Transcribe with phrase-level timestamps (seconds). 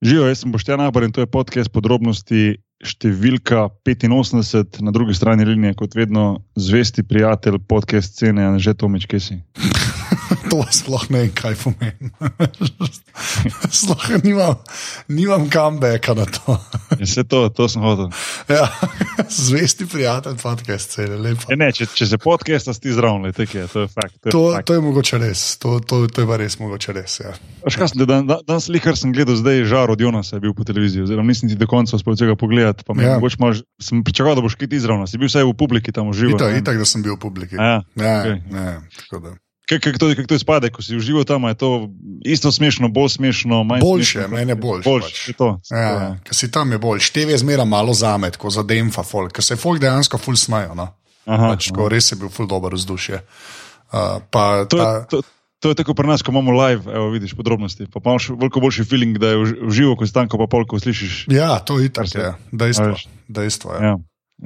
[0.00, 5.44] Živijo, jaz sem Boštjan Abor in to je podcast podrobnosti številka 85, na drugi strani
[5.44, 9.36] linije, kot vedno, zvesti prijatelj podcast scene, že Tomič, kje si.
[10.50, 12.10] to sploh ne vem, kaj pomeni.
[13.80, 14.60] sploh nimam,
[15.08, 16.56] nimam kambeka na to.
[17.00, 18.10] Vse to, to sem hotel.
[18.48, 18.68] Ja,
[19.46, 21.50] zvesti prijatelj podcast scene, lepo.
[21.52, 24.16] E ne, če, če se podcast ti zraven, to je, to je fakt.
[24.22, 27.18] To, to, je, to je mogoče res, to, to, to je pa res mogoče res.
[27.24, 27.34] Ja.
[27.66, 31.04] Danes dan, dan slikar sem gledal, zdaj je žar od Jonasa, je bil po televiziji,
[31.08, 32.84] oziroma nisem ti do konca uspel vsega pogledati pogledati.
[33.10, 33.14] Ja.
[33.14, 35.06] Mogoče, maž, sem pričakoval, da boš kaj izravnal.
[35.06, 36.38] Si bil vsaj v publiki tam užival.
[36.38, 37.56] Itak, itak, da sem bil v publiki.
[37.56, 38.40] Ja, ja, okay.
[38.50, 39.36] ja,
[39.70, 41.70] Kako to, kak to izpade, ko si užival tam, je to
[42.26, 44.36] isto smešno, bolj smešno, manj boljše, smešno?
[44.36, 44.90] meni je boljše.
[44.90, 45.70] boljše pač.
[45.70, 46.10] ja, ja.
[46.26, 49.46] Ker si tam je bolj, števe je zmeraj malo zamet, ko za demfa folk, ker
[49.46, 50.74] se folk dejansko ful smajo.
[50.74, 50.90] No?
[51.30, 51.86] Aha, pač, aha.
[51.86, 53.22] Res je bil ful dobro vzdušje.
[53.90, 55.22] Uh, pa, to, ta, to,
[55.60, 57.84] To je tako pri nas, ko imamo live, evo, vidiš podrobnosti.
[57.92, 61.26] Pa imaš veliko boljši feeling, da je v živo, ko si tam, pa polk slišiš.
[61.28, 61.90] Ja, to je
[62.52, 62.96] dejstvo.
[63.28, 63.80] dejstvo ja.
[63.92, 63.96] Ja,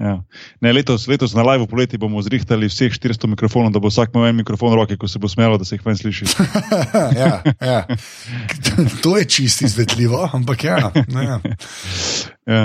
[0.00, 0.14] ja.
[0.61, 4.31] Ne, letos, letos na live poleti bomo zrihtali vseh 400 mikrofonov, da bo vsak imel
[4.31, 6.31] en mikrofon v roki, ko se bo smelo, da se jih ven sliši.
[7.23, 7.78] ja, ja.
[9.03, 10.91] To je čisto izvedljivo, ampak ja.
[11.09, 11.41] ja.
[12.47, 12.65] ja.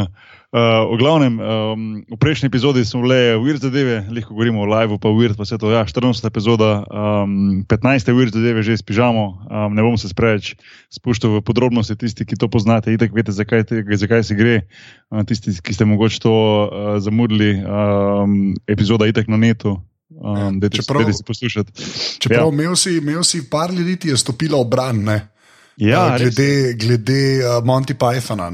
[0.49, 4.97] Uh, v glavnem, um, v prejšnji epizodi smo le uvid zadeve, lahko govorimo o live,
[4.97, 5.69] pa uvid, pa vse to.
[5.69, 6.25] Ja, 14.
[6.25, 8.09] epizoda, um, 15.
[8.09, 10.57] uvid zadeve že spižamo, um, ne bom se spreč
[10.89, 14.65] spuščal v podrobnosti, tisti, ki to poznate, itek veste, zakaj, te, zakaj se gre.
[15.13, 19.77] Uh, tisti, ki ste mogoče to uh, zamudili, um, epizoda itek na netu.
[20.09, 21.77] Um, ja, čeprav, si poslušati.
[22.25, 22.53] Čeprav ja.
[22.57, 25.05] imel, si, imel si par ljudi, ki je stopilo v bran,
[25.77, 28.49] ja, glede, glede uh, Monty Pythona.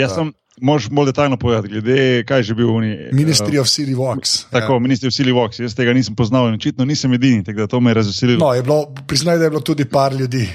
[0.00, 0.32] Jaz sem.
[0.60, 2.96] Možeš bolj detaljno povedati, glede kaj že bil oni.
[3.12, 4.44] Ministry uh, of City Walks.
[4.50, 4.78] Tako, ja.
[4.78, 5.62] Ministry of City Walks.
[5.62, 8.52] Jaz tega nisem poznal in očitno nisem edini, tako da to me je razveselilo.
[8.66, 10.48] No, priznaj, da je bilo tudi par ljudi.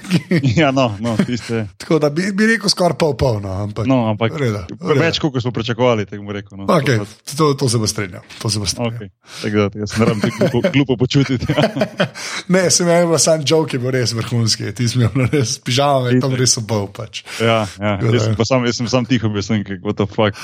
[0.60, 1.66] ja, no, no tiste.
[1.80, 3.40] tako da bi, bi rekel skoraj pol pol.
[3.40, 5.00] No, ampak, no, ampak reda, reda.
[5.00, 6.58] več, kot smo pričakovali, tako rekel.
[6.58, 8.24] No, okay, to, to, to se bo strinjal.
[8.40, 9.10] Okay.
[9.74, 11.46] Jaz ne rabim tako glupo počutiti.
[12.54, 14.72] ne, sem imel samo joke, bo res vrhunski.
[14.76, 16.88] Ti si imel res pižame, tam res obal.
[16.94, 17.22] Pač.
[17.40, 17.96] Ja, ja.
[18.02, 20.38] Jaz, sem sam, jaz sem sam tiho bil sem, kako to fakt.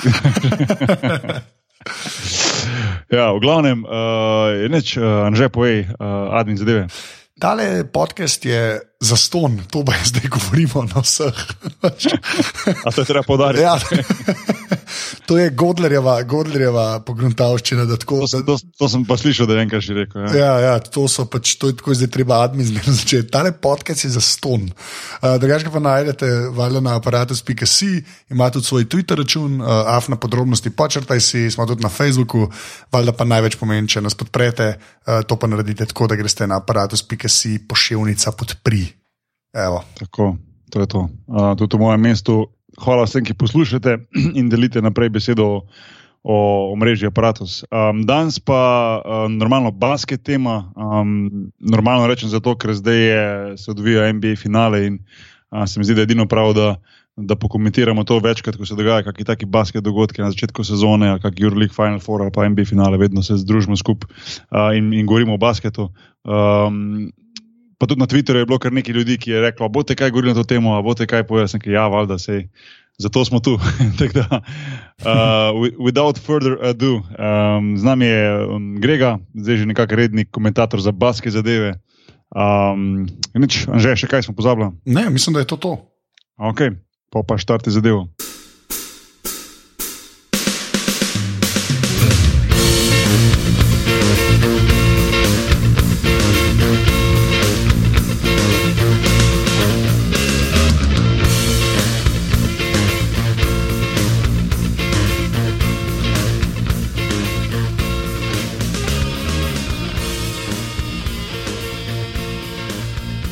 [3.17, 6.91] ja, v glavnem, uh, je neč, uh, že povej, uh, admin zadeve.
[7.37, 11.37] Tale podcast je za ston, to pa zdaj govorimo na vseh.
[12.85, 13.63] A to je treba podariti.
[13.63, 13.77] Ja.
[15.27, 17.83] To je Godlerjeva, Godlerjeva pogruntavščina.
[17.99, 20.23] Tako, to, to, to sem pa slišal, da je enkrat že rekel.
[20.23, 23.31] Ja, ja, ja to, pač, to je tako, zdaj treba administrirati začeti.
[23.33, 24.69] Tale podcast je za ston.
[24.71, 27.91] Uh, Drugače pa najdete valjda na aparatus.si,
[28.31, 32.47] ima tudi svoj Twitter račun, uh, afna podrobnosti, počrtaj si, smo tudi na Facebooku,
[32.91, 36.61] valjda pa največ pomeni, če nas podprete, uh, to pa naredite tako, da greste na
[36.63, 38.86] aparatus.si, pošiljnica podpri.
[39.99, 40.35] Tako,
[40.69, 41.09] to je to.
[41.27, 42.47] Uh, v mojem mestu
[42.77, 43.97] hvala vsem, ki poslušate
[44.39, 45.47] in delite naprej besedo
[46.23, 46.37] o,
[46.71, 47.63] o mreži Apparatus.
[47.71, 48.59] Um, danes pa
[49.01, 53.25] um, normalno basket tema, um, normalno rečem zato, ker zdaj je,
[53.57, 54.99] se odvija NBA finale in
[55.51, 56.75] uh, se mi zdi, da je edino prav, da,
[57.17, 61.45] da pokomentiramo to večkrat, ko se dogaja kakšni taki basket dogodki na začetku sezone, kakšni
[61.47, 65.33] Euroleague Final Four ali pa NBA finale, vedno se združimo skupaj uh, in, in govorimo
[65.33, 65.89] o basketu.
[66.27, 67.09] Um,
[67.77, 70.33] pa tudi na Twitterju je bilo kar nekaj ljudi, ki je reklo: Bote kaj govorili
[70.33, 72.47] na to temo, a bote kaj povedali, sem kaj, ja, valjda se.
[72.97, 73.59] Zato smo tu.
[74.17, 74.41] da,
[75.05, 78.47] uh, without further ado, um, z nami je
[78.81, 81.77] Grega, zdaj že nekako redni komentator za baske zadeve.
[82.33, 83.05] Um,
[83.37, 84.73] nič, že še kaj smo pozabili?
[84.85, 85.77] Ne, mislim, da je to to.
[86.37, 86.73] Ok,
[87.13, 88.09] pa pa štarte zadevo.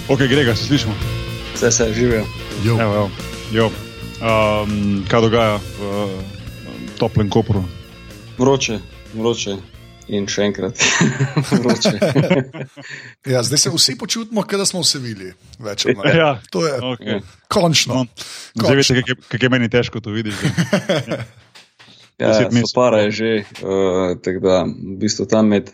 [0.10, 0.94] Ok, Grega, se slišimo.
[1.56, 2.26] Vse se živijo.
[4.22, 6.24] Um, kaj dogaja v um,
[6.98, 7.64] toplem kopru?
[8.38, 8.80] Vroče,
[9.14, 9.56] vroče.
[10.08, 10.78] In še enkrat,
[11.64, 11.96] vroče.
[13.34, 15.34] ja, zdaj se vsi počutimo, da smo vse videli.
[16.20, 17.22] Ja, to je okay.
[17.48, 18.06] končno.
[18.06, 20.54] No, zdaj veš, kako kak je meni težko to videti.
[22.22, 23.34] ja, Spara je že,
[23.66, 25.74] uh, tako da v bistvu tam med,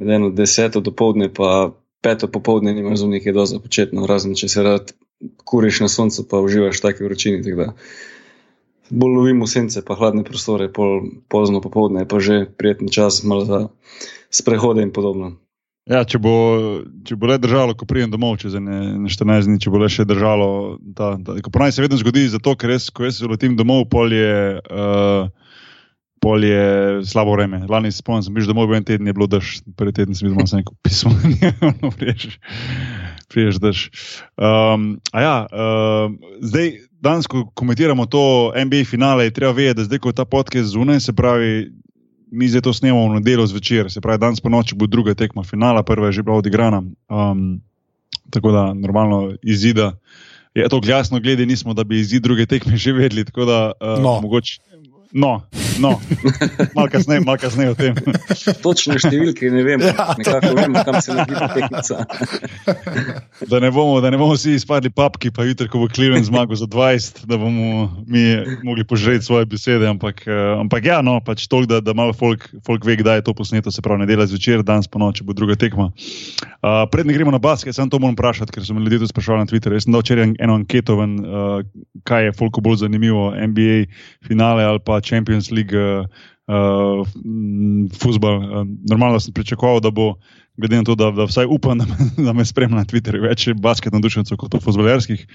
[0.00, 4.48] med eno deseto do povdne pa peto popoldne nimaš za nekaj doza početno, razen če
[4.48, 4.92] se rad
[5.44, 7.56] kuriš na soncu, pa uživaš v taki vročini.
[8.90, 13.68] Bolj lovimo sence, pa hladne prostore, pol, pozno popoldne, pa že prijeten čas, malo za
[14.30, 15.36] sprehode in podobno.
[15.90, 16.32] Ja, če, bo,
[17.06, 19.88] če bo le držalo, ko pridem domov, čez ne, ne 14 dni, če bo le
[19.90, 20.78] še držalo.
[21.50, 25.30] Ponaj se vedno zgodi, zato, ker jaz, ko jaz letim domov, pol je, uh,
[26.20, 27.64] pol je slabo vreme.
[27.68, 30.60] Lani se spomnim, sem bil domov, en teden je bilo dež, prvi teden sem sem
[30.60, 32.36] rekel, pismo, ne priješ,
[33.32, 33.88] priješ dež.
[34.36, 36.12] Um, a ja, uh,
[36.44, 40.28] zdaj, danes, ko komentiramo to NBA finale, je treba vedeti, da zdaj, ko je ta
[40.28, 41.72] podcast zunaj, se pravi,
[42.30, 45.42] mi zdaj to snemamo v nedeljo zvečer, se pravi, danes po noči bo druga tekma
[45.42, 46.84] finala, prva je že bila odigrana.
[47.08, 47.64] Um,
[48.30, 49.96] tako da normalno izida.
[50.54, 53.24] Je to glasno glede, nismo, da bi izid druge tekme že vedeli.
[53.24, 54.20] Tako da uh, no.
[54.20, 54.60] mogoče.
[55.12, 55.42] No,
[55.78, 56.00] no.
[56.74, 57.94] malo kasneje, malo kasneje o tem.
[58.64, 62.04] Točne številke ne vem, ja, nekako vemo, kam se lahko tekmica.
[63.50, 66.58] da, ne bomo, da ne bomo vsi izpadli papki, pa jutri, ko bo Kliven zmagal
[66.60, 68.24] za 20, da bomo mi
[68.66, 69.88] mogli požreti svoje besede.
[69.90, 73.26] Ampak, uh, ampak ja, no, pač toliko, da, da malo folk, folk ve, kdaj je
[73.28, 75.90] to posneto, se pravi, nedela zvečer, danes po noči bo druga tekma.
[76.60, 79.44] Uh, Predne gremo na basket, samo to moram vprašati, ker so me ljudje to sprašvali
[79.44, 79.78] na Twitterju.
[79.78, 81.60] Jaz sem dal včeraj eno anketo, ven, uh,
[82.08, 83.84] kaj je folko bolj zanimivo, NBA
[84.26, 86.06] finale ali pa Champions League, uh,
[86.50, 87.06] uh,
[88.00, 88.36] futbol.
[88.40, 90.14] Uh, normalno sem pričakoval, da bo,
[90.60, 93.48] glede na to, da, da vsaj upam, da me, da me spremlja na Twitterju, več
[93.60, 95.26] basket navdušencev kot futbolerskih.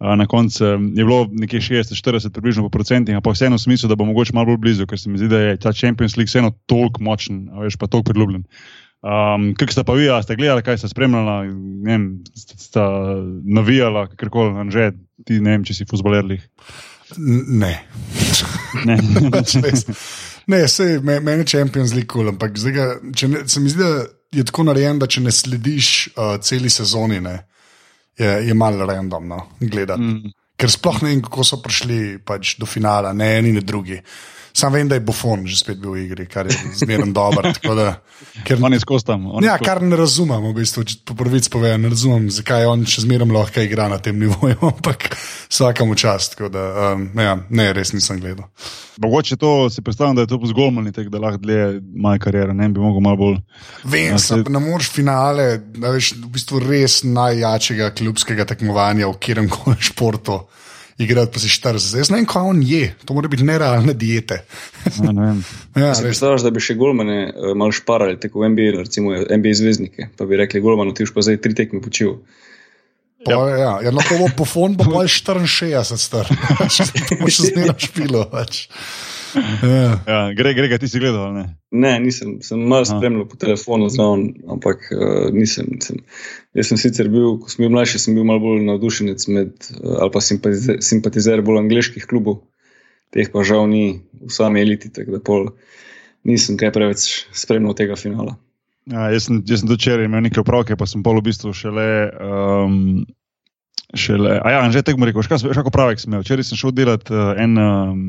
[0.00, 3.96] Uh, na koncu je bilo nekje 60-40, približno po procentih, ampak vseeno v smislu, da
[3.96, 6.52] bo mogoče malo bolj blizu, ker se mi zdi, da je ta Champions League vseeno
[6.66, 8.44] toliko močen, veš pa toliko priljubljen.
[9.06, 11.52] Um, kaj ste pa vi, ste gledali, kaj ste spremljali,
[11.86, 12.82] ne vem, ste
[13.44, 14.90] navijali, kakorkoli, že
[15.28, 16.40] ti ne vem, če si futbolerli.
[17.16, 17.72] Ne.
[18.84, 18.96] ne,
[20.52, 23.82] ne sej, me, meni je Champions League kul, cool, ampak ga, ne, se mi zdi,
[23.82, 27.36] da je tako narejen, da če ne slediš uh, celi sezoni, ne,
[28.18, 30.02] je, je malo random no, gledati.
[30.02, 30.34] Mm.
[30.56, 34.00] Ker sploh ne vem, kako so prišli pač, do finala, ne eni, ne drugi.
[34.00, 37.52] Uh, Sam vem, da je Buffon že spet bil v igri, kar je zmerno dobro.
[38.44, 39.28] Ker ne skostam.
[39.44, 43.04] Ja, kar ne razumem, v bistvu, če po prvič povem, ne razumem, zakaj on še
[43.04, 45.10] zmerno lahko igra na tem nivoju, ampak
[45.50, 46.38] vsakemu čast.
[46.40, 48.48] Da, um, ja, ne, res nisem gledal.
[49.04, 52.72] Mogoče to si predstavljam, da je to zgolmani tek, da lahko dlje moja karijera, ne
[52.72, 53.40] bi mogel malo bolj.
[53.84, 54.40] Vem, da se...
[54.40, 60.46] ne moreš finale, da veš v bistvu res najjačega klubskega tekmovanja v kjerem koli športu
[60.98, 61.98] igrati pa si 40.
[61.98, 64.42] Jaz ne vem, kaj on je, to mora biti nerealne diete.
[65.02, 65.28] Ja, ne
[65.82, 70.10] ja, Predstavljaš, da bi še golmane uh, malo šparali, tako v NBA, recimo NBA zvezdnike,
[70.16, 72.18] pa bi rekli, golmano ti už pa zdaj tri tekme počil.
[73.26, 73.42] Pa, ja.
[73.58, 76.30] Ja, ja, no, to bo po fon, pa bo 64 star.
[77.20, 78.26] bo še zmerno špilo.
[78.30, 78.66] Pač.
[79.36, 79.90] Ja.
[80.06, 81.34] Ja, gre, gre, ti si gledal?
[81.34, 81.44] Ne,
[81.74, 86.00] ne nisem, sem malo spremljal po telefonu, znam, ampak uh, nisem, nisem.
[86.56, 89.98] Jaz sem sicer bil, ko sem bil mlajši, sem bil malo bolj navdušenec med, uh,
[90.04, 92.42] ali pa simpatizer, simpatizer bolj angliških klubov,
[93.14, 93.84] teh pa žal ni
[94.22, 95.46] v sami eliti, tako da pol,
[96.26, 97.06] nisem kaj preveč
[97.36, 98.38] spremljal tega finala.
[98.86, 101.86] Ja, jaz sem, sem dočeraj imel nekaj opravke, pa sem pol v bistvu šele.
[102.22, 103.06] Um,
[103.94, 106.24] Šele, a ja, že mu rekel, kako pravi, sem imel.
[106.26, 108.00] Včeraj sem šel delati uh, en um,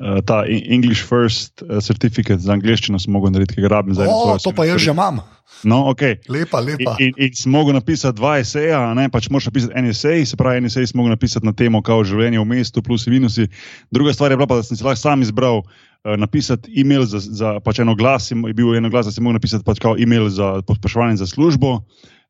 [0.00, 4.08] uh, ta English First uh, certificate za angliščino, sem mogel narediti, ki ga rabim za
[4.08, 4.40] eno.
[4.40, 5.20] To pa jaz že imam.
[5.60, 6.16] No, okay.
[6.32, 6.96] Lepa, lepa.
[6.98, 10.40] In, in, in sem mogel napisati dva eseja, ne pač moraš napisati en esej, se
[10.40, 13.46] pravi, en esej sem mogel napisati na temo, kako življenje v mestu, plus in minusi.
[13.92, 15.66] Druga stvar je bila pa, da sem si lahko sam izbral.
[16.06, 19.64] Napisati e-mail za, za pač eno glas, je bil eno glas, da si lahko napisal
[19.66, 21.80] pač e-mail za pospraševanje za službo.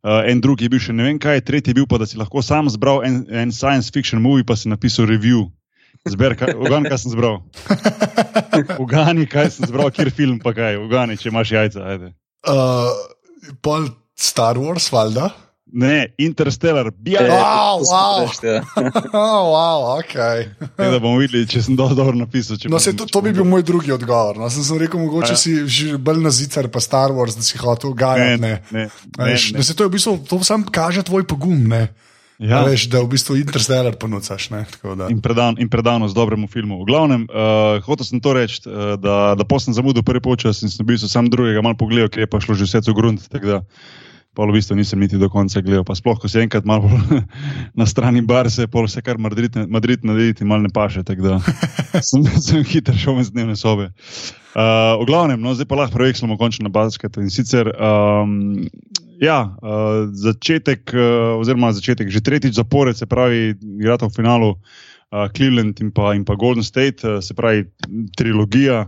[0.07, 2.15] Uh, en drugi je bil še ne vem kaj, tretji je bil pa, da si
[2.15, 5.49] lahko sam zbral en, en science fiction movie, pa si napisal review.
[6.07, 7.41] Zber, kaj, ugani, kaj sem zbral.
[8.85, 11.97] Ugani, kaj sem zbral, kjer film pa kaj, ugani, če imaš jajca.
[12.47, 12.95] Uh,
[13.67, 15.33] pol Star Wars, valjda.
[15.73, 17.29] Ne, Interstellar, bijaj.
[17.29, 18.23] Wow, wow.
[19.13, 20.47] oh, wow, okay.
[20.79, 22.57] ne, da bomo videli, če sem dobro napisal.
[22.71, 24.39] No, se, to, to bi bil moj drugi odgovor.
[24.39, 25.41] No, sem, sem rekel, mogoče ja.
[25.41, 28.41] si že bolj na zicer, pa Star Wars, da si hotel gajati.
[28.41, 29.67] Ne, ne, ne, ne, ne.
[29.67, 31.67] To, v bistvu, to sam kaže tvoj pogum.
[31.67, 31.89] Ne.
[32.39, 32.63] Ja.
[32.69, 34.51] Veš, da v bistvu Interstellar ponucaš.
[35.09, 36.83] In, predan, in predanost dobremu filmu.
[36.85, 40.71] V glavnem, uh, hotel sem to reči, uh, da, da posem zamudil prvi počas in
[40.71, 43.25] sem bil sam drugega malo pogledal, ker je pa šlo že vse v grunt
[44.37, 45.85] pa v bistvu nisem niti do konca gledal.
[45.89, 46.93] Pa sploh, ko si enkrat malo
[47.81, 51.01] na strani bar, se je pol vse kar Madrid, Madrid narediti, malo ne paše.
[51.09, 51.35] Tako da
[52.09, 53.89] sem, sem hiter šel iz dnevne sobe.
[54.57, 57.17] Uh, v glavnem, no, zdaj pa lahko preveslimo končno na basket.
[57.21, 58.65] In sicer, um,
[59.21, 65.27] ja, uh, začetek, uh, oziroma začetek, že tretjič zapored, se pravi, igrata v finalu uh,
[65.33, 67.69] Cleveland in pa, in pa Golden State, uh, se pravi,
[68.17, 68.87] trilogija.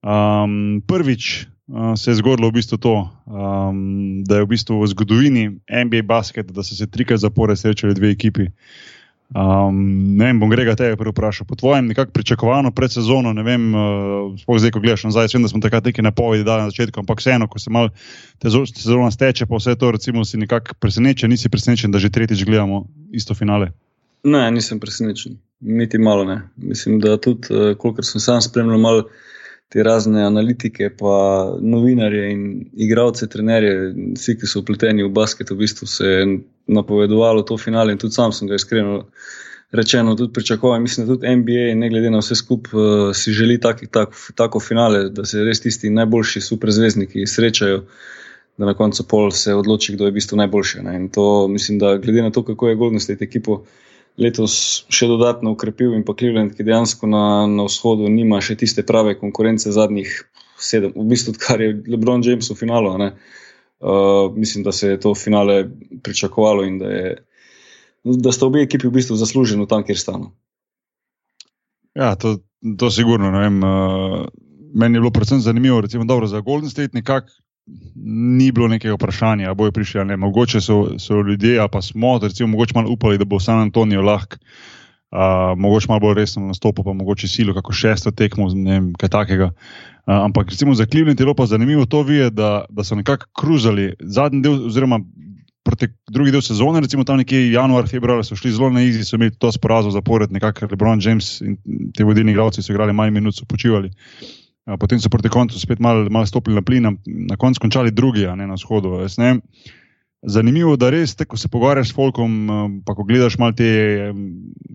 [0.00, 1.50] Um, prvič
[1.96, 2.94] se je zgodilo v bistvu to,
[3.26, 7.94] um, da je v, bistvu v zgodovini NBA basket, da so se trikrat zapored srečali
[7.94, 8.48] dve ekipi.
[9.30, 11.46] Um, ne vem, bom Grega tebe vprašal.
[11.46, 15.48] Po tvojem nekako pričakovano pred sezono, ne vem, uh, zdaj, ko gledaš nazaj, vem, da
[15.52, 17.92] smo takrat neki napovedi dali na začetku, ampak vseeno, ko se malo
[18.42, 22.88] sezona steče, pa vse to, recimo, si nekako presenečen, nisi presenečen, da že tretjič gledamo
[23.14, 23.70] isto finale.
[24.26, 26.42] Ne, nisem presenečen, niti malo ne.
[26.56, 29.06] Mislim, da tudi, uh, kolikor sem sam spremljal, malo
[29.70, 31.16] te razne analitike, pa
[31.62, 33.74] novinarje in igralce, trenerje,
[34.18, 36.24] vsi, ki so upleteni v basket, v bistvu se je
[36.66, 39.04] napovedovalo to finale in tudi sam sem ga iskreno
[39.70, 40.80] rečeno tudi pričakoval.
[40.80, 44.60] Mislim, da tudi NBA, ne glede na vse skupaj, uh, si želi tak, tak, tako
[44.60, 47.84] finale, da se res tisti najboljši superzvezdniki srečajo.
[48.58, 50.82] Da na koncu pol se odloči, kdo je v bistvu najboljši.
[50.82, 50.96] Ne?
[50.96, 53.62] In to mislim, da glede na to, kako je Golden State ekipo
[54.18, 58.84] letos še dodatno ukrepil in pa Cleveland, ki dejansko na, na vzhodu nima še tiste
[58.86, 60.10] prave konkurence zadnjih
[60.60, 62.92] sedem, v bistvu, kar je LeBron James v finalu.
[63.80, 65.64] Uh, mislim, da se je to finale
[66.04, 67.14] pričakovalo in da, je,
[68.04, 70.18] da sta obe ekipi v bistvu zasluženi tam, kjer sta.
[70.20, 70.34] No.
[71.96, 72.36] Ja, to,
[72.76, 73.32] to sigurno.
[73.32, 74.26] Vem, uh,
[74.74, 77.32] meni je bilo predvsem zanimivo, recimo, dobro, za Golden State nekako
[78.04, 80.16] ni bilo nekega vprašanja, ali bojo prišli ali ne.
[80.16, 84.02] Mogoče so, so ljudje, a pa smo, recimo, mogoče malo upali, da bo San Antonijo
[84.02, 84.36] lahko,
[85.12, 89.08] uh, mogoče malo bolj resno nastopil, pa mogoče silo, kako šesto tekmo, ne vem, kaj
[89.08, 89.50] takega.
[90.06, 93.26] Uh, ampak recimo za Cleveland je bilo pa zanimivo to videti, da, da so nekako
[93.40, 95.00] kruzali zadnji del, oziroma
[95.62, 99.16] proti drugi del sezone, recimo tam nekje januar, februar, so šli zelo na izi, so
[99.16, 101.56] imeli to sporazum zapored, nekako LeBron James in
[101.94, 103.90] ti vodilni igralci so igrali manj minut, so počivali.
[104.64, 108.46] Potem so proti koncu spet malo mal stopili na plin, na koncu končali drugi, ne
[108.46, 109.00] na vzhodu.
[110.22, 114.12] Zanimivo je, da res, te, ko se pogovarjaš s Folkom, pa ko gledaš malo te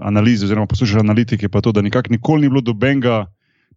[0.01, 3.27] analize, oziroma poslušaš analitike, pa to, da nikoli ni bilo dobenega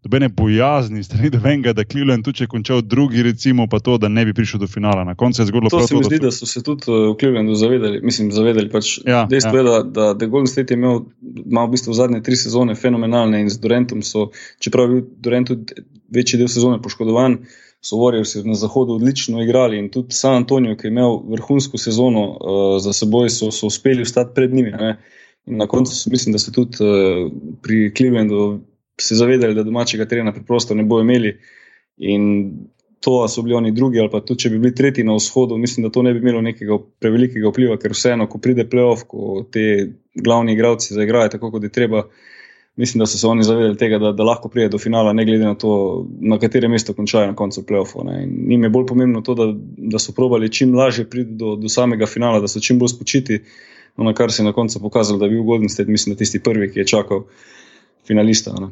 [0.02, 4.24] dobene bojazni, strani dobenega, da Cleveland tu če končal drugi, recimo pa to, da ne
[4.24, 5.04] bi prišel do finala.
[5.04, 5.80] Na koncu je zgodilo to.
[5.82, 8.00] To se mi zdi, da so se tudi uh, v Clevelandu zavedali.
[8.02, 9.62] Mislim, zavedali pač ja, dejstvo ja.
[9.62, 11.02] je, da, da, da Golden State je imel,
[11.44, 14.28] imel v bistvu zadnje tri sezone fenomenalne in z Durantom so,
[14.62, 17.40] čeprav je bil Durant tudi večji del sezone poškodovan.
[17.82, 22.24] So Warriors na zahodu odlično igrali in tudi San Antonijo, ki je imel vrhunsko sezono
[22.30, 24.70] uh, za seboj, so, so uspeli ostati pred njimi.
[24.70, 24.96] Ne?
[25.46, 27.30] In na koncu mislim, da so tudi uh,
[27.62, 28.58] pri Clevelandu
[29.00, 31.36] se zavedali, da domačega terena preprosto ne bodo imeli.
[31.98, 32.28] In
[33.00, 35.86] to, so bili oni drugi, ali pa tudi če bi bili tretji na vzhodu, mislim,
[35.86, 39.64] da to ne bi imelo nekega prevelikega vpliva, ker vseeno, ko pride playoff, ko te
[40.14, 42.08] glavni igravci zaigrajo tako, kot je treba.
[42.78, 45.42] Mislim, da so se oni zavedali tega, da, da lahko pride do finala, ne glede
[45.42, 45.70] na to,
[46.22, 48.04] na katerem mestu končajo na koncu playoffa.
[48.26, 49.48] Nim je bolj pomembno to, da,
[49.94, 53.40] da so probali čim lažje priti do, do samega finala, da so čim bolj spočiti.
[53.98, 56.18] No, na kar se je na koncu pokazalo, da je bil Golden State, mislim, da
[56.18, 57.24] tisti prvi, ki je čakal
[58.06, 58.54] finalista.
[58.60, 58.70] Ne.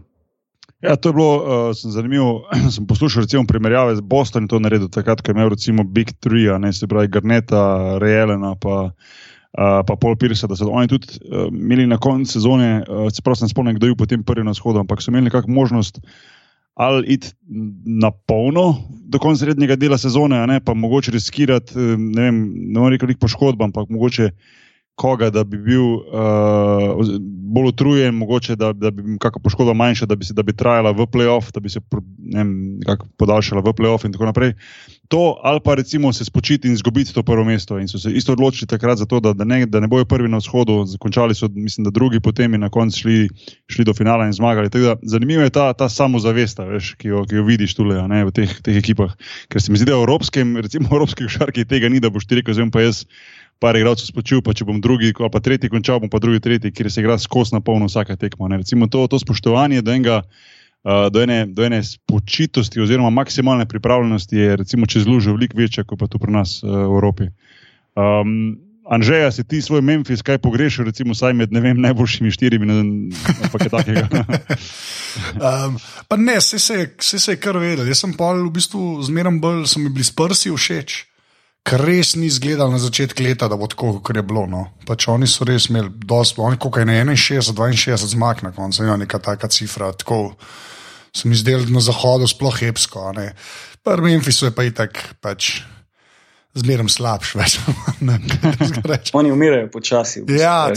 [0.85, 2.45] Ja, to je bilo uh, zanimivo.
[2.75, 6.13] sem poslušal recimo, primerjave z Bostonom in to naredil takrat, ko je imel recimo Big
[6.21, 11.17] Three, ne se pravi Garneta, Reelena pa, uh, pa Paul Pierce, da so oni tudi
[11.25, 14.45] uh, imeli na koncu sezone, uh, se pravi, ne spomnim, kdo je bil potem prvi
[14.45, 16.01] na shodu, ampak so imeli nekakšno možnost.
[16.77, 17.33] Ali iti
[17.87, 18.77] na polno
[19.09, 23.63] do konca srednjega dela sezone, ne, pa mogoče riskirati, ne vem, ne morem reči, poškodb,
[23.65, 24.29] ampak mogoče
[24.97, 27.05] koga, da bi bil uh,
[27.53, 30.57] bolj utrujen, mogoče da, da bi bil kakšna poškodba manjša, da bi, se, da bi
[30.57, 31.81] trajala v playoff, da bi se
[32.35, 32.53] vem,
[33.21, 34.55] podaljšala v playoff in tako naprej.
[35.13, 37.79] To, ali pa recimo se spočiti in izgubiti to prvo mesto.
[37.79, 40.29] In so se isto odločili takrat za to, da, da, ne, da ne bojo prvi
[40.29, 43.29] na vzhodu, zakončali so, mislim, da drugi, potem in na koncu šli,
[43.71, 44.69] šli do finala in zmagali.
[44.69, 46.59] Da, zanimivo je ta, ta samozavest,
[46.99, 49.15] ki, ki jo vidiš tukaj v teh, teh ekipah.
[49.53, 52.27] Ker se mi zdi, da v evropskem, recimo v evropskih šarkih tega ni, da boš
[52.27, 53.05] ti rekel, zdaj pa jaz
[53.59, 56.73] par igralcev spočil, pa če bom drugi, ali pa tretji končal, bom pa drugi, tretji,
[56.77, 58.51] kjer se igra skozi na polno vsaka tekma.
[58.53, 58.61] Ne.
[58.65, 64.37] Recimo to, to spoštovanje do, enega, uh, do, ene, do ene spočitosti oziroma maksimalne pripravljenosti
[64.37, 67.33] je recimo čez lužo veliko večja kot pa tu pri nas uh, v Evropi.
[67.97, 73.49] Um, Anžeja, si ti svoj Memphis kaj pogrešil, recimo vsaj med vem, najboljšimi štirimi, ali
[73.51, 74.07] kaj takega?
[75.43, 75.75] um,
[76.09, 77.89] pa ne, vse se, se je kar vedel.
[77.89, 81.01] Jaz sem pa v bistvu zmeraj bolj, so mi bili sprsi všeč
[81.67, 84.47] kar res ni izgledalo na začetku leta, da bo tako, kot je bilo.
[84.51, 84.67] No.
[84.87, 88.87] Pač oni so res imeli, dosti, oni kako je na 61, 62 zmag na koncu,
[88.87, 89.91] ne neka taka cifra.
[89.93, 90.37] Tako
[91.17, 93.11] se mi zdelo na zahodu sploh hepsko.
[93.83, 95.01] Prvi Memphis je pa itak.
[95.21, 95.63] Pač,
[96.57, 97.59] Zmerno slabš, več.
[99.19, 100.23] Oni umirajo počasi.
[100.33, 100.71] Ja,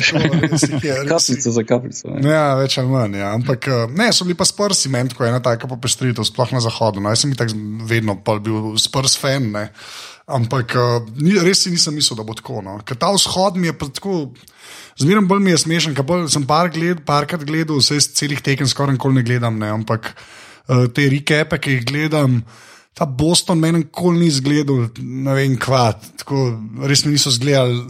[1.08, 2.18] kapljica za kapljico.
[2.26, 3.16] Ja, več ali manj.
[3.22, 3.32] Ja.
[3.38, 6.60] Ampak eh, ne, so bili pa sprsi, meni, ko je ena taka popestritev, sploh na
[6.64, 7.00] zahodu.
[7.00, 7.56] No, jaz sem tako
[7.88, 9.52] vedno bil sprs fan.
[9.56, 9.70] Ne.
[10.30, 11.08] Ampak uh,
[11.42, 12.60] res si nisem mislil, da bo tako.
[12.66, 12.78] No.
[12.86, 14.18] Ker ta vzhod mi je tako,
[15.00, 15.96] zmeraj bolj mi je smešen.
[16.30, 19.72] Sem par gled, parkrat gledal, vse celih tekem skoraj nikoli ne gledam, ne.
[19.80, 22.44] ampak uh, te rikepe, ki jih gledam.
[23.00, 25.94] Ta Boston meni nikoli ni izgledal, ne vem, kva.
[26.20, 26.50] Tako,
[26.84, 27.88] res mi niso zgledali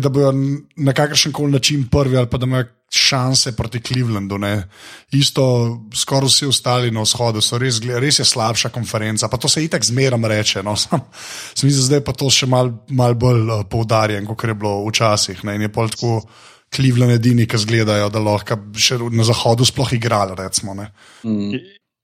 [0.00, 0.32] da bojo
[0.76, 4.38] na kakršen koli način prvi ali pa da imajo šanse proti Clevelandu.
[4.38, 4.68] Ne.
[5.10, 5.44] Isto,
[5.94, 9.28] skoraj vsi ostali na vzhodu so res, res je slabša konferenca.
[9.28, 10.62] Pa to se itek zmeram reče.
[10.62, 10.76] No.
[10.82, 11.00] Sam,
[11.54, 15.44] sem mislil, zdaj pa to še mal, mal bolj uh, poudarjen, kot je bilo včasih.
[15.44, 15.56] Ne.
[15.56, 16.22] In je pol tako.
[16.72, 20.32] Cleveland edini, ki zgledajo, da lahko še na zahodu sploh igrali.
[20.38, 21.58] Recimo, mm.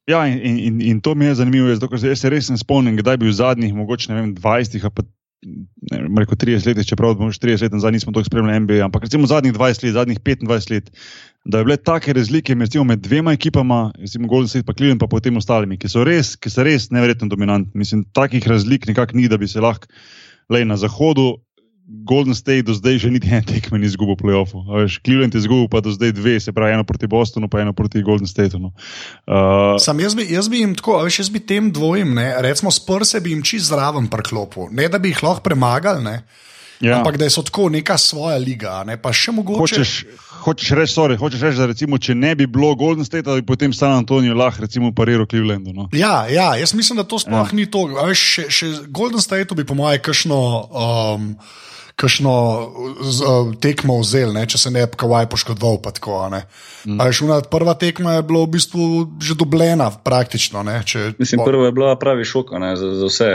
[0.08, 3.18] Ja, in, in, in to mi je zanimivo, zato, jaz se res ne spomnim, kdaj
[3.20, 5.04] bi v zadnjih, mogoče vem, 20 ali pa
[5.44, 9.28] ne, rekel, 30 let, čeprav smo 30 let nazaj nismo tako spremljali NBA, ampak recimo
[9.28, 10.90] zadnjih 20 let, zadnjih 25 let,
[11.44, 15.06] da je bile take razlike recimo, med dvema ekipama, recimo Golden State, pa Cleveland, pa
[15.06, 17.78] potem ostalimi, ki so res, ki so res neverjetno dominantni.
[17.78, 19.92] Mislim, takih razlik nekako ni, da bi se lahko
[20.48, 21.36] le na zahodu
[21.88, 24.60] Golden State do zdaj že niti en tekmen izgubil v playoffu.
[25.00, 28.04] Cleveland je izgubil pa do zdaj dve, se pravi eno proti Bostonu, pa eno proti
[28.04, 28.60] Golden Stateu.
[28.60, 28.76] No.
[29.24, 32.68] Uh, Sam jaz bi, jaz bi jim tako, veš, jaz bi tem dvojim, ne, recimo
[32.68, 36.04] Spurse bi jim čist zraven prklopil, ne da bi jih lahko premagali.
[36.04, 36.16] Ne.
[36.80, 37.00] Ja.
[37.00, 39.58] Ampak da so tako neka svoja liga, ne pa še mogoče.
[39.58, 39.92] Hočeš,
[40.44, 43.42] hočeš reči, sorry, hočeš reči, da recimo, če ne bi bilo Golden State, da bi
[43.42, 45.72] potem San Antonijo lahko recimo pariral Clevelandu.
[45.74, 45.88] No?
[45.96, 47.56] Ja, ja, jaz mislim, da to sploh ja.
[47.56, 47.88] ni to.
[47.96, 50.38] Veš, še, še Golden State bi po mojem kakšno.
[50.68, 51.32] Um,
[51.98, 55.80] kakšno uh, tekmo vzel, ne, če se ne bi kaj poškodoval.
[55.82, 57.00] Tako, mm.
[57.18, 58.84] šuna, prva tekma je bila v bistvu
[59.22, 60.62] že dobljena, praktično.
[60.66, 61.48] Ne, če, Mislim, po...
[61.50, 63.30] prva je bila pravi šok za, za vse.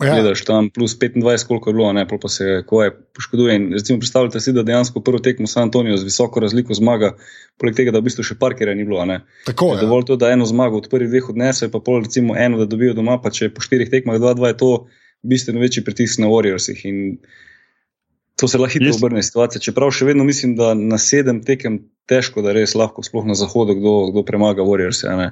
[0.00, 0.16] Ja.
[0.16, 2.64] Gledaš tam plus 25, koliko je bilo, ne, pa se je
[3.16, 3.58] poškoduje.
[3.76, 7.14] Recimo, predstavljate si, da dejansko prvo tekmo San Antonijo z visoko razliko zmaga,
[7.60, 9.04] poleg tega, da v bistvu še parkira ni bilo.
[9.44, 12.64] Tako, je dovolj to, da eno zmago od prvih dveh odnese, pa pol recimo eno,
[12.64, 14.70] da dobijo doma, pa če po štirih tekmah 2-2 je to
[15.26, 16.80] bistveno večji pritisk na Warriorsih.
[18.40, 19.62] To se lahko hitro obrne situacija.
[19.64, 21.78] Čeprav še vedno mislim, da na sedem tekem
[22.10, 25.30] težko, da res lahko, sploh na zahodu, kdo, kdo premaga Warriors, uh,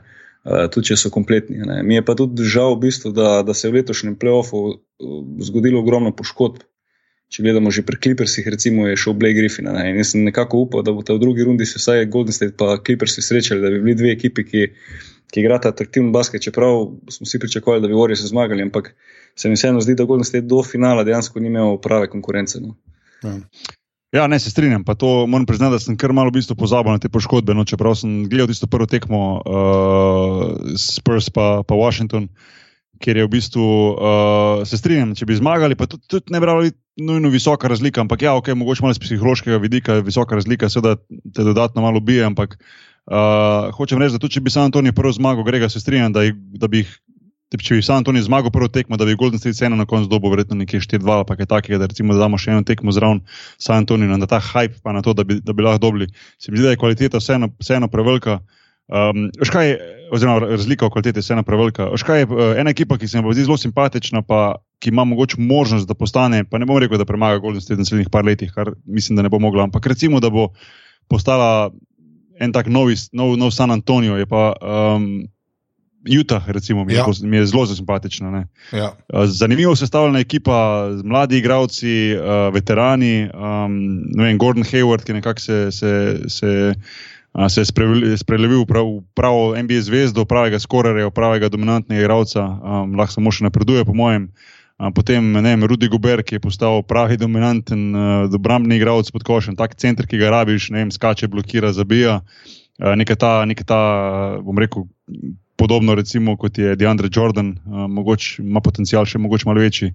[0.73, 1.61] tudi če so kompletni.
[1.69, 1.83] Ne.
[1.85, 4.79] Mi je pa tudi žal, v bistvu, da, da se je v letošnjem playoffu uh,
[5.45, 6.65] zgodilo ogromno poškodb.
[7.35, 9.69] Če gledamo že pri Clippersih, recimo je šel Blake Griffin.
[9.75, 9.89] Ne.
[9.91, 12.83] In jaz sem nekako upal, da bo v drugi rundi se vsaj Golden State in
[12.87, 14.65] Clippers srečali, da bi bili dve ekipi, ki,
[15.33, 18.93] ki igrata atraktivni basket, čeprav smo vsi pričakovali, da bi Warriors zmagali, ampak
[19.35, 22.61] se mi vseeno zdi, da Golden State do finala dejansko ni imel prave konkurence.
[22.63, 22.77] No.
[23.25, 23.35] Ja.
[24.13, 24.85] ja, ne se strinjam.
[24.85, 27.55] Pa to moram priznati, da sem kar malo v bistvu pozabil na te poškodbe.
[27.55, 32.29] No, čeprav sem gledal tisto prvo tekmo uh, Spurs pa, pa Washington,
[33.03, 36.49] kjer je v bistvu uh, se strinjam, če bi zmagali, pa tudi, tudi ne bi
[36.49, 38.05] bili nujno visoka razlika.
[38.05, 40.97] Ampak ja, ok, mogoče malo z psihološkega vidika je visoka razlika, seveda
[41.35, 42.25] te dodatno malo bije.
[42.29, 46.15] Ampak uh, hočem reči, da tudi če bi San Antonijo prvo zmagal, grega se strinjam,
[46.15, 46.23] da,
[46.61, 46.95] da bi jih
[47.53, 50.33] če bi San Antonijo zmagal prvo tekmo, da bi Golden State eno na koncu dobil,
[50.33, 53.23] verjetno nekje 4-2 ali kaj takega, da recimo da damo še eno tekmo zraven
[53.59, 56.11] San Antonijo na ta hype, pa na to, da bi, da bi lahko dobili.
[56.39, 58.41] Se mi zdi, da je kvaliteta vseeno, vseeno prevelika.
[58.85, 59.77] Um, škaj,
[60.13, 61.89] oziroma, razlika v kvaliteti je vseeno prevelika.
[62.01, 65.41] Škaj je uh, ena ekipa, ki se mi zdi zelo simpatična, pa ki ima mogoče
[65.41, 68.53] možnost, da postane, pa ne bom rekel, da premaga Golden State v naslednjih par letih,
[68.53, 70.51] kar mislim, da ne bo mogla, ampak recimo, da bo
[71.09, 71.71] postala
[72.41, 74.51] en tak novi, nov, nov San Antonijo, je pa.
[74.61, 75.29] Um,
[76.05, 77.05] Utah, recimo, mi, ja.
[77.09, 78.45] je, mi je zelo simpatična.
[78.73, 78.93] Ja.
[79.25, 82.17] Zanimivo sestavljena ekipa, mladi igravci,
[82.53, 83.79] veterani, um,
[84.19, 86.75] vem, Gordon Hayward, ki nekako se, se, se,
[87.49, 93.17] se je sprelevil v prav, pravo NBA zvezdo, pravega skorarja, pravega dominantnega igralca, um, lahko
[93.17, 94.29] samo še napreduje, po mojem.
[94.75, 99.57] Uh, potem vem, Rudy Guber, ki je postal pravi dominanten, uh, obrambni igralec pod košem,
[99.57, 102.21] tak center, ki ga rabiš, ne vem, skače, blokira, zabija.
[102.83, 103.81] Uh, neka ta, neka ta,
[104.43, 104.85] bom rekel,
[105.57, 109.95] podobno recimo, kot je Deandre Jordan, uh, mogoče ima potencial še mogoče malo večji.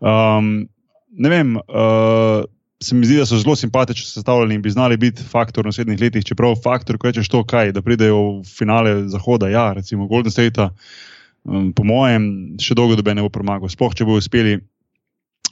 [0.00, 0.66] Um,
[1.14, 2.44] ne vem, uh,
[2.82, 6.00] se mi zdi, da so zelo simpatično sestavljeni in bi znali biti faktor v naslednjih
[6.00, 10.32] letih, čeprav faktor, ko rečeš to, kaj, da pridejo v finale Zahoda, ja, recimo Golden
[10.32, 10.68] State,
[11.44, 13.72] um, po mojem, še dolgo dobe ne bo premagal.
[13.72, 14.58] Sploh, če bo uspeli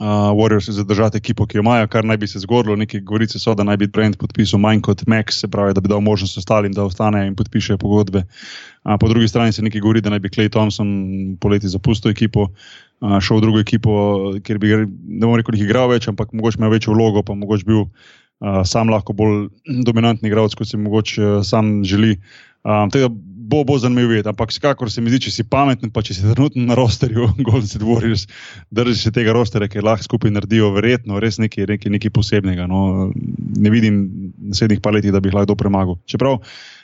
[0.01, 2.77] uh, Warriors zadržati ekipo, ki jo imajo, kar naj bi se zgodilo.
[2.77, 5.89] Neki govorice so, da naj bi Brent podpisal manj kot Max, se pravi, da bi
[5.89, 8.25] dal možnost ostalim, da ostane in podpiše pogodbe.
[8.85, 10.89] Uh, po drugi strani se nekaj govori, da naj bi Clay Thompson
[11.41, 12.49] poleti zapustil ekipo.
[13.01, 13.93] Uh, šel v drugo ekipo,
[14.45, 17.83] kjer bi, ne bom rekel, igral več, ampak mogoče ima večjo vlogo, pa mogoče bil
[17.83, 19.49] uh, sam lahko bolj
[19.87, 22.17] dominantni igralec, kot si mogoče uh, sam želi.
[22.63, 22.91] Um,
[23.53, 26.25] bo, bo zanimivo videti, ampak vsekakor se mi zdi, če si pameten, pa če si
[26.25, 28.27] trenutno na rosterju, Golden State Warriors,
[28.73, 32.69] držiš se tega rosterja, ki lahko skupaj naredijo, verjetno res nekaj, nekaj, nekaj posebnega.
[32.71, 33.11] No.
[33.61, 34.05] Ne vidim
[34.53, 36.01] naslednjih par let, da bi jih lahko premagal.
[36.09, 36.41] Čeprav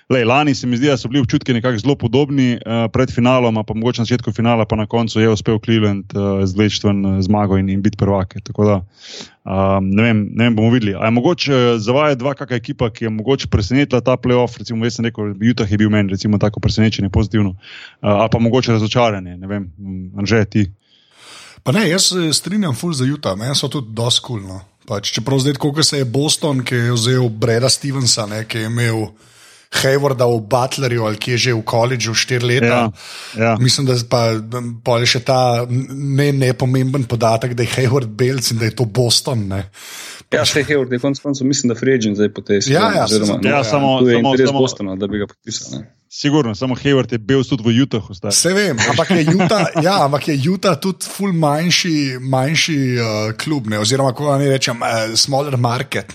[0.08, 3.58] Lej, lani se mi zdi, da so bili občutki nekako zelo podobni uh, pred finalom,
[3.66, 7.18] pa mogoče na začetku finala, pa na koncu je uspel Cleveland uh, z večstven uh,
[7.20, 8.40] zmago in, in biti prvake.
[8.40, 10.94] Tako da um, ne, vem, ne vem, bomo videli.
[10.94, 14.96] Ali je mogoče zavajati dva kakšna ekipa, ki je mogoče presenetila ta playoff, recimo, jaz
[14.96, 17.58] sem rekel, Utah je bil meni, recimo, tako presenečenje, pozitivno, uh,
[18.00, 19.70] ali pa mogoče razočaranje, ne vem,
[20.16, 20.70] anže ti.
[21.62, 24.56] Pa ne, jaz strinjam ful za Utah, meni so tudi dosti kulno.
[24.56, 28.64] Cool, Pač, čeprav zdaj, ko se je Boston, ki je vzel Breda Stevensa, ne, ki
[28.64, 29.10] je imel.
[29.68, 32.88] Haywarda v Butlerju ali ki je že v koledžu štiri leta.
[32.88, 32.90] Ja,
[33.36, 33.52] ja.
[33.60, 34.40] Mislim, da pa,
[34.84, 38.88] pa je še ta ne, nepomemben podatek, da je Hayward Belc in da je to
[38.88, 39.44] Boston.
[39.52, 39.68] Ne.
[40.32, 42.72] Ja, še Hayward je konec koncev, mislim, da Frejžen zdaj potesi.
[42.72, 45.28] Ja, ja, oziroma, ja, ja, samo, tu je samo, interes samo, Bostona, da bi ga
[45.30, 45.84] podpisal.
[46.10, 48.14] Sigurno, samo Hayward je bil tudi v Utahu.
[48.14, 48.32] stari.
[48.32, 53.68] Vse vem, ampak je Utah, ja, ampak je Utah tudi ful manjši, manjši uh, klub,
[53.68, 56.14] ne, oziroma kako naj rečem, uh, smaller market,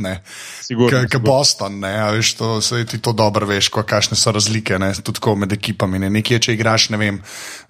[1.19, 1.21] kot.
[1.21, 1.77] Boston.
[1.85, 5.53] Ne, a veš, to, saj ti to dobro veš, kakšne so razlike, ne, tudi med
[5.53, 6.01] ekipami.
[6.01, 6.09] Ne.
[6.09, 7.21] Nekje, če igraš, ne vem,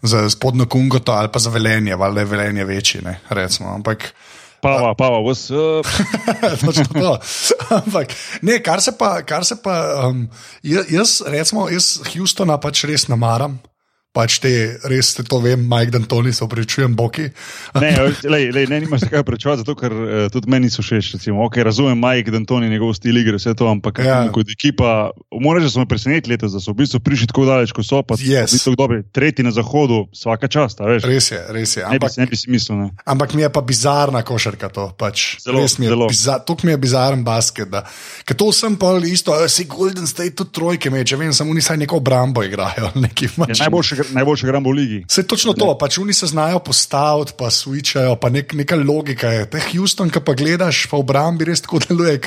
[0.01, 3.75] za spodnjo kungoto ali pa za velenje, valjda je velenje večji, ne, recimo.
[3.75, 4.13] Ampak
[4.63, 5.84] Pava, pava, what's up?
[6.62, 7.19] Točno to.
[7.76, 10.23] Ampak, ne, kar se pa, kar se pa um,
[10.63, 13.60] jaz, recimo, jaz Houstona pač res namaram.
[14.13, 14.49] Pač te,
[14.86, 17.23] res te to vem, Mike D'Antoni, se upravičujem, Boki.
[17.73, 17.88] Ne,
[18.34, 21.15] lej, lej, ne, nimaš kaj prečevati, zato ker uh, tudi meni so všeč.
[21.15, 24.19] Recimo, okay, razumem Mike D'Antoni, njegov stil igre, vse to, ampak Ja.
[24.19, 24.30] ja.
[24.30, 27.45] kot ekipa, moram reči, da so me presenetili letos, da so v bistvu prišli tako
[27.45, 28.54] daleč, kot so, pa Yes.
[28.54, 31.02] v bistvu dobri, tretji na zahodu, vsaka čast, veš.
[31.04, 31.82] Res je, res je.
[31.84, 32.78] Ne bi, Ampak, ne bi si mislil.
[32.80, 32.88] Ne.
[33.06, 34.91] ampak mi je pa bizarna košarka to.
[34.93, 35.41] Pač.
[35.41, 36.06] Zelo, res mi je, zelo.
[36.08, 37.65] biza, tukaj mi je bizaren basket.
[37.67, 37.82] Da.
[38.23, 41.78] Ker to sem pa isto, si Golden State tudi trojke meče, vem, samo oni saj
[41.80, 42.93] neko obrambo igrajo.
[42.95, 43.60] Neki, Je pač.
[43.60, 44.99] najboljši, najboljši gram v ligi.
[45.09, 49.45] Se točno to, pač oni se znajo postaviti, pa switchajo, pa nek, neka logika je.
[49.49, 52.19] Te Houston, ki pa gledaš, pa v obrambi res tako deluje.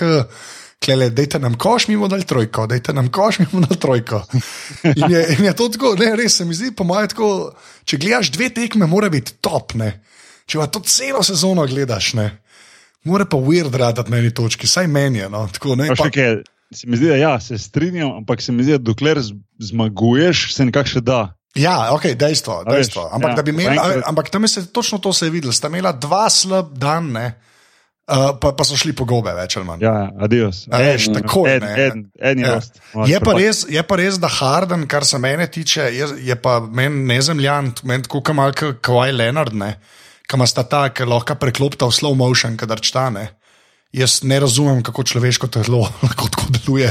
[0.76, 4.20] Klele, dajte nam koš, mi bomo dali trojko, dajte nam koš, mi bomo dali trojko.
[4.84, 7.28] In je, in je to tako, ne, res se mi zdi, po mojem, tako,
[7.88, 9.94] če gledaš dve tekme, mora biti top, ne.
[10.46, 12.28] Če pa to celo sezono gledaš, ne.
[13.08, 15.30] Mora pa weird raditi na eni točki, saj meni je.
[15.32, 16.42] No, tako, ne, Pa kaj,
[16.74, 19.20] se mi zdi, da ja, se strinjam, ampak se mi zdi, da dokler
[19.58, 21.20] zmaguješ, se nekako še da.
[21.57, 22.61] Ja, ok, dejstvo.
[22.61, 23.09] A veš, dejstvo.
[23.12, 25.53] Ampak, ja, ja, imel, enkrat- ampak tam je se točno to se je videlo.
[25.53, 27.27] Sta imela dva slab dan, ne,
[28.07, 29.83] uh, pa, pa so šli po gobe, več ali manj.
[29.83, 30.66] Ja, adios.
[30.71, 31.75] A veš, En, ne.
[31.87, 32.61] en, en je Ja.
[33.07, 36.61] Je pa, res, je pa res, da Harden, kar se mene tiče, je, je pa
[36.61, 39.79] meni nezemljan, meni tako malce Kawhi Leonard, ne,
[40.29, 43.29] kam sta ta, ki lahko preklopita v slow motion, kadar čtane.
[43.97, 46.90] Jaz ne razumem, kako človeško telo lahko tako deluje,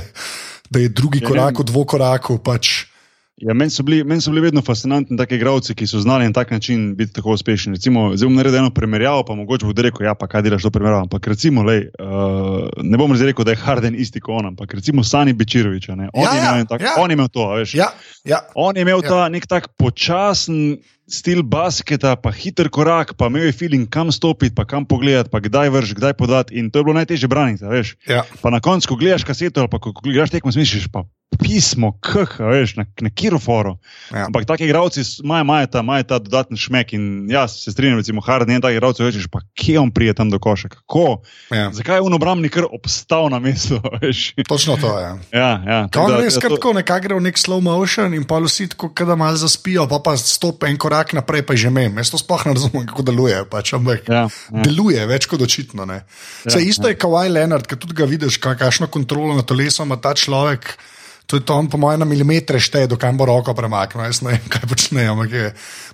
[0.69, 2.39] da je drugi Ja, korak v dvokoraku.
[2.41, 2.94] Pač.
[3.37, 6.31] Ja, meni, so bili, meni so bili vedno fascinantni taki igralci, ki so znali na
[6.31, 7.73] tak način biti tako uspešni.
[7.73, 10.71] Recimo, zdaj bom naredil eno primerjavo, pa mogoče bo rekel, ja, pa kaj delaš to
[10.71, 11.01] primerjavo.
[11.01, 15.03] Ampak recimo, lej, uh, ne bom rekel, da je Harden isti kot on, ampak recimo
[15.03, 15.89] Sani Bečirovič.
[15.89, 16.95] On, Ja, ja, tak- ja.
[16.97, 17.73] on je imel to, veš.
[17.75, 17.89] Ja,
[18.23, 18.39] ja.
[18.55, 19.09] On je imel Ja.
[19.09, 24.55] ta nek tak počasen stil basketa, pa hiter korak, pa imel je feeling, kam stopiti,
[24.55, 26.55] pa kam pogledati, pa kdaj vrš, kdaj podati.
[26.55, 27.65] In to je bilo najtežje braniti,
[28.07, 28.23] ja.
[28.41, 31.03] Pa na koncu, ko gledaš kaseto ali pa ko ko gledaš tekmo, misliš, pa
[31.35, 33.75] pismo, kh, veš, na, na kiroforo.
[34.09, 34.25] Ja.
[34.25, 37.97] Ampak taki igralci s- imajo imajo ta, imajo ta dodatni šmek in jaz se strinjam,
[37.97, 41.21] recimo, Harden je en tak igralec, rečeš, pa kje on prije tam do koša, kako,
[41.51, 41.71] Ja.
[41.71, 44.33] zakaj je on obrambni kar obstal na mestu, veš.
[44.41, 45.09] Točno to je.
[45.33, 45.79] Ja, ja.
[45.83, 48.39] Ko on tako da- res ja, tako nekako gre v nek slow motion in pa
[48.39, 51.97] vsi tako, da malo zaspijo, pa pa stop en korak naprej, pa že mem.
[51.97, 53.43] Jaz to sploh ne razumem, kako deluje.
[53.45, 54.61] Pač, ampak Ja, ja.
[54.61, 55.83] deluje več kot očitno.
[55.85, 56.01] Ja,
[56.47, 59.97] Sej, isto je Kawhi Leonard, ki tudi ga vidiš, ka- kakšno kontrolo nad telesom ima
[59.97, 60.77] ta človek.
[61.25, 64.05] To je on, po mojem, na milimetre šteje, dokam bo roko premaknil.
[64.05, 65.15] Jaz ne vem, kaj počnejo.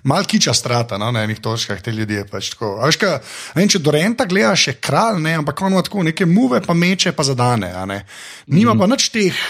[0.04, 2.26] Mal kiča strata no, na enih točkah, te ljudje.
[2.28, 2.76] Pač, tako.
[3.00, 3.16] Ka,
[3.56, 7.14] vem, če Dorenta gledaš, je kralj, ne, ampak on ima tako neke muve, pa meče,
[7.16, 7.72] pa zadane.
[8.46, 8.78] Nima mm.
[8.78, 9.42] pa nič teh.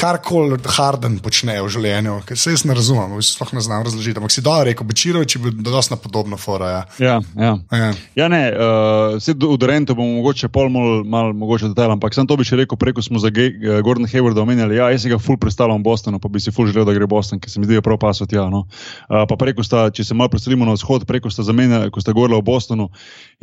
[0.00, 4.16] Karkoli Harden počne v življenju, ker se jaz ne razumem, sploh ne znam razložiti.
[4.16, 6.70] Ampak si dobro rekel, Bečirovič je bil dosti podobno fora.
[6.70, 6.80] Ja.
[7.04, 7.50] Ja, ja.
[7.68, 7.90] Ja.
[8.16, 12.24] Ja, ne, uh, vse do Dorento bomo mogoče pol mal, mal mogoče detajl, ampak sem
[12.24, 14.78] to bi še rekel, preko smo za Ge- uh, Gordon Haywarda omenjali.
[14.80, 17.04] Ja, jaz si ga ful predstavljam v Bostonu, pa bi si ful želel, da gre
[17.10, 18.32] Boston, ker se mi zdi, da prav pasot.
[18.32, 18.64] Ja, no.
[18.64, 22.16] uh, pa preko sta, če se malo preselimo na vzhod, preko sta zamenjali, ko sta
[22.16, 22.88] govorila o Bostonu.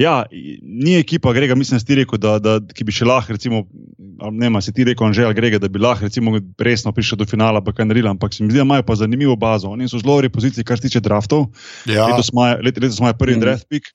[0.02, 3.38] Ja, ni ekipa Grega, mislim, da si ti rekel, da, da, ki bi še lahko,
[3.38, 3.68] recimo,
[4.34, 7.62] ne, ma, si ti rekel, Anžel Grega, da bi lahko recimo resno prišel do finala,
[7.64, 9.70] pa kaj naredila, ampak se mi zdi, da imajo pa zanimivo bazo.
[9.70, 11.48] Oni so zelo v poziciji, kar se tiče draftov.
[11.86, 12.08] Ja.
[12.08, 13.40] Letos imajo let, prvi mm.
[13.40, 13.86] draft pick.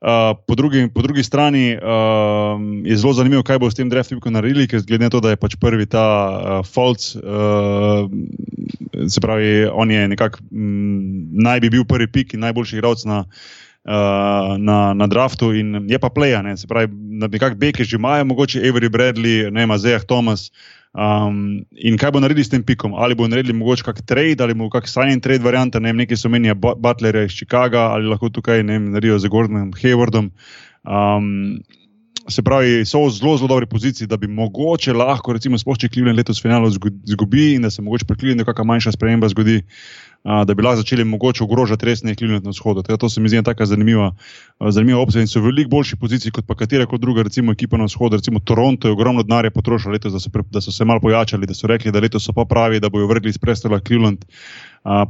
[0.00, 4.10] Uh, po, drugi, po drugi strani uh, je zelo zanimivo, kaj bo s tem draft
[4.10, 8.06] pickom naredili, ker glede na to, da je pač prvi ta uh, Falc, uh,
[9.08, 13.24] se pravi, on je nekako mm, naj bi bil prvi pik in najboljši igralec na.
[13.80, 16.92] Uh, na, na draftu in je pa pleja, ne, se pravi,
[17.24, 20.50] nekako beke že imajo, mogoče Avery Bradley, ne vem, Zeh Thomas.
[20.90, 22.96] Um, in kaj bo naredili s tem pikom?
[22.98, 26.18] Ali bo naredili mogoče kak trade, ali bo kak signing trade varianta, ne vem, nekaj
[26.18, 30.32] so menija Butlerja iz Chicaga, ali lahko tukaj ne vem, naredijo z Gordonom Haywardom.
[30.82, 31.60] Um,
[32.28, 36.18] se pravi, so v zelo, zelo dobri poziciji, da bi mogoče lahko, recimo, spošči Cleveland
[36.18, 39.62] letos finalu zgubi in da se mogoče pri Clevelandu kakšna manjša sprememba zgodi,
[40.22, 42.82] a, da bi lahko začeli mogoče ogrožati resne Cleveland na vzhodu.
[42.82, 44.10] Teda to se mi zdi tako zanimiva,
[44.60, 47.76] zanimiva opcija in so v veliko boljši poziciji kot pa katera kot druga, recimo, ekipa
[47.76, 48.16] na vzhodu.
[48.16, 51.46] Recimo Toronto je ogromno denarja potrošil letos, da so, pre, da so se malo pojačali,
[51.46, 54.24] da so rekli, da letos so pa pravi, da bojo vrgli iz prestola Cleveland.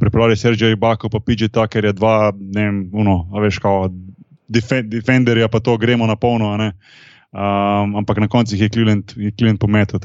[0.01, 3.90] Pripravljali Sergej Bako, pa PJ Tucker je dva, ne vem, uno, veš, kao
[4.49, 6.73] defenderja, pa to gremo na polno.
[7.31, 10.01] Um, ampak na koncu je Cleveland, Cleveland pometel.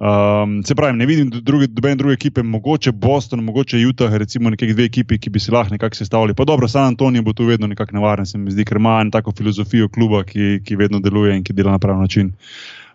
[0.00, 4.72] Um, se pravi, ne vidim druge, dobene druge ekipe, mogoče Boston, mogoče Utah, recimo nekaj
[4.72, 6.34] dve ekipi, ki bi se lahko nekako sestavili.
[6.34, 9.10] Pa dobro, San Antonijo bo tu vedno nekako nevaren, se mi zdi, ker ima eno
[9.10, 12.32] tako filozofijo kluba, ki, ki vedno deluje in ki dela na pravi način.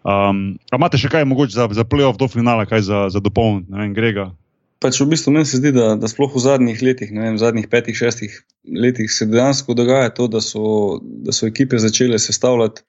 [0.02, 3.84] Um, imate še kaj mogoče za, za playoff do finala, kaj za, za dopolniti, ne
[3.84, 4.32] vem, Grega?
[4.82, 7.70] Pač v bistvu meni se zdi, da, da sploh v zadnjih letih, ne vem, zadnjih
[7.70, 12.82] petih, šestih letih se dejansko dogaja to, da so, da so ekipe začele sestavljati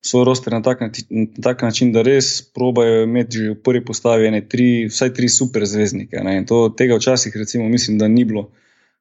[0.00, 4.26] svoj roster na tak, na tak način, da res probajo imeti že v prvi postavi
[4.26, 6.24] ene tri, vsaj tri super zvezdnike.
[6.48, 8.50] To, tega včasih, recimo, mislim, da ni bilo.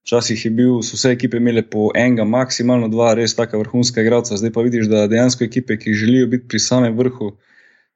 [0.04, 4.38] Včasih je bil, so vse ekipe imele po enega, maksimalno dva, res taka vrhunska igralca.
[4.38, 7.34] Zdaj pa vidiš, da dejansko ekipe, ki želijo biti pri samem vrhu,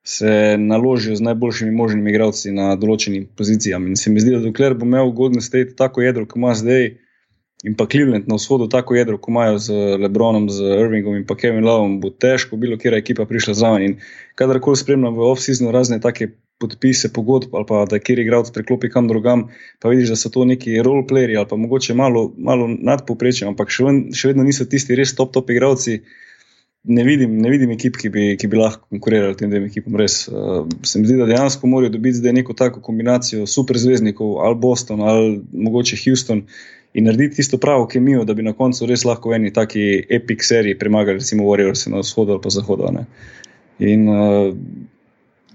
[0.03, 3.81] se naložijo z najboljšimi možnimi igralci na določenih pozicijah.
[3.87, 6.91] In se mi zdi, da dokler bo imel Golden State tako jedro, kot ima zdaj,
[7.63, 9.73] in pa Cleveland na vzhodu tako jedro, kot imajo z
[10.03, 13.85] Lebronom, z Irvingom in pa Kevin Lovom, bo težko bilo, kjer je ekipa prišla zraven.
[13.87, 13.93] In
[14.39, 19.07] kadarkoli spremljam v off-seasonu razne take podpise, pogodb ali pa da kjer igralec preklopi kam
[19.07, 19.47] drugam,
[19.79, 23.87] pa vidiš, da so to neki roleplayeri ali pa mogoče malo, malo nadpoprečje, ampak še,
[23.87, 26.01] ven, še vedno niso tisti res top-top igralci
[26.83, 29.95] ne vidim, ne vidim ekip, ki bi, ki bi lahko konkurirali tem dvem ekipom.
[29.99, 34.41] Res uh, se mi zdi, da dejansko morajo dobiti zdaj neko tako kombinacijo super zvezdnikov,
[34.43, 36.43] ali Boston, ali mogoče Houston.
[36.93, 40.43] In narediti tisto pravo kemijo, da bi na koncu res lahko v eni taki epic
[40.45, 42.91] seriji premagali, recimo, Warriors na vzhodu ali pa zahodu.
[42.93, 43.05] Ne.
[43.81, 44.53] In uh,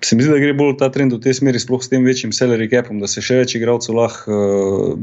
[0.03, 2.35] se mi zdi, da gre bolj ta trend v tej smeri, sploh s tem večjim
[2.35, 4.95] salary capom, da se še več igralcev lahko uh,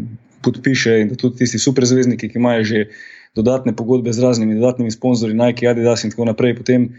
[0.44, 2.88] podpiše in da tudi tisti super zvezdniki, ki imajo že
[3.36, 6.90] dodatne pogodbe z raznimi dodatnimi sponzorji, Nike, Adidas in tako naprej, potem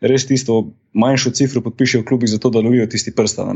[0.00, 3.48] res tisto manjšo cifro podpišejo v klubih, zato da lovijo tisti prsta.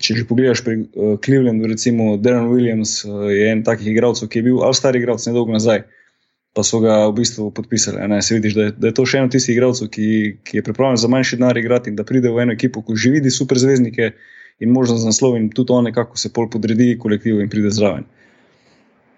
[0.00, 4.40] Če že pogledaš pri uh, Clevelandu, recimo Darren Williams uh, je en takih igralcev, ki
[4.40, 5.86] je bil ali stari igralec nedolgo nazaj.
[6.50, 8.02] Pa so ga v bistvu podpisali.
[8.26, 10.06] Se vidiš, da je, da je to še eno tistih igralcev, ki,
[10.42, 13.12] ki je pripravljen za manjši denar igrati in da pride v eno ekipo, ko že
[13.14, 14.10] vidi super zvezdnike
[14.60, 18.08] in možnost za naslov, in tudi on nekako se pol podredi kolektivu in pride zraven.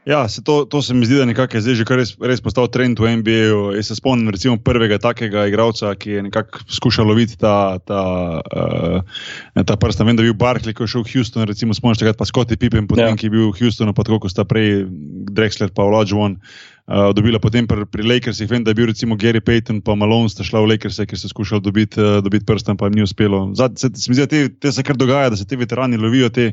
[0.04, 2.66] Ja, se to, to se mi zdi, da nekako je zdaj že res, res postal
[2.66, 3.76] trend v NBA.
[3.78, 8.02] Jaz se spomnim recimo prvega takega igralca, ki je nekako skušal loviti ta, ta,
[8.42, 10.02] uh, ta prst.
[10.02, 12.58] Vem, da je bil Barkley, ko je šel v Houston, recimo spomniš takrat pa Scotty
[12.58, 13.18] Pippen, potem ja.
[13.18, 14.90] ki je bil v Houstonu, pa tako kot sta prej
[15.30, 16.40] Drexler pa Olajuwon.
[16.82, 20.26] Uh, dobila potem pri, pri Lakersih, vem, da je bil recimo Gary Payton, pa Malone
[20.26, 23.54] sta šla v Lakers, ker so skušali dobiti, uh, dobiti prstem, pa jim ni uspelo.
[23.54, 25.94] Zad, se, se mi zdi, da te, te se kar dogaja, da se ti veterani
[25.94, 26.50] lovijo te,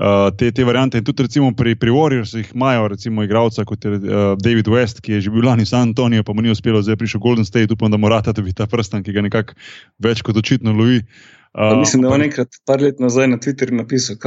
[0.00, 0.96] uh, te, te variante.
[0.96, 5.18] In tudi recimo pri, pri Warriorsih imajo recimo igralca kot je uh, David West, ki
[5.18, 7.68] je že bil lani San Antoniju, pa mu ni uspelo, zdaj je prišel Golden State,
[7.68, 9.52] upam, da mora ta dobiti ta prstem, ki ga nekako
[10.00, 11.04] več kot očitno lovi.
[11.04, 11.37] Uh,
[11.80, 14.20] mislim, da je on enkrat, par let nazaj na Twitterju napisal, je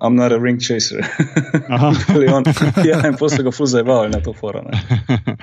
[0.00, 1.04] I'm not a ring chaser.
[2.34, 2.44] on,
[2.84, 4.66] ja, in posle ga fuzaj bavil na to forum.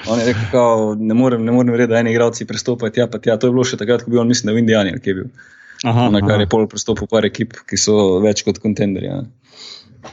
[0.09, 3.17] On je rekel, kao, ne morem, ne morem reči, da eni igralci prestopajo tja, pa
[3.17, 3.37] tja.
[3.37, 5.31] To je bilo še takrat, ko bi on, mislim, da v Indijani, ki je bil.
[5.83, 6.43] Aha, na kar aha.
[6.45, 9.09] je pol prestopil par ekip, ki so več kot kontenderji.
[9.09, 9.23] Ja.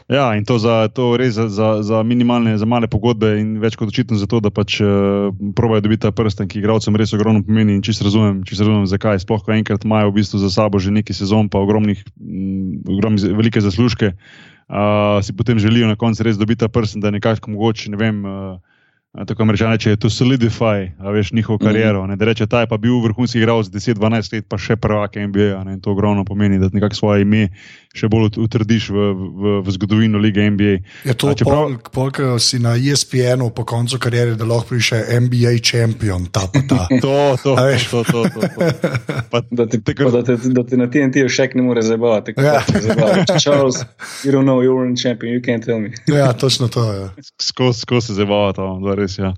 [0.09, 3.77] Ja, in to, za, to res za, za, za minimalne, za male pogodbe in več
[3.79, 7.44] kot očitno za to, da pač uh, probajo dobiti ta prsten, ki igralcem res ogromno
[7.44, 9.20] pomeni in čisto razumem, čist razumem, zakaj.
[9.24, 13.37] Sploh, ko enkrat imajo v bistvu za sabo že neki sezon, pa ogromnih, m, ogromnih
[13.37, 17.92] velike zaslužke, uh, si potem želijo na koncu res dobiti ta prsten, da nekako mogoče,
[17.94, 18.24] ne vem.
[18.24, 18.57] Uh,
[19.27, 21.64] Tako rečeno, če je to solidify, veš, njihovo mhm.
[21.64, 22.07] kariero.
[22.07, 25.64] Ne, da reče, ta je pa bil vrhunski igralec 10-12 let, pa še prvak NBA.
[25.64, 27.48] Ne, to ogromno pomeni, da nekako svoje ime
[27.99, 30.75] še bolj utrdiš v, v, v zgodovino lige NBA.
[31.09, 31.75] Je to prav...
[31.93, 36.87] polk si na ESPN-u po koncu kariere, da lahko piše NBA šampion, ta pa ta.
[37.05, 37.57] to, to,
[37.91, 38.71] to, to, to, to.
[39.31, 40.05] Pa, da, ti, tako...
[40.05, 42.35] pa, da, te, da ti na TNT še ne more zabavati.
[42.39, 42.63] Ja.
[43.43, 43.83] Charles,
[44.25, 45.93] you don't know, you're a champion, you can't tell me.
[46.19, 46.85] ja, točno to.
[46.93, 47.09] Ja.
[47.43, 48.61] Skozi sko se zabavati
[48.97, 49.19] res.
[49.19, 49.35] Ja.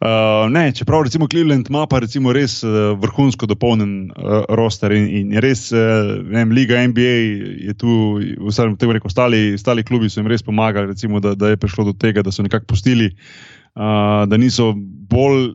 [0.00, 2.70] Uh, ne, čeprav recimo Cleveland ima pa recimo res uh,
[3.00, 5.78] vrhunsko dopolnjen uh, roster in, in res, uh,
[6.30, 7.14] vem, Liga NBA
[7.68, 11.34] je tu, vse v tem reku, ostali, ostali klubi so jim res pomagali, recimo, da,
[11.38, 13.10] da je prišlo do tega, da so nekako pustili,
[13.76, 14.72] uh, da niso
[15.10, 15.54] bolj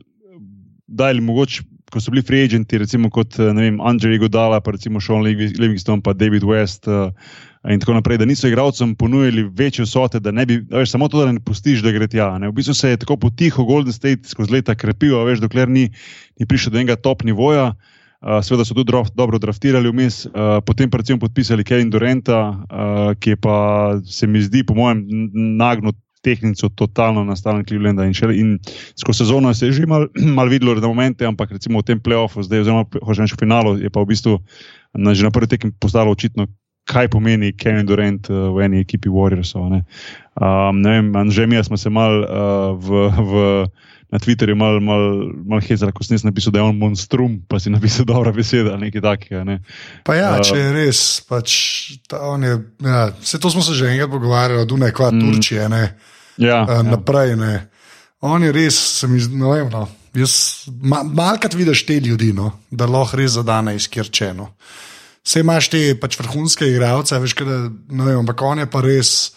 [0.86, 1.66] dali mogoče.
[1.90, 6.46] Ko so bili free agenti, recimo kot Andrej Godala, pa recimo Sean Livingston, pa David
[6.46, 7.10] West, uh,
[7.66, 11.24] in tako naprej, da niso igralcem ponujali večje vsote, da ne bi, veš, samo to,
[11.24, 12.30] da ne pustiš, da gre tja.
[12.38, 12.52] Ne.
[12.52, 15.88] V bistvu se je tako potiho Golden State skozi leta krepil, veš, dokler ni,
[16.38, 17.72] ni prišel do enega top nivoja.
[17.74, 17.89] Uh,
[18.20, 23.32] Sveda so tudi draft, dobro draftirali vmes, uh, potem recimo podpisali Kevin Durenta, uh, ki
[23.32, 23.56] je pa
[24.04, 25.06] se mi zdi, po mojem,
[25.56, 28.04] nagnut tehnico totalno na stalen Clevelanda.
[28.04, 28.58] In, in
[28.92, 32.42] skozi sezono se je že malo mal videlo, da momente, ampak recimo v tem playoffu,
[32.42, 34.36] zdaj oziroma reči v finalu, je pa v bistvu
[34.94, 36.46] na, že na prvi tekmi postalo očitno,
[36.90, 39.70] kaj pomeni Kevin Durant uh, v eni ekipi Warriorsov.
[39.70, 39.84] Ne.
[40.34, 42.88] Um, ne vem, že mi smo se mal uh, v.
[43.14, 43.34] v
[44.10, 45.04] Na Twitterju je malo mal,
[45.46, 49.04] mal hezra, ko sem napisal, da je on monstrum, pa si napisal dobra beseda, nekaj
[49.04, 49.44] takega.
[49.46, 49.60] Ne.
[50.02, 51.50] Pa ja, uh, če je res, pač,
[52.10, 55.94] je, ja, vse to smo se že enkrat pogovarjali, je kva mm, Turčije, ne,
[56.42, 57.38] ja, uh, naprej.
[57.38, 57.70] Ne.
[58.26, 59.86] On je res, se mi zdi, no, no,
[60.82, 64.50] ma, malkrat vidiš te ljudi, no, da lahko res zadane izkirčeno.
[65.26, 67.58] Vse imaš te pač vrhunske igralce, veš, da,
[67.92, 69.32] no, ampak on je pa res.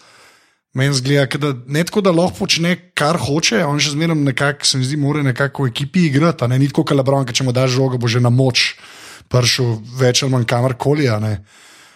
[0.74, 4.80] Meni zgleda, da ne tako, da lahko počne, kar hoče, on še zmeraj nekako, se
[4.80, 6.48] mi zdi, mora nekako v ekipi igrati.
[6.50, 6.58] Ne?
[6.58, 8.72] Ni tako, kot Lebron, če mu daš žogo, bo že na moč
[9.30, 11.06] prišel več ali manj kamorkoli.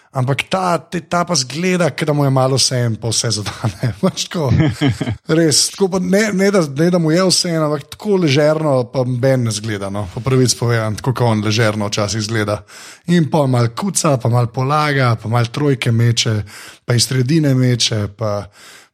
[0.09, 3.91] Ampak ta, te, ta pa zgleda, da mu je malo vse en, pa vse zadane.
[4.01, 4.47] Tako,
[5.27, 9.03] res, tako ne, ne, da, ne da mu je vse en, ampak tako ležerno, pa
[9.05, 9.91] Ben ne zgleda.
[9.93, 12.57] No, po prvič povedan, tako kot on ležerno včasih zgleda.
[13.13, 16.35] In pa mal kuca, pa mal polaga, pa mal trojke meče,
[16.85, 18.07] pa iz sredine meče.
[18.17, 18.43] Pa,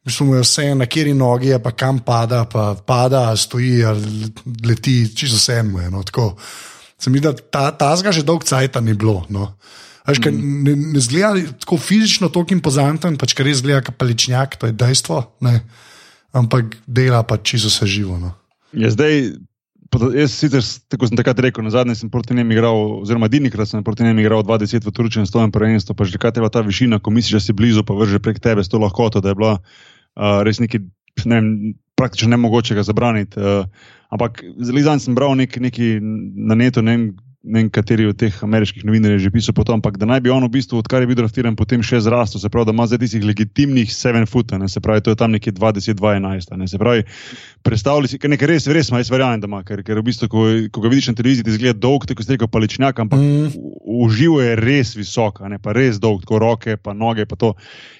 [0.06, 3.82] Mislim, da je vse na kjeri nogi, pa kam pada, pa pada, stoji
[4.62, 5.90] leti, čisto vse eno.
[5.90, 6.34] No,
[6.98, 9.24] Se mi da ta, ta zga že dolgo cajt ni bilo.
[9.28, 9.56] No.
[10.06, 10.62] Až, mm.
[10.62, 14.76] ne, ne zgleda tako fizično, tako impozanten, pač kar res zgleda kot paličnjak, to je
[14.78, 15.18] dejstvo.
[15.42, 15.60] Ne?
[16.36, 18.18] Ampak dela pa čisto se živo.
[18.20, 18.30] No.
[18.76, 19.34] Ja, zdaj,
[20.14, 23.82] jaz sicer, tako sem takrat rekel, na zadnje sem proti njim igral, oziroma edinikrat sem
[23.84, 26.98] proti njim igral 20 v Turčiji in stojim prvenstvo, pa že kaj je ta višina,
[26.98, 29.58] ko misliš, da si blizu, pa vrže prek tebe s to lahkoto, da je bila
[29.58, 30.86] uh, res nekaj.
[31.24, 31.46] Ne vem,
[31.96, 33.40] praktično ne mogoče ga zabraniti.
[33.40, 33.64] Uh,
[34.12, 35.78] ampak zelo zadnji sem bral nekaj nek
[36.36, 37.06] na netu, ne vem,
[37.46, 40.32] ne vem, kateri od teh ameriških novinarjev je že pisal potom, ampak da naj bi
[40.34, 43.00] on v bistvu, odkar je bil draftiran, potem še zrastel, se pravi, da ima zdaj
[43.04, 46.66] tistih legitimnih 7 foot, ne se pravi, to je tam nekje 20-21.
[46.66, 47.06] Se pravi,
[47.66, 50.84] predstavljaj si, nekaj res, res jaz verjamem, da ima, ker, ker v bistvu, ko, ko
[50.84, 53.66] ga vidiš na televiziji, ti zgleda dolg, tako se reče, paličnjak, ampak mm.
[54.06, 57.54] uživo je res visok, ne pa res dolg, tako roke, pa noge, pa to.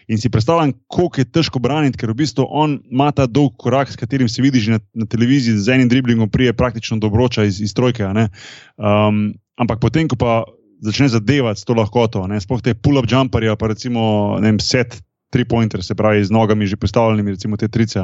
[0.06, 3.90] In si predstavljam, koliko je težko braniti, ker v bistvu on ima ta dolg korak,
[3.90, 7.74] s katerim se vidiš na, na televiziji, z enim driblingom prije praktično dobroča iz, iz
[7.74, 8.06] trojke.
[8.06, 10.45] Um, ampak potem, ko pa
[10.85, 15.03] začne zadevati to lahkoto, sploh te pull-up jumperje, pa recimo vem, set.
[15.27, 17.99] Tri pointer, se pravi, z nogami že postavljenimi, recimo te trice.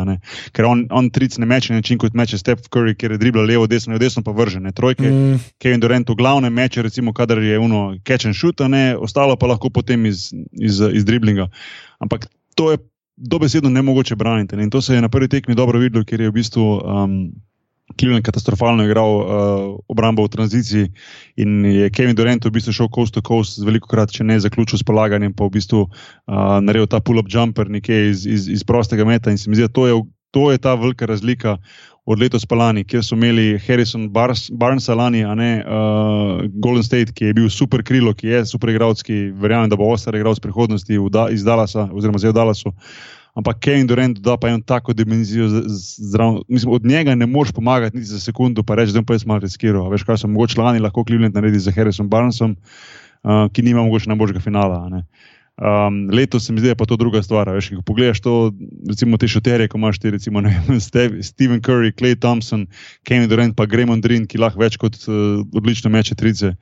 [0.51, 3.45] Ker on, on trice ne meče na način, kot meče Steph Curry, ker je dribla
[3.47, 4.73] levo, desno, desno pa vržene.
[4.75, 5.39] Trojke, mm.
[5.63, 9.47] Kevin Durant v glavne meče, recimo, kadar je uno catch and shoot, ne, ostalo pa
[9.47, 11.47] lahko potem iz, iz, iz driblinga.
[12.03, 12.27] Ampak
[12.59, 12.83] to je
[13.17, 14.57] dobesedno ne mogoče braniti.
[14.57, 14.63] Ne?
[14.63, 17.33] In to se je na prvi tekmi dobro videlo, ker je v bistvu um,
[17.99, 19.27] Cleveland katastrofalno igral uh,
[19.89, 20.89] obrambo v tranziciji
[21.37, 24.81] in je Kevin Durant v bistvu šel coast to coast, veliko krat, če ne zaključil
[24.81, 29.07] s polaganjem, pa v bistvu uh, naredil ta pull-up jumper nekje iz, iz, iz prostega
[29.09, 29.31] meta.
[29.31, 30.03] In se mi zdi, da to je,
[30.33, 31.59] to je ta velika razlika
[32.05, 37.13] od letos lani, kjer so imeli Harrison Barnes, Barnes lani, a ne uh, Golden State,
[37.15, 40.41] ki je bil super krilo, ki je super igralec, ki verjamem, da bo ostar igralec
[40.43, 42.75] prihodnosti da, iz Dallasa, oziroma zdaj v Dallasu.
[43.33, 45.47] Ampak Kevin Durant da pa eno tako dimenzijo,
[45.99, 49.25] zdrav, mislim, od njega ne moreš pomagati niti za sekundu, pa reči, da pa jaz
[49.27, 49.89] malo riskiral.
[49.91, 52.57] Veš, kaj so mogoče lani lahko Cleveland naredi za Harrison Barnesom,
[53.23, 54.83] uh, ki nima mogoče najboljšega finala.
[54.93, 57.49] Um, letos se mi zdi, da je to druga stvar.
[57.57, 58.53] Veš, ko pogledaš to,
[58.89, 60.81] recimo te šoterje, ko imaš ti, recimo vem,
[61.31, 62.67] Stephen Curry, Clay Thompson,
[63.09, 66.53] Kevin Durant, pa Graham Drin, ki lahko več kot uh, odlično meče trice.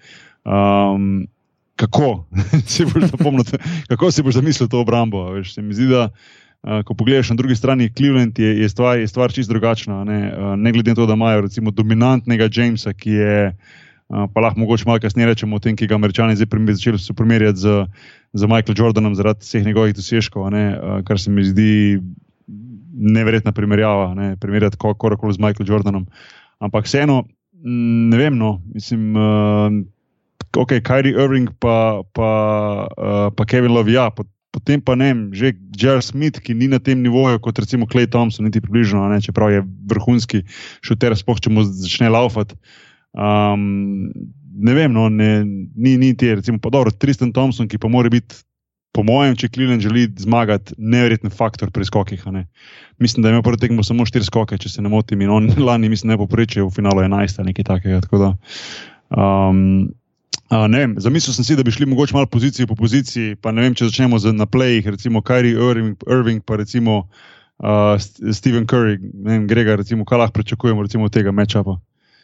[0.47, 1.27] Um,
[1.75, 2.29] kako?
[2.71, 3.43] si zapomnil,
[3.91, 5.33] kako si boš zamislil to obrambo?
[5.35, 6.39] Veš, se mi zdi, da uh,
[6.85, 10.05] ko pogledaš na drugi strani Cleveland, je, je stvar, stvar čisto drugačna.
[10.05, 10.19] Ne?
[10.29, 13.57] Uh, ne glede na to, da imajo recimo dominantnega Jamesa, ki je.
[14.11, 17.59] Uh, pa lahko mogoče malo kasneje rečemo o tem, ki ga američani zdaj začeli primerjati
[17.59, 17.87] z
[18.33, 22.01] za Michael Jordanom zaradi vseh njegovih dosežkov, uh, kar se mi zdi
[22.95, 26.07] neverjetna primerjava, ne, primerjati korakoli z Michael Jordanom.
[26.59, 27.25] Ampak vseeno,
[28.11, 29.73] ne vem, no, mislim, uh,
[30.57, 32.31] ok, Kyrie Irving pa, pa,
[32.99, 34.11] uh, pa Kevin Love, ja,
[34.51, 38.11] potem pa ne vem, že Jar Smith, ki ni na tem nivoju kot recimo Clay
[38.11, 40.43] Thompson, niti približno, ne, čeprav je vrhunski
[40.83, 42.59] šuter, spoh če mu začne laufati.
[43.15, 44.11] Um,
[44.61, 45.43] ne vem, no, ne,
[45.75, 48.43] ni, ni ti, recimo, pa dobro, Tristan Thompson, ki pa mora biti,
[48.91, 52.27] po mojem, če Cleveland želi zmagati, neverjeten faktor pri skokih.
[52.35, 52.49] Ne.
[52.99, 55.89] Mislim, da ima prvi tekmo samo štiri skoke, če se ne motim, in on lani,
[55.93, 58.01] mislim, ne poprečje v finalu 11 ali nekaj takega.
[58.11, 58.33] Da,
[59.15, 59.63] um,
[60.51, 63.63] ne vem, zamislil sem si, da bi šli mogoče malo pozicijo po poziciji, pa ne
[63.63, 67.05] vem, če začnemo z naplejih, recimo Kyrie Irving, Irving pa recimo
[67.63, 67.95] uh,
[68.33, 71.79] Stephen Curry, ne vem, Grega, recimo, kaj lahko pričakujemo recimo, od tega mečapa.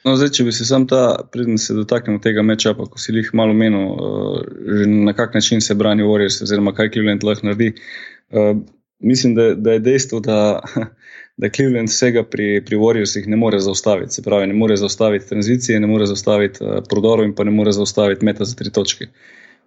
[0.07, 1.03] No, zdaj, če bi se sam ta,
[1.33, 5.62] predtem se dotaknil tega meča, pa ko si jih malo menil, uh, na kak način
[5.62, 7.72] se brani Warriors, oziroma kaj Cleveland lahko naredi.
[8.35, 8.57] Uh,
[8.99, 10.61] mislim, da, da je dejstvo, da,
[11.37, 14.14] da Cleveland vsega pri, pri Warriorsih ne more zaustaviti.
[14.14, 17.72] Se pravi, ne more zaustaviti tranzicije, ne more zaustaviti uh, prodorov in pa ne more
[17.72, 19.11] zaustaviti meta za tri točke.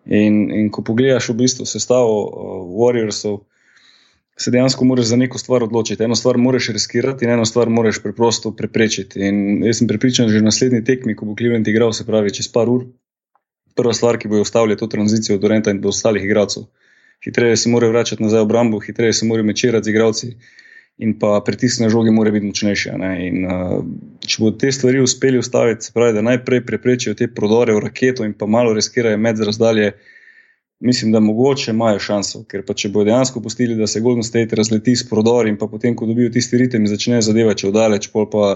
[0.05, 3.43] In, in ko pogledaš v bistvu sestavo uh, Warriorsov,
[4.39, 6.03] se dejansko moraš za neko stvar odločiti.
[6.03, 9.19] Eno stvar moraš riskirati, in eno stvar moraš preprosto preprečiti.
[9.19, 12.47] In jaz sem pripričan, že na naslednji tekmi, ko bo Cleveland igral, se pravi čez
[12.47, 12.87] par ur,
[13.75, 16.65] prva stvar, ki bo ustavila to tranzicijo do Renta in do ostalih igralcev.
[17.25, 20.31] Hitreje se morajo vračati nazaj v obrambo, hitreje se morajo mečerati z igralci.
[20.99, 22.93] In pa pritisk na žogi mora biti močnejši.
[23.23, 23.75] In, uh,
[24.27, 28.27] če bodo te stvari uspeli ustaviti, se pravi, da najprej preprečijo te prodore v raketo
[28.27, 30.17] in pa malo riskirajo med razdalje, uh,
[30.79, 32.43] mislim, da mogoče imajo šanso.
[32.47, 35.95] Ker pa če bo dejansko pustili, da se Golden State razleti s prodori in potem,
[35.95, 38.51] ko dobijo tisti ritem, začne zadevati vdaleč, pol pa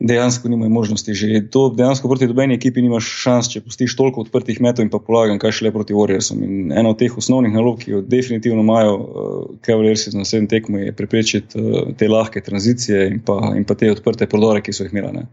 [0.00, 1.14] dejansko nimajo možnosti.
[1.14, 4.98] Že to dejansko proti dobeni ekipi nimaš šans, če pustiš toliko odprtih metov in pa
[4.98, 6.42] polagam, kaj šele proti Warriorsom.
[6.44, 10.82] In eno od teh osnovnih nalog, ki jo definitivno imajo uh, Cavaliersi na vsem tekmu,
[10.82, 14.86] je preprečiti uh, te lahke tranzicije in pa, in pa te odprte prodore, ki so
[14.86, 15.26] jih imeli.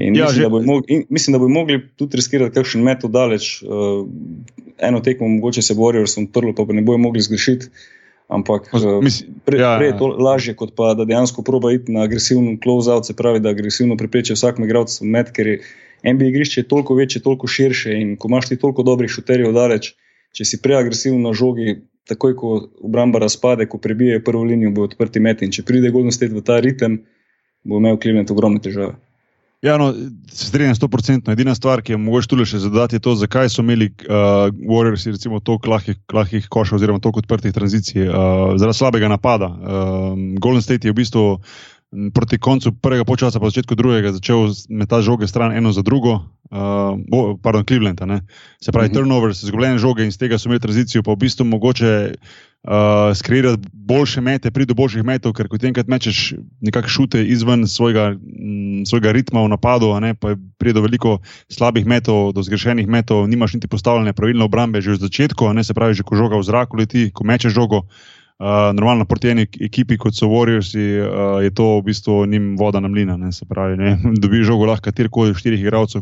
[0.00, 3.60] In ja, mislim, da mogli, in mislim, da bi mogli tudi riskirati kakšen metod daleč.
[3.62, 4.06] Uh,
[4.80, 7.68] eno tekmo, mogoče se borijo, sem prlo, pa, pa ne bojo mogli zgrešiti.
[8.30, 9.02] Ampak uh,
[9.44, 9.98] prej ja, pre je ja.
[9.98, 13.96] to lažje, kot pa da dejansko proba iti na agresiven close-out, se pravi, da agresivno
[13.98, 15.56] prepreče vsak igralec med, ker je
[16.06, 19.96] NBA igrišče toliko večje, toliko širše in ko imaš ti toliko dobrih šuterjev daleč,
[20.36, 22.52] če si preagresiven na žogi, takoj ko
[22.86, 26.46] obramba razpade, ko prebijajo prvo linijo, bo odprti met in če pride Golden State v
[26.46, 27.00] ta ritem,
[27.66, 28.94] bo imel Cleveland ogromne težave.
[29.62, 29.92] Ja, no,
[30.32, 31.32] se strinjam, sto procentno.
[31.32, 35.04] Edina stvar, ki je mogoče tu še zadati, je to, zakaj so imeli uh, Warriors
[35.44, 39.50] toliko lahkih, lahkih košov, oziroma toliko odprtih tranzicij, uh, zaradi slabega napada.
[39.52, 41.26] Uh, Golden State je v bistvu
[42.14, 46.22] proti koncu prvega počasa, pa začetku drugega, začel metati žoge stran eno za drugo,
[46.54, 48.00] uh, pardon, Cleveland.
[48.64, 48.92] Se pravi, uh mhm.
[48.92, 48.94] -huh.
[48.94, 52.14] turnovers, izgubljene žoge in z tega so imeli tranzicijo, pa v bistvu mogoče
[52.68, 57.24] uh, skreirati boljše mete, priti do boljših metov, ker ko ti enkrat mečeš nekakšne šute
[57.24, 62.42] izven svojega, m, svojega ritma v napadu, ne, pa pride do veliko slabih metov, do
[62.42, 66.16] zgrešenih metov, nimaš niti postavljene pravilne obrambe že v začetku, ne se pravi, že ko
[66.16, 67.86] žoga v zraku leti, ko mečeš žogo.
[67.86, 68.19] Uh,
[68.72, 72.88] normalno, proti eni ekipi, kot so Warriors, uh, je to v bistvu njim voda na
[72.88, 73.16] mlina.
[73.20, 76.00] Ne, pravi, ne, dobi žogo lahko katerkoli od štirih igralcev,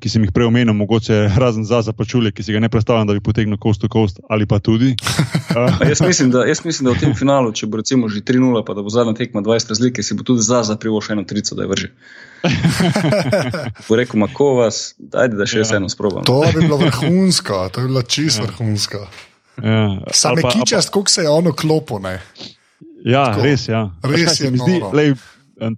[0.00, 3.16] ki sem jih prej omenil, mogoče razen za zapačulje, ki si ga ne predstavljam, da
[3.16, 4.94] bi potegnil coast to coast ali pa tudi.
[5.54, 5.70] Uh.
[5.88, 8.74] jaz, mislim, da, jaz mislim, da v tem finalu, če bo recimo že 3-0, pa
[8.74, 11.62] da bo zadnja tekma 20 razlike, si bo tudi za zaprivo še eno trico, da
[11.62, 11.90] je vrže.
[14.00, 15.68] Rekel, mako vas, dajte, da še ja.
[15.78, 16.26] eno sprobam.
[16.26, 18.50] To bi bilo vrhunsko, to bi bilo čisto ja.
[18.50, 19.04] vrhunsko.
[19.62, 20.00] Ja.
[20.12, 21.98] Sam je kičast, kako se je ono klopo.
[21.98, 22.20] Ne?
[23.04, 23.42] Ja, Tako.
[23.44, 23.90] res, ja.
[24.02, 24.50] res je.
[24.50, 25.14] Zdi, lej,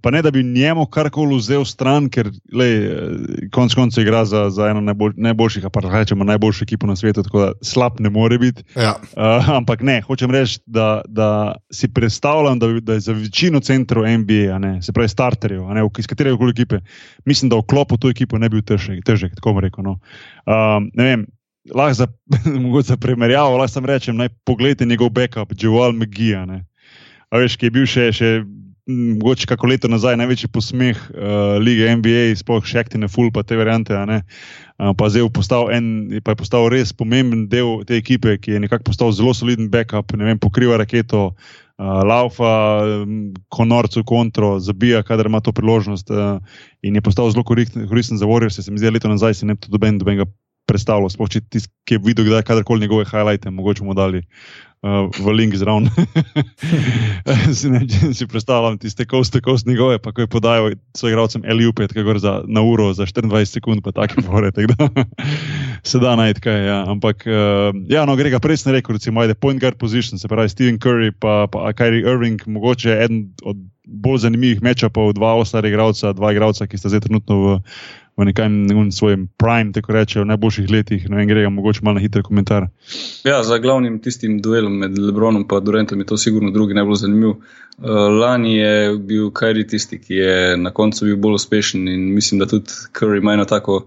[0.01, 2.77] pa ne, da bi njemu karkoli vzel stran, ker lej,
[3.53, 7.39] konc koncev igra za, za eno najbolj, najboljših, pa rečemo najboljšo ekipo na svetu, tako
[7.39, 8.63] da slab ne more biti.
[8.75, 8.95] Ja.
[9.13, 14.07] Uh, ampak ne, hočem reči, da, da si predstavljam, da, da je za večino centrov
[14.07, 16.79] NBA, ne, se pravi starterjev, ne, iz katerega koli ekipe,
[17.25, 19.83] mislim, da v klopu to ekipo ne bi bil težek, težek tako rekel.
[19.83, 19.99] No.
[20.47, 21.27] Um, ne vem,
[21.75, 22.07] lahko za,
[22.89, 26.63] za primerjavo, lahko sam rečem, naj pogledate njegov backup, Joel McGee.
[27.31, 28.31] Veš, ki je bil še, še
[28.87, 33.57] mogoče kako leto nazaj največji posmeh uh, lige NBA, sploh še Actine Full, pa te
[33.59, 33.91] variante.
[33.93, 35.87] Uh, pa zdaj je postal, en,
[36.23, 40.15] pa je postal res pomemben del te ekipe, ki je nekako postal zelo soliden backup,
[40.15, 41.33] ne vem, pokriva raketo.
[41.77, 42.49] Uh, laufa,
[43.53, 46.39] konorcu, kontro, zabija, kadar ima to priložnost, uh,
[46.81, 48.57] in je postal zelo koristen za Warriors.
[48.57, 50.23] Se mi zdi, leto nazaj se ne bi to doben, doben
[50.67, 54.21] predstavljal, sploh če tisti, ki je videl, kdaj kadarkoli njegove highlighte, mogoče mu dali
[54.83, 55.87] uh, v link zraven.
[57.57, 57.71] si,
[58.13, 62.41] si predstavljam tiste koste, koste njegove, pa ko je podajal svojim igralcem LUP, tako za
[62.47, 64.51] na uro, za 24 sekund, pa tako fore.
[64.51, 64.65] Tak
[65.89, 66.65] se da najti kaj.
[66.67, 66.83] Ja.
[66.91, 70.27] Ampak, uh, ja, no, Grega, prej sem rekel, recimo, da je point guard position, se
[70.27, 73.57] pravi Stephen Curry, pa, pa Kyrie Irving, mogoče eden od
[73.87, 77.59] bolj zanimivih mečapov, dva ostala igralca, dva igralca, ki sta zdaj trenutno v
[78.17, 81.09] v nekem svojem prime, tako reče, v najboljših letih.
[81.09, 82.67] Ne vem, gremo mogoče malo na hiter komentar.
[83.23, 87.29] Ja, za glavnim tistim duelom med Lebronom in Durantom je to sigurno drugi najbolj zanimiv.
[87.77, 87.85] Uh,
[88.21, 92.45] lani je bil Kajri tisti, ki je na koncu bil bolj uspešen in mislim, da
[92.45, 93.85] tudi Curry ima eno tako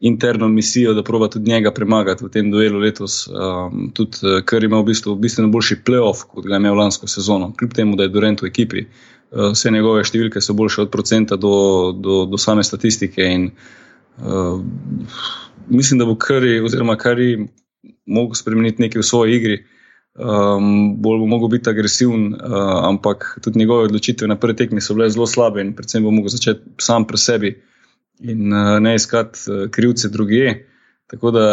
[0.00, 3.28] interno misijo, da proba tudi njega premagati v tem duelu letos.
[3.28, 7.08] Um, tudi uh, Curry ima v bistvu bistveno boljši playoff, kot ga je imel lansko
[7.08, 8.84] sezono, kljub temu, da je Durant v ekipi.
[8.84, 11.54] Eh, vse njegove številke so boljše od procenta do,
[11.94, 13.22] do, do same statistike.
[13.22, 13.50] In,
[14.18, 14.58] uh,
[15.68, 17.36] mislim, da bo Kari, oziroma Kari,
[18.10, 19.60] mogel spremeniti nekaj v svoji igri.
[20.20, 24.96] Um, bolj bo mogel biti agresiven, uh, ampak tudi njegove odločitve na prvi tekmi so
[24.98, 27.52] bile zelo slabe in predvsem bo mogel začeti sam pri sebi
[28.18, 30.66] in uh, ne iskati uh, krivce druge.
[31.06, 31.44] Tako da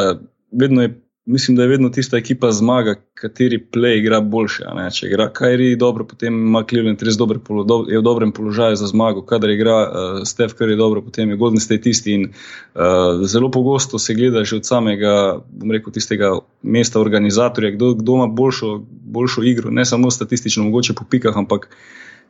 [0.52, 0.96] vedno je
[1.28, 4.64] mislim, da je vedno tista ekipa zmaga, kateri play igra boljše.
[4.94, 8.88] Če igra Kajri dobro, potem ima Cleveland res dober do, je v dobrem položaju za
[8.88, 9.26] zmago.
[9.28, 12.16] Kadar igra uh, Steph Curry dobro, potem je Golden State tisti.
[12.16, 16.32] In, uh, zelo pogosto se gleda že od samega, bom rekel, tistega
[16.64, 18.78] mesta organizatorja, kdo, kdo ima boljšo,
[19.20, 21.68] boljšo igro, ne samo statistično, mogoče po pikah, ampak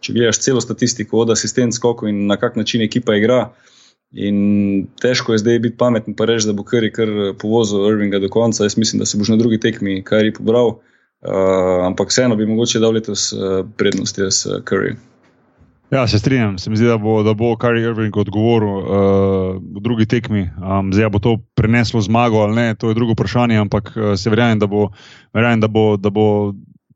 [0.01, 3.51] če gledaš celo statistiko od asistent skoko in na kak način ekipa igra.
[4.11, 8.29] In težko je zdaj biti pameten, pa reči, da bo Kari kar povozil Irvinga do
[8.31, 8.63] konca.
[8.63, 12.79] Jaz mislim, da se boš na drugi tekmi Kari pobral, uh, ampak vseeno bi mogoče
[12.79, 14.95] dal letos uh, prednost jaz Kari.
[15.91, 16.57] Ja, se strinjam.
[16.57, 18.87] Se mi zdi, da bo, bo Kari Irving odgovoril uh,
[19.75, 20.49] v drugi tekmi.
[20.55, 24.29] Um, zdaj bo to preneslo zmago ali ne, to je drugo vprašanje, ampak uh, se
[24.29, 24.89] verjamem, da bo.
[25.33, 26.53] Verjamem, da bo, da bo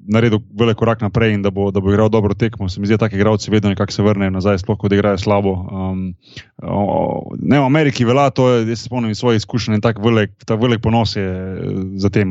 [0.08, 2.70] naredil velik korak naprej in da bo, da bo igral dobro tekmo.
[2.70, 5.54] Se mi zdi, da taki igralci vedno nekako se vrnejo nazaj, sploh ko igrajo slabo.
[5.54, 6.14] Um,
[7.40, 11.16] ne v Ameriki velja to, jaz se spomnim svoje izkušnje in velik, ta velik ponos
[11.16, 11.60] je eh,
[11.96, 12.30] za tem.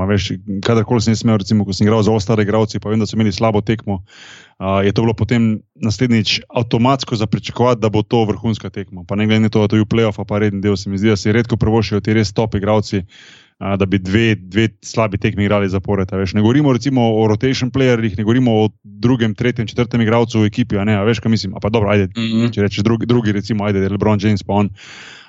[0.62, 3.32] Kadarkoli sem imel, recimo, ko sem igral za ostale igralce, pa vem, da so imeli
[3.32, 4.02] slabo tekmo.
[4.60, 9.04] Uh, je to bilo potem naslednjič avtomatsko za pričakovati, da bo to vrhunska tekma.
[9.08, 10.76] Pa ne glede na to, da to je v plajopu, pa redni del.
[10.76, 13.04] Se mi zdi, da se redko prevošijo ti res top igravci,
[13.60, 16.08] da bi dve, dve slabi tekmi igrali zapored.
[16.34, 20.76] Ne govorimo o rotation playerjih, ne govorimo o drugem, tretjem, četrtem igralcu v ekipi.
[20.84, 21.54] Ne, veš, kaj mislim.
[21.62, 22.54] Pa dobro, ajde, mm -hmm.
[22.54, 24.70] če rečeš drugi, drugi, recimo, ajde, LeBron James pa on.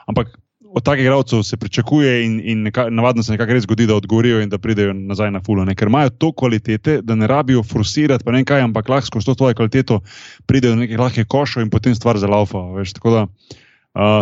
[0.08, 0.40] Ampak
[0.74, 4.42] od takih igralcev se pričakuje in, in neka, navadno se nekako res zgodi, da odgovorijo
[4.42, 5.66] in da pridejo nazaj na fulo.
[5.66, 5.76] Ne?
[5.76, 9.34] Ker imajo to kvalitete, da ne rabijo forsirati, pa ne kaj, ampak lahko s to
[9.34, 10.00] svojo kvaliteto
[10.46, 12.58] pridejo do nekih lahkih košov in potem stvar zalaufa.
[12.94, 13.22] Tako da.
[13.22, 13.30] Uh,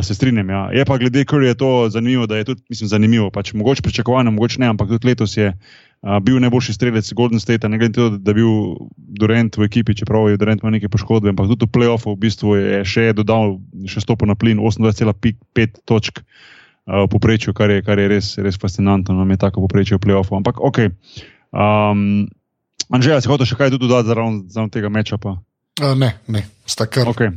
[0.04, 0.50] se strinjam.
[0.50, 0.70] Ja.
[0.74, 3.30] Je pa glede Curryja to zanimivo, da je tudi, mislim, zanimivo.
[3.30, 7.70] Pač, mogoče pričakovano, mogoče ne, ampak tudi letos je uh, bil najboljši strelec Golden State,
[7.70, 8.50] ne glede na to, da je bil
[8.98, 12.56] Durant v ekipi, čeprav je Durant imel neke poškodbe, ampak tudi v playoffu v bistvu
[12.58, 18.02] je še dodal, še stopil na plin 28,5 točk uh, v poprečju, kar je, kar
[18.02, 20.34] je res, res fascinantno, nam je tako poprečje v playoffu.
[20.40, 20.90] Ampak ok.
[21.54, 22.26] Um,
[22.90, 25.22] Anžeja, si hotel še kaj dodati zaradi tega meča?
[25.80, 27.08] Uh, ne, ne, sta kar.
[27.08, 27.32] Okay.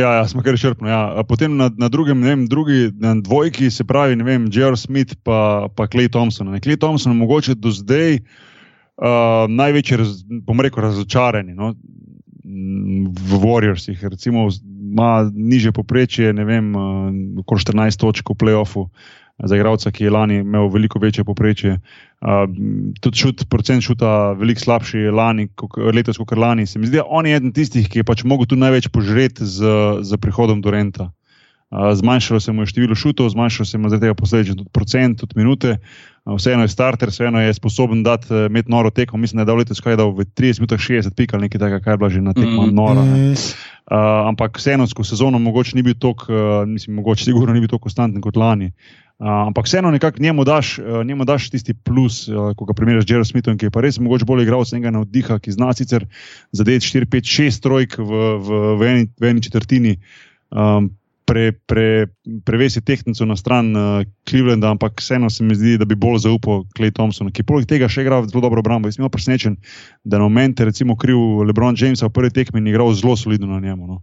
[0.00, 0.88] Ja, ja, smo kar črpni.
[0.88, 1.22] Ja.
[1.28, 4.78] Potem na, na drugem, ne vem, drugi, na dvojki se pravi, ne vem, J.R.
[4.78, 6.52] Smith pa, pa Clay Thompson.
[6.62, 11.74] Clay Thompson je mogoče do zdaj uh, največji, raz, bom rekel, razočarani no?
[12.44, 13.98] v Warriorsih.
[14.08, 17.10] Recimo, ima niže poprečje, ne vem, uh,
[17.42, 18.86] okoli 14 točk v playoffu.
[19.40, 21.78] Za igralca, ki je lani imel veliko večje poprečje,
[22.20, 22.44] uh,
[23.00, 25.48] tudi šut, procent šuta, veliko slabši lani,
[25.92, 26.66] letos kot lani.
[26.66, 29.72] Se mi zdi, on je eden tistih, ki je pač mogel tu največ požreti z,
[30.04, 31.10] z prihodom do Renta.
[31.70, 34.70] Uh, zmanjšalo se mu je število šutov, zmanjšalo se mu je zaradi tega posledično tudi
[34.74, 35.76] procent, tudi minute.
[36.24, 39.18] Uh, vseeno je starter, vseeno je sposoben dati uh, med noro tekmo.
[39.18, 41.84] Mislim, da je dal letos kaj dal v 30 minutah 60 pik ali nekaj takega,
[41.84, 43.06] kaj je bilo že na tekmo mm, noro.
[43.06, 47.70] Uh, ampak vseeno skozi sezono mogoče ni bil tok, uh, mislim, mogoče sigurno ni bil
[47.70, 48.74] tako konstanten kot lani.
[48.74, 53.10] Uh, ampak vseeno nekako njemu, uh, njemu daš tisti plus, uh, ko ga primerjaš z
[53.10, 56.06] Jerom Smithom, ki je pa res mogoče bolj igral, se enega navdiha, ki zna sicer
[56.52, 58.08] zadeti 4, 5, 6 trojk v,
[58.40, 59.98] v, v, eni, v eni četrtini,
[60.50, 60.88] um,
[61.28, 62.08] pre, pre,
[62.44, 66.64] prevesi tehniko na stran uh, Clevelanda, ampak vseeno se mi zdi, da bi bolj zaupal
[66.74, 68.88] Clay Thompson, ki poleg tega še igra zelo dobro obrambo.
[68.88, 69.60] Jaz sem presenečen,
[70.02, 73.60] da na momente, recimo, kriv LeBron James v prvi tekmi in igral zelo solidno na
[73.60, 73.86] njemu.
[73.86, 74.00] No.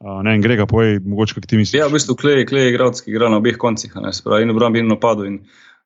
[0.00, 1.76] Uh, ne, Grega, povej, mogoče kaj ti misliš.
[1.76, 4.52] Ja, v bistvu Klej, Klej je igralec, ki igra na obeh koncih, ne, spravi, in
[4.54, 5.26] obrambi in napadu.
[5.28, 5.34] In,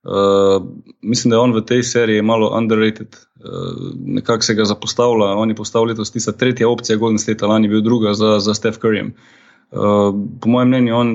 [0.06, 0.62] uh,
[1.02, 5.32] mislim, da je on v tej seriji malo underrated, uh, nekako se ga zapostavlja.
[5.34, 8.78] On je postavil letos tista tretja opcija, Golden State, lani bil druga za, za Steph
[8.78, 9.02] Curry.
[9.10, 11.14] Uh, po mojem mnenju, on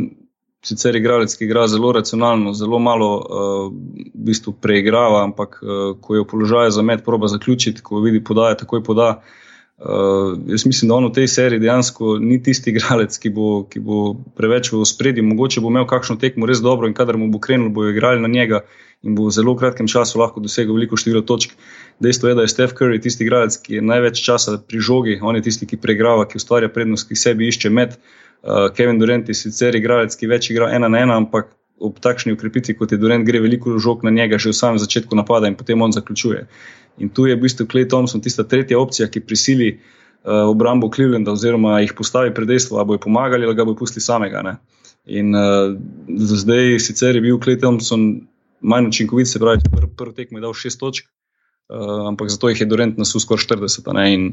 [0.68, 3.66] sicer igralec, ki igra zelo racionalno, zelo malo uh,
[4.12, 8.20] v bistvu preigrava, ampak uh, ko je v položaju za med, proba zaključiti, ko vidi
[8.20, 9.14] podaja, takoj poda.
[9.22, 9.38] Uh,
[10.48, 14.14] jaz mislim, da on v tej seriji dejansko ni tisti igralec, ki bo, ki bo
[14.36, 15.24] preveč v spredju.
[15.24, 18.28] Mogoče bo imel kakšno tekmo res dobro in kadar mu bo krenil, bo igrali na
[18.28, 18.66] njega
[19.04, 21.56] in bo v zelo kratkem času lahko dosegel veliko število točk.
[22.04, 25.40] Dejstvo je, da je Steph Curry tisti igralec, ki je največ časa pri žogi, on
[25.40, 27.96] je tisti, ki preigrava, ki ustvarja prednost, ki sebi išče med.
[28.44, 31.48] Uh, Kevin Durant je sicer igralec, ki več igra ena na ena, ampak
[31.80, 35.16] ob takšni ukrepitvi, kot je Durant, gre veliko žog na njega že v samem začetku
[35.16, 36.48] napada in potem on zaključuje.
[37.00, 41.32] In tu je v bistvu Clay Thompson tista tretja opcija, ki prisili uh, obrambo Clevelanda,
[41.32, 44.44] oziroma jih postavi pred dejstvo, ali bojo pomagali ali ga bojo pustili samega.
[44.46, 44.58] Ne?
[45.06, 45.76] In uh,
[46.08, 48.28] zdaj sicer je bil Clay Thompson
[48.60, 51.08] manj učinkovit, se pravi, prvi pr tekmo je dal šest točk,
[51.72, 53.94] uh, ampak zato jih je Durant nasu skoraj 40.
[53.96, 54.08] Ne?
[54.14, 54.32] In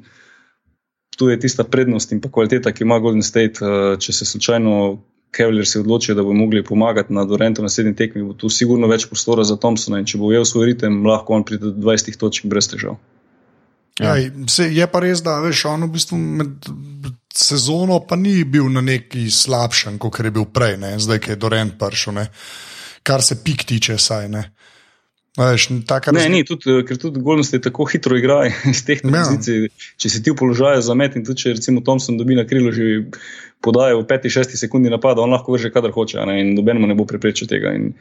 [1.17, 4.99] tu je tista prednost in kvaliteta, ki ima Golden State, uh, če se slučajno.
[5.37, 8.49] Kevler se je odločil, da bo mogli pomagati na Dorentu na naslednji tekmi, bo tu
[8.49, 11.91] sigurno več prostora za Thompsona in če bo ujel svoj ritem, lahko on pride do
[11.91, 12.97] 20 točk brez težav.
[14.01, 14.17] Ja.
[14.17, 16.69] Ja, se, je pa res, da veš, on v bistvu med
[17.37, 20.97] sezono pa ni bil na neki slabšem, kot je bil prej, ne?
[21.01, 22.27] zdaj je Dorent prišel, ne?
[23.07, 24.51] kar se pik tiče, saj ne.
[25.37, 29.67] Veš, ne, ni, tudi, ker tudi Golnosti tako hitro igrajo iz teh pozicij.
[29.67, 29.89] Ja.
[30.01, 32.73] Če si ti v položaju za met in tudi če recimo Thompson dobi na krilo
[32.73, 33.05] že
[33.61, 37.07] podajo v 5-6 sekundi napada, on lahko vrže kadar hoče ne, in nobenemu ne bo
[37.09, 37.73] preprečil tega.
[37.75, 37.95] In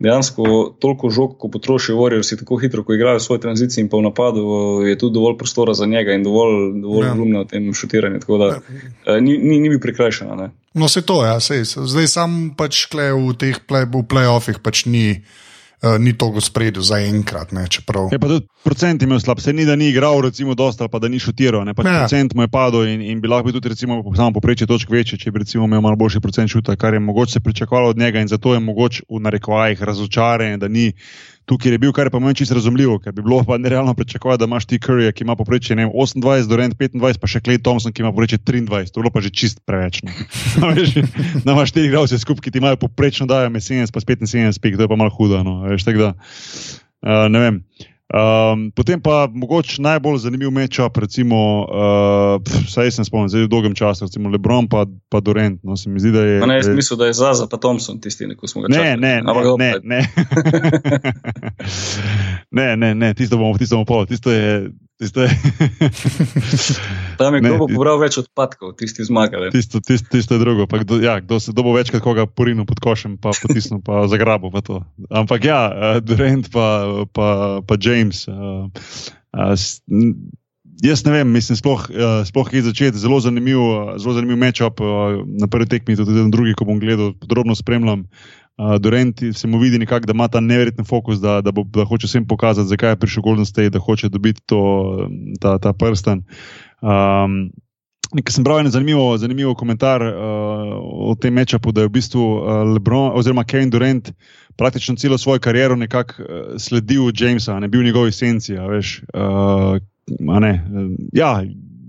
[0.00, 4.00] dejansko toliko žog, ko potrošijo Warriors, si tako hitro, ko igrajo svoje tranzicije in pa
[4.00, 4.46] v napadu,
[4.88, 7.14] je tudi dovolj prostora za njega in dovolj, dovolj ja.
[7.14, 8.22] glumno v tem šutiranju.
[8.24, 8.60] Tako da ja.
[9.06, 10.50] Eh, ni, ni, ni bil prikrajšan.
[10.74, 15.20] No, se to, ja, sej, zdaj sam pač klej v teh play, play-offih pač ni.
[15.80, 17.52] Uh, ni to v spredju za enkrat.
[17.56, 20.98] Ne, je pa tudi procent imel slab, se ni da ni igral, recimo, dosta, pa
[21.00, 21.64] da ni šutiral.
[21.64, 22.04] Ne, pač ja.
[22.04, 25.18] Procent mu je padel in, in bi lahko bil tudi, recimo, samo poprečje točk večji,
[25.24, 28.20] če bi recimo, imel malo boljši procent šuta, kar je mogoče se pričakovalo od njega
[28.20, 30.92] in zato je mogoče v narekovajih razočaranje, da ni
[31.50, 34.38] tukaj je bil, kar je pa meni čisto razumljivo, ker bi bilo pa nerealno pričakovati,
[34.38, 38.04] da imaš ti Curry, ki ima poprečje 28, Dorent 25, pa še Clay Thompson, ki
[38.04, 40.02] ima poprečje 23, to je bilo pa že čist preveč.
[40.06, 40.14] No.
[41.44, 44.86] Da imaš štiri igralce skupaj, ki ti imajo poprečno dajo 70, pa 75, pik, to
[44.86, 45.42] je pa malo hudo.
[45.42, 45.62] No.
[45.66, 47.62] Veš, da, uh, ne vem.
[48.10, 53.74] Um, potem pa mogoče najbolj zanimiv mečap, recimo, uh, saj sem spomnil, zdaj v dolgem
[53.78, 55.60] času, recimo Lebron pa, pa Dorent.
[55.62, 56.40] No, mi zdi, da je.
[56.46, 58.98] Ne, jaz mislim, da je Zaza pa Thompson tisti, ki smo ga čakali.
[58.98, 59.22] Ne, ne,
[59.58, 59.74] ne.
[59.84, 60.00] Ne,
[62.58, 64.06] ne, ne, ne, tisto bomo, tisto bomo pol.
[64.10, 64.70] Tisto je,
[65.00, 65.32] Tisto je.
[67.18, 69.48] Tam je kdo pobral več odpadkov, tisti zmagali.
[69.48, 70.68] Tisto, tisto, tisto je drugo.
[70.68, 74.52] Kdo, ja, kdo se dobo večkrat koga porinu pod košem, pa potisnu, pa zagrabo.
[74.52, 74.60] Pa
[75.08, 76.66] Ampak ja, uh, Durant pa,
[77.16, 77.28] pa,
[77.64, 78.28] pa James.
[78.28, 78.68] Uh,
[79.32, 79.56] uh,
[80.84, 83.56] jaz ne vem, mislim, sploh, uh, sploh je začeti zelo zanimiv,
[83.96, 88.04] zelo zanimiv matchup uh, na prvi tekmi, tudi na drugi, ko bom gledal, podrobno spremljam.
[88.04, 88.39] Uh,
[88.80, 92.06] Dorent se mu vidi, nekak, da ima ta neverjeten fokus, da, da, bo, da hoče
[92.06, 94.60] vsem pokazati, zakaj je prišel Golden State, da hoče dobiti to,
[95.40, 96.24] ta, ta prsten.
[96.80, 97.50] Um,
[98.10, 100.14] Nekaj sem bral en zanimivo, zanimivo komentar uh,
[100.82, 104.10] o tem mečapu, da je v bistvu uh, Lebron oziroma Kevin Durant
[104.58, 108.56] praktično celo svojo kariero nekako uh, sledil Jamesa, ne bil v njegovi senci.
[108.58, 109.78] Veš, uh,
[110.42, 110.52] ne,
[111.14, 111.30] ja,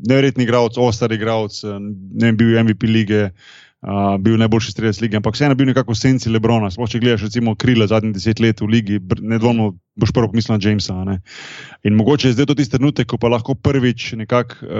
[0.09, 3.23] neverjetni igralec, ostar igralec, ne vem, bil je MVP lige.
[3.23, 6.69] Uh, uh, bil najboljši strelec lige, ampak vseeno bil nekako v senci Lebrona.
[6.71, 10.63] Sploh če gledaš, recimo, krila zadnjih deset let v ligi, nedvomno boš prvo pomislil na
[10.63, 10.95] Jamesa.
[11.07, 11.19] Ne?
[11.87, 14.75] In mogoče je zdaj to tisti trenutek, ko pa lahko prvič nekako uh,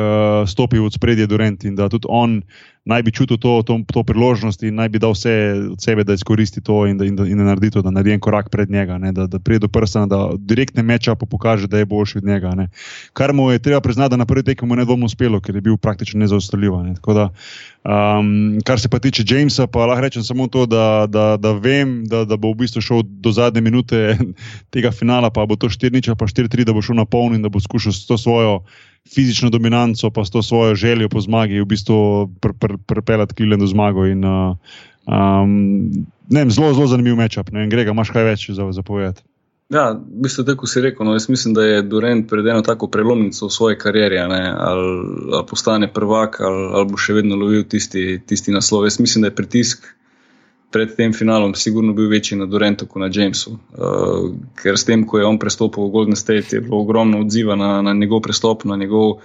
[0.49, 2.41] stopi v spredje Durant in da tudi on
[2.85, 5.33] naj bi čutil to, to, to priložnost in naj bi dal vse
[5.71, 8.15] od sebe, da izkoristi to in da, in da, in da naredi to, da naredi
[8.15, 9.11] en korak pred njega, ne?
[9.11, 12.55] da, da pride do prsta, da direktne meče pa pokaže, da je boljši od njega.
[12.57, 12.67] Ne?
[13.13, 15.61] Kar mu je treba priznati, da na prvi tekmi mu je nedvomno uspelo, ker je
[15.61, 16.71] bil praktično nezaustavljiv.
[16.83, 16.95] Ne?
[16.97, 22.03] Um, kar se pa tiče Jamesa, pa lahko rečem samo to, da, da, da vem,
[22.05, 24.17] da, da bo v bistvu šel do zadnje minute
[24.73, 27.49] tega finala, pa bo to 4-0, pa 4-3, da bo šel na polni in da
[27.49, 28.63] bo skušal s to svojo
[29.09, 33.67] fizično dominanco, pa s to svojo željo po zmagi, v bistvu pripeljati pr, pr, Kilenu
[33.67, 34.05] zmago.
[34.05, 34.55] In, uh,
[35.07, 35.91] um,
[36.29, 37.49] vem, zelo, zelo zanimiv mečap.
[37.49, 39.23] Grega, imaš kaj več za, za povedati?
[39.71, 41.05] Ja, v bistvu tako si rekel.
[41.07, 45.43] No, jaz mislim, da je Durant pred eno tako prelomnico v svoji karieri, ali, ali
[45.47, 48.85] postane prvak, ali, ali bo še vedno lovil tisti, tisti naslov.
[48.89, 49.87] Jaz mislim, da je pritisk
[50.71, 53.57] pred tem finalom sigurno bil večji na Durantu kot na Jamesu.
[53.75, 57.55] Uh, ker s tem, ko je on prestopil v Golden State, je bilo ogromno odziva
[57.59, 59.19] na, na njegov prestop, na njegov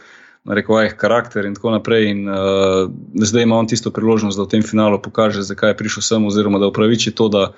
[0.47, 2.11] na rekovajih karakter in tako naprej.
[2.11, 6.03] In, uh, zdaj ima on tisto priložnost, da v tem finalu pokaže, zakaj je prišel
[6.03, 7.49] sem, oziroma da upraviči to, da,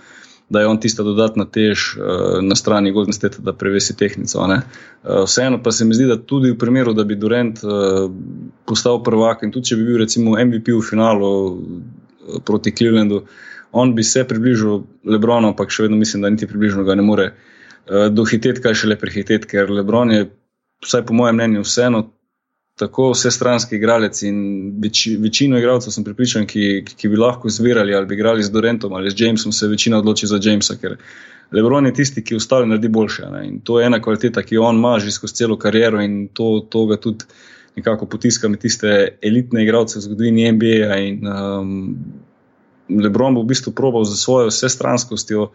[0.49, 4.45] da je on tista dodatna tež uh, na strani Golden State, da prevesi tehniko.
[4.45, 8.09] Uh, vseeno pa se mi zdi, da tudi v primeru, da bi Durant uh,
[8.69, 13.25] postal prvak in tudi če bi bil recimo MVP v finalu uh, proti Clevelandu
[13.73, 17.31] on bi se približal Lebronu, ampak še vedno mislim, da niti približno ga ne more
[17.33, 20.29] uh, dohiteti, kaj še le prehiteti, ker Lebron je,
[20.85, 22.07] vsaj po mojem mnenju, vseeno
[22.79, 24.39] tako vsestranski igralec in
[24.83, 28.95] več, večino igralcev sem pripričan, ki, ki bi lahko zbirali ali bi igrali z Dorentom
[28.95, 30.95] ali z Jamesom, se večina odloči za Jamesa, ker
[31.53, 33.27] Lebron je tisti, ki ostali naredi boljše.
[33.33, 33.43] Ne?
[33.49, 36.67] In to je ena kvaliteta, ki jo on ima že skozi celo kariero in to,
[36.71, 37.25] to ga tudi
[37.77, 40.99] nekako potiska med tiste elitne igralce v zgodovini NBA.
[41.09, 41.95] In, um,
[42.89, 45.51] Lebron bo v bistvu probal za svojo vsestranskostjo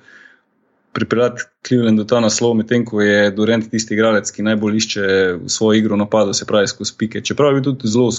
[0.93, 5.05] pripeljati Cleveland do ta naslov, medtem ko je Durant tisti igralec, ki najbolj išče
[5.49, 7.21] svojo igro napada, se pravi skozi pike.
[7.21, 8.11] Čeprav je tudi zelo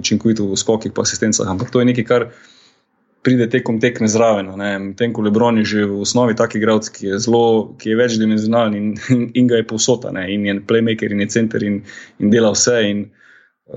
[0.00, 2.26] učinkovit v skokih in asistencah, ampak to je nekaj, kar
[3.22, 4.50] pride tekom tekme zraven.
[4.88, 8.74] Medtem ko Lebron je že v osnovi tak igralec, ki je zelo, ki je večdimenzionalen
[8.74, 10.26] in, in, in ga je posota, ne?
[10.34, 11.82] in je playmaker in je center in,
[12.18, 12.82] in dela vse.
[12.82, 13.27] In, Eh,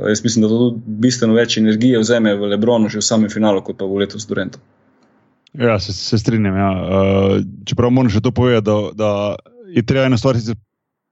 [0.07, 3.77] jaz mislim, da to bistveno več energije vzame v Lebronu, že v samem finalu, kot
[3.77, 4.61] pa v letu s Durentom.
[5.53, 6.55] Ja, se, se strinjam.
[6.55, 6.71] Ja.
[6.71, 9.11] Uh, čeprav moram še to povedati, da, da
[9.71, 10.39] je treba ena stvar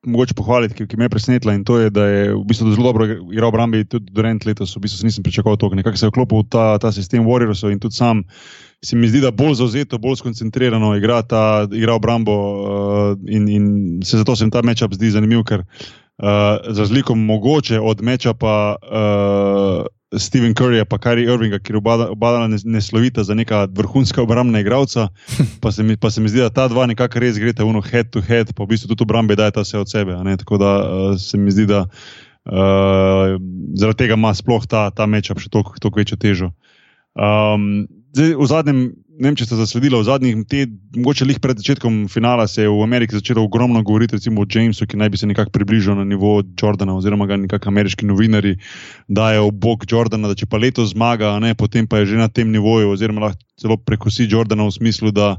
[0.08, 2.88] mogoče pohvaliti, ki, ki me je presenetila in to je, da je v bistvu zelo
[2.88, 3.04] dobro
[3.34, 4.78] igral obrambi tudi Durant letos.
[4.78, 7.84] V bistvu nisem pričakoval to, nekako se je vklopil v ta, ta sistem Warriorsov in
[7.84, 8.24] tudi sam
[8.80, 13.66] se mi zdi, da bolj zauzeto, bolj skoncentrirano igra ta igra obrambo uh, in, in
[14.08, 15.84] se zato se mi ta matchup zdi zanimiv, ker uh,
[16.20, 19.86] za razliko mogoče od matchupa uh,
[20.20, 21.78] Steven Curryja pa Kari Irvinga, ki je
[22.10, 25.08] oba ne slovita za neka vrhunska obrambna igralca,
[25.62, 28.10] pa se, mi, pa se mi zdi, da ta dva nekako res greta v head
[28.10, 30.18] to head, pa v bistvu tudi obrambe daje ta vse od sebe.
[30.38, 33.38] Tako da uh, se mi zdi, da uh,
[33.76, 36.52] zaradi tega ima sploh ta, ta matchup še toliko večjo težo.
[37.14, 38.80] Um, zdaj, v zadnjem
[39.20, 42.72] ne vem, če ste zasledili, v zadnjih tednih, mogoče lih pred začetkom finala, se je
[42.72, 46.06] v Ameriki začelo ogromno govoriti recimo, o Jamesu, ki naj bi se nekako približal na
[46.08, 48.56] nivo Jordana, oziroma ga nekako ameriški novinari
[49.08, 52.30] dajo v bok Jordana, da če pa leto zmaga, ne, potem pa je že na
[52.32, 55.36] tem nivoju, oziroma lahko celo prekosi Jordana v smislu, da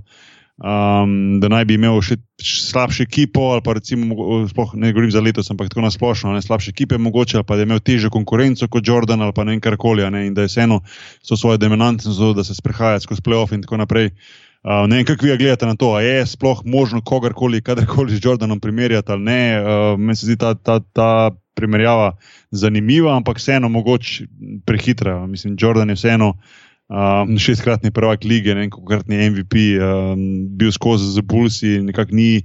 [0.61, 4.17] um, da naj bi imel še slabše ekipo, ali pa recimo,
[4.49, 7.65] spoh, ne govorim za letos, ampak tako nasplošno, ne slabše ekipe, mogoče, ali pa da
[7.65, 10.53] je imel teže konkurenco kot Jordan ali pa ne vem karkoli, ne, in da je
[10.53, 10.83] vseeno
[11.25, 14.13] so svoje dominantne zelo, da se sprehaja skozi playoff in tako naprej.
[14.61, 18.21] Uh, ne vem, kako vi gledate na to, ali je sploh možno kogarkoli, kadarkoli z
[18.25, 19.43] Jordanom primerjati ali ne.
[19.57, 22.13] Uh, meni se zdi ta, ta, ta primerjava
[22.53, 24.27] zanimiva, ampak vseeno mogoče
[24.69, 25.25] prehitra.
[25.27, 26.61] Mislim, Jordan je vseeno uh,
[26.91, 30.23] Um, šestkratni prvak lige, ne enkratni MVP, um,
[30.59, 32.43] bil skozi z Bulsi, nekako ni.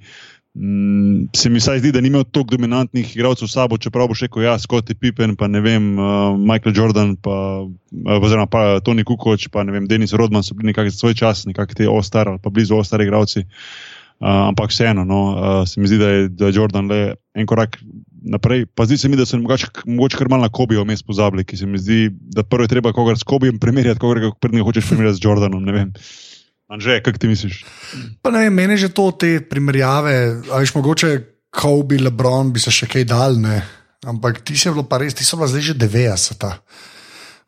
[0.53, 4.29] Um, se mi zdi, da ni imel toliko dominantnih igralcev s sabo, čeprav bo še
[4.29, 9.03] rekel, ja, Scott Pippen, pa ne vem, uh, Michael Jordan, pa, uh, oziroma pa Tony
[9.03, 12.39] Kukoč, pa ne vem, Denis Rodman so bili nekako svoj čas, nekako te ostar ali
[12.39, 13.47] pa blizu ostari igralci.
[14.21, 17.01] Uh, ampak vseeno, no, uh, se mi zdi, da je, da je Jordan le
[17.35, 17.81] en korak
[18.25, 18.65] naprej.
[18.75, 21.57] Pa zdi se mi, da so mogoče, mogoče kar malo na Kobijo vmes pozabili, ki
[21.57, 24.89] se mi zdi, da prvo je treba kogar s Kobijem primerjati, kogar ga prednji hočeš
[24.89, 25.63] primerjati z Jordanom.
[25.63, 25.93] Ne vem.
[26.71, 27.61] Anže, kaj ti misliš?
[28.25, 31.11] Pa ne meni že to te primerjave, ali mogoče
[31.55, 33.61] Kobe, Lebron bi se še kaj dal, ne.
[34.05, 36.45] Ampak ti si bilo pa res, ti so pa zdaj že 90.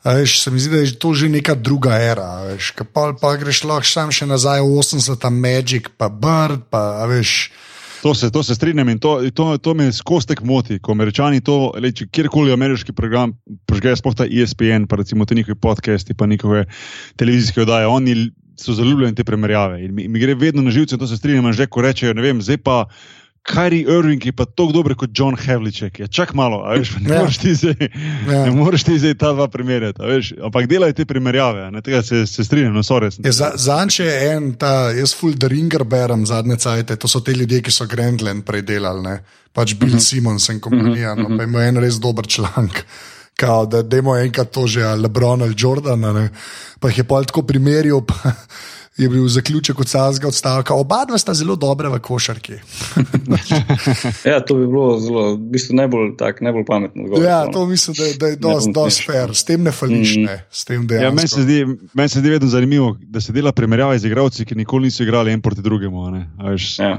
[0.08, 2.46] Veš, se mi zdi, da je to že neka druga era.
[2.48, 7.50] Veš, pa, pa greš lahko sam še nazaj v 80-ta Magic, pa Bird, pa veš.
[8.08, 11.42] To se, to se strinjam in to, to, to me skozi tek moti, ko američani
[11.44, 13.34] to, le, če kjerkoli ameriški program,
[13.68, 16.64] požgejo sploh ta ESPN, pa recimo te njihove podcasti, pa njihove
[17.20, 18.16] televizijske oddaje, oni
[18.56, 19.82] so zaljubljeni te primerjave.
[19.84, 22.40] In mi, mi gre vedno na živce to se strinjam, že ko rečejo, ne vem,
[22.42, 22.86] zdaj pa.
[23.48, 26.00] Kari Irving je pa tako dober kot John Havliček.
[26.00, 27.22] Ja, čak malo, veš, ne, ja.
[27.22, 27.76] moreš zdaj,
[28.28, 28.42] ja.
[28.46, 30.04] ne moreš ti zdaj ta dva primerjati.
[30.44, 33.20] Ampak delaj te primerjave, ne, tega se, se strinjam, no, so res.
[33.24, 37.24] Ja, za, Zanče je en, ta, jaz full the ringer berem zadnje cajte, to so
[37.24, 39.20] te ljudje, ki so Grandland predelali, ne.
[39.56, 40.04] pač Bill uh mhm.
[40.04, 40.10] -huh.
[40.10, 41.24] Simons in kompanija, uh -huh.
[41.24, 41.38] no, mhm.
[41.38, 42.86] pa ima en res dober članek.
[43.36, 46.30] Kao, da demo enkrat to že, ali Lebron ali Jordan, ne.
[46.80, 48.02] pa jih je pa tako primerjal
[48.98, 50.74] je bil zaključek od samega odstavka.
[50.74, 52.54] Oba dva sta zelo dobra v košarki.
[54.32, 57.04] ja, to bi bilo zelo, v bistvu najbolj, tak, najbolj pametno.
[57.04, 60.16] Odgovor, ja, to mislim, da, da je dosti dos fair, s tem ne fališ.
[60.18, 60.24] Mm.
[60.26, 61.46] Ne, ja, meni se,
[61.94, 65.32] men se zdi vedno zanimivo, da se dela primerjava z igravci, ki nikoli niso igrali
[65.32, 66.08] en proti drugemu.
[66.80, 66.98] Ja.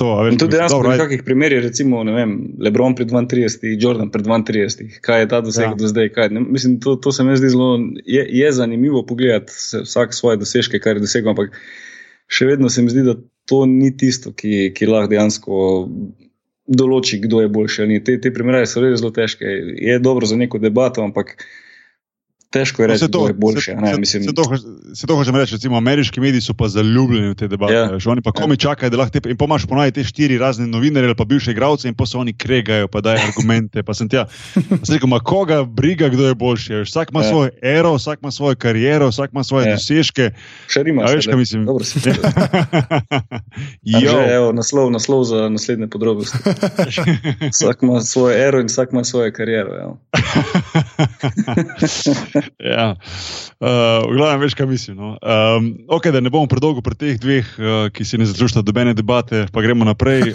[0.00, 4.96] To, vem, tudi dejansko v nekakšnih primerih, recimo vem, Lebron pred 32, Jordan pred 32,
[5.04, 5.76] kaj je ta doseg ja.
[5.76, 6.08] do zdaj.
[6.14, 7.74] Kaj, ne, mislim, to, to se mi zdi zelo
[8.08, 9.52] je, je zanimivo pogledati
[9.84, 11.52] vsak svoje dosežke, kar je dosegel, ampak
[12.32, 15.60] še vedno se mi zdi, da to ni tisto, ki, ki lahko dejansko
[16.70, 18.00] določi, kdo je boljši.
[18.06, 19.44] Te, te primere so res zelo težke.
[19.76, 21.36] Je dobro za neko debato, ampak
[22.50, 23.74] težko je no, reči, da je boljše.
[23.74, 24.42] Ne, se, se, to,
[24.94, 25.54] se to hočem reči.
[25.54, 27.74] Recimo, ameriški mediji so pa zaljubljeni v te debate.
[27.74, 27.98] Ja.
[28.06, 28.62] Oni pa komi ja.
[28.66, 29.30] čakajo, da lahko te.
[29.30, 32.32] In pomaš ponoviti te štiri razne novinarje ali pa bivše igralce in pa se oni
[32.32, 33.82] kregajo, pa dajo argumente.
[33.82, 34.26] Pa sem tja.
[34.54, 36.82] Sem rekel, koga briga, kdo je boljši.
[36.86, 37.30] Vsak ima ja.
[37.30, 39.78] svoj ero, vsak ima svojo kariero, vsak ima svoje ja.
[39.78, 40.30] dosežke.
[40.66, 41.06] Še rima.
[41.06, 41.66] Veš, kaj mislim?
[41.66, 41.84] Dobro,
[44.02, 46.38] že, evo, naslov, naslov za naslednje podrobnosti.
[47.54, 49.98] vsak ima svoje ero in vsak ima svojo kariero.
[52.74, 52.94] ja.
[52.94, 54.96] uh, v glavnem, veš, kaj mislim.
[54.96, 55.16] No?
[55.20, 58.94] Um, ok, da ne bomo predolgo pri teh dveh, uh, ki si ne zaslužita dobene
[58.94, 60.32] debate, pa gremo naprej.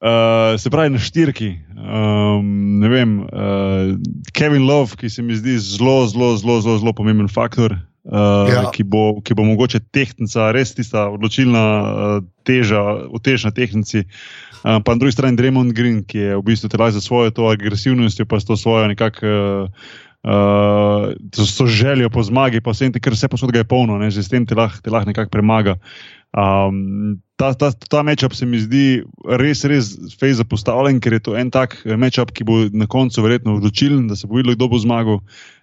[0.00, 3.96] Uh, se pravi, na štirki, um, vem, uh,
[4.32, 7.76] Kevin Love, ki se mi zdi zelo, zelo, zelo, zelo, zelo pomemben faktor,
[8.10, 8.66] uh, ja.
[8.74, 12.84] ki, bo, ki bo mogoče tehnica, res tista odločilna uh, teža,
[13.14, 14.04] utežna tehnici.
[14.04, 17.32] Uh, Uh, pa na drugi strani Dremond Green, ki je v bistvu telaj za svojo
[17.32, 19.72] agresivnost, pa s to svojo nekako.
[20.20, 24.10] Uh, to so željo po zmagi, pa vse, ker vse posod ga je polno, ne,
[24.12, 25.80] že s tem te lahko lah nekako premaga.
[26.36, 31.40] Um, ta ta, ta matchup se mi zdi res, res fej zapostavljen, ker je to
[31.40, 34.76] en tak matchup, ki bo na koncu verjetno odločilen, da se bo videlo, kdo bo
[34.76, 35.24] zmagal.
[35.24, 35.59] Uh,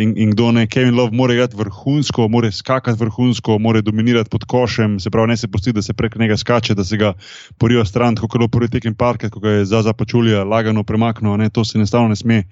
[0.00, 4.44] in, in kdo ne, Kevin Love, mora igrati vrhunsko, mora skakati vrhunsko, mora dominirati pod
[4.44, 7.12] košem, se pravi, ne se pusti, da se prek njega skače, da se ga
[7.58, 11.36] porijo stran, kot je bilo prvi tekem parket, ko ga je za zapačulja lagano premaknil.
[11.36, 12.42] Ne, to se enostavno ne sme,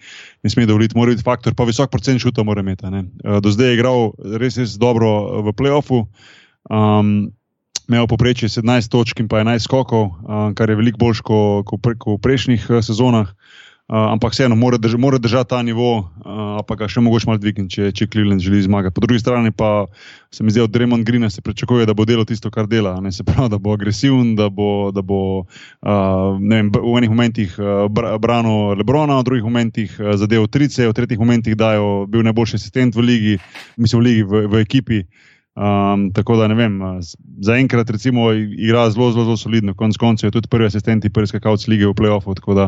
[0.42, 2.84] ne sme dovoliti, mora biti faktor, pa visok procent šuta mora imeti.
[2.84, 6.06] Uh, do zdaj je igral res, res dobro v playoffu.
[6.70, 7.32] Um,
[7.88, 11.78] Imel poprečje 17 točk in pa 11 skokov, uh, kar je veliko boljš kot ko
[11.80, 13.32] pre, ko v prejšnjih uh, sezonah.
[13.88, 17.40] Uh, ampak vseeno, mora, drž mora držati ta nivo, uh, pa ga še mogoče malo
[17.40, 18.92] dvigniti, če, če Cleveland želi zmagati.
[18.92, 19.86] Po drugi strani pa
[20.28, 22.98] se mi zdi, od Dremona Greena se pričakuje, da bo delal tisto, kar dela.
[23.00, 23.08] Ne?
[23.16, 27.88] Se pravi, da bo agresiven, da bo, da bo uh, vem, v enih momentih uh,
[28.20, 32.92] branil Lebrona, v drugih momentih uh, zadeval trice, v tretjih momentih dajo, bil najboljši asistent
[32.92, 33.34] v ligi,
[33.80, 35.00] mislim v ligi, v, v ekipi.
[35.58, 36.74] Um, tako da ne vem,
[37.42, 41.64] zaenkrat recimo igra zelo, zelo, zelo solidno, konec koncev je tudi prvi asistent, prvi skakalec
[41.66, 42.34] lige v playoffu.
[42.38, 42.66] Tako da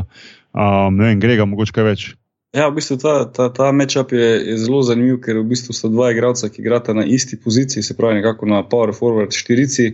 [0.50, 2.06] um, ne vem, grega mogoče kaj več.
[2.50, 5.86] Ja, v bistvu ta, ta, ta matchup je, je zelo zanimiv, ker v bistvu sta
[5.92, 9.92] dva igralca, ki igrata na isti poziciji, se pravi nekako na power forward štirici,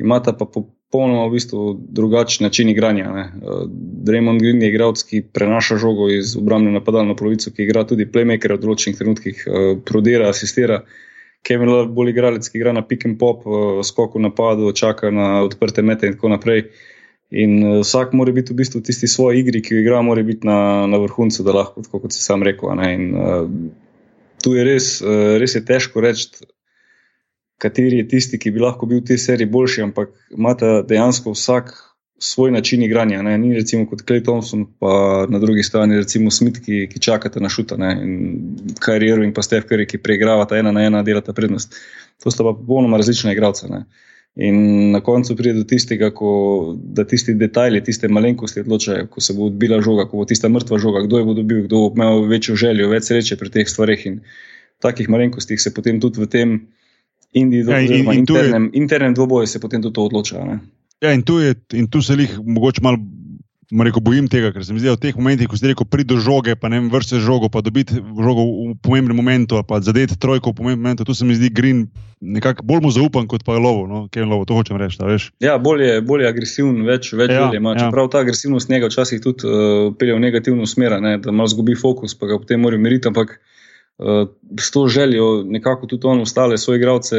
[0.00, 3.10] imata pa popolnoma v bistvu drugačen način igranja.
[3.12, 3.60] Uh,
[4.08, 8.56] Draymond Green je igralec, ki prenaša žogo iz obrambne napadalne polovice, ki igra tudi playmaker
[8.56, 10.80] v določenih trenutkih, uh, prodira, asistira.
[11.46, 15.40] Kevin Love, bolj igralec, ki igra na pick and pop, uh, skoku napadu, čaka na
[15.46, 16.66] odprte mete in tako naprej.
[17.30, 20.46] In uh, vsak mora biti v bistvu tisti svoj igri, ki jo igra, mora biti
[20.46, 22.72] na, na vrhuncu, da lahko, kot si sam rekel.
[22.86, 23.44] In, uh,
[24.44, 26.28] tu je res, uh, res je težko reči,
[27.60, 31.72] kateri je tisti, ki bi lahko bil v tej seriji boljši, ampak imate dejansko vsak
[32.22, 33.22] svoj način igranja.
[33.22, 33.38] Ne?
[33.38, 37.48] Ni recimo kot Klej Thompson, pa na drugi strani recimo Smith, ki, ki čakate na
[37.48, 38.20] šuta in
[38.78, 41.76] kariero in pa Steph Curry, ki preigravata ena na ena, delata prednost.
[42.22, 43.68] To sta pa popolnoma različna igralca.
[43.68, 43.84] Ne?
[44.36, 46.32] In na koncu pride do tistega, ko,
[46.76, 50.78] da tisti detajli, tiste malenkosti odločajo, ko se bo odbila žoga, ko bo tista mrtva
[50.78, 54.04] žoga, kdo jo bo dobil, kdo bo imel večjo željo, več sreče pri teh stvareh.
[54.06, 54.20] In
[54.80, 56.54] takih malenkostih se potem tudi v tem
[57.32, 58.82] individualnem, ja, in, in internem, je...
[58.82, 60.44] internem dvoboju se potem tudi to odloča.
[60.44, 60.60] Ne?
[61.00, 63.00] Ja, in tu, je, in tu se jih mogoče malo
[63.70, 66.10] rekel, bojim tega, ker se mi zdi, da v teh momentih, ko si rekel, pridi
[66.10, 70.18] do žoge, pa ne vem, vrsti žogo, pa dobiti žogo v pomembnem momentu, pa zadeti
[70.18, 71.86] trojko v pomembnem momentu, tu se mi zdi Green
[72.20, 74.08] nekako bolj mu zaupam kot pa Lovo, no?
[74.12, 74.98] je Lovo, to hočem reči.
[75.40, 77.72] Ja, bolj je, bolj je agresiven, več, več ja, ima.
[77.78, 77.86] Ja.
[77.86, 81.16] Čeprav ta agresivnost njega včasih tudi uh, pelje v negativno smer, ne?
[81.22, 83.08] da malo zgubi fokus, pa ga potem mora meriti.
[83.08, 83.59] Ampak uh,
[84.60, 87.16] s to željo nekako tudi on ostale svoje igralce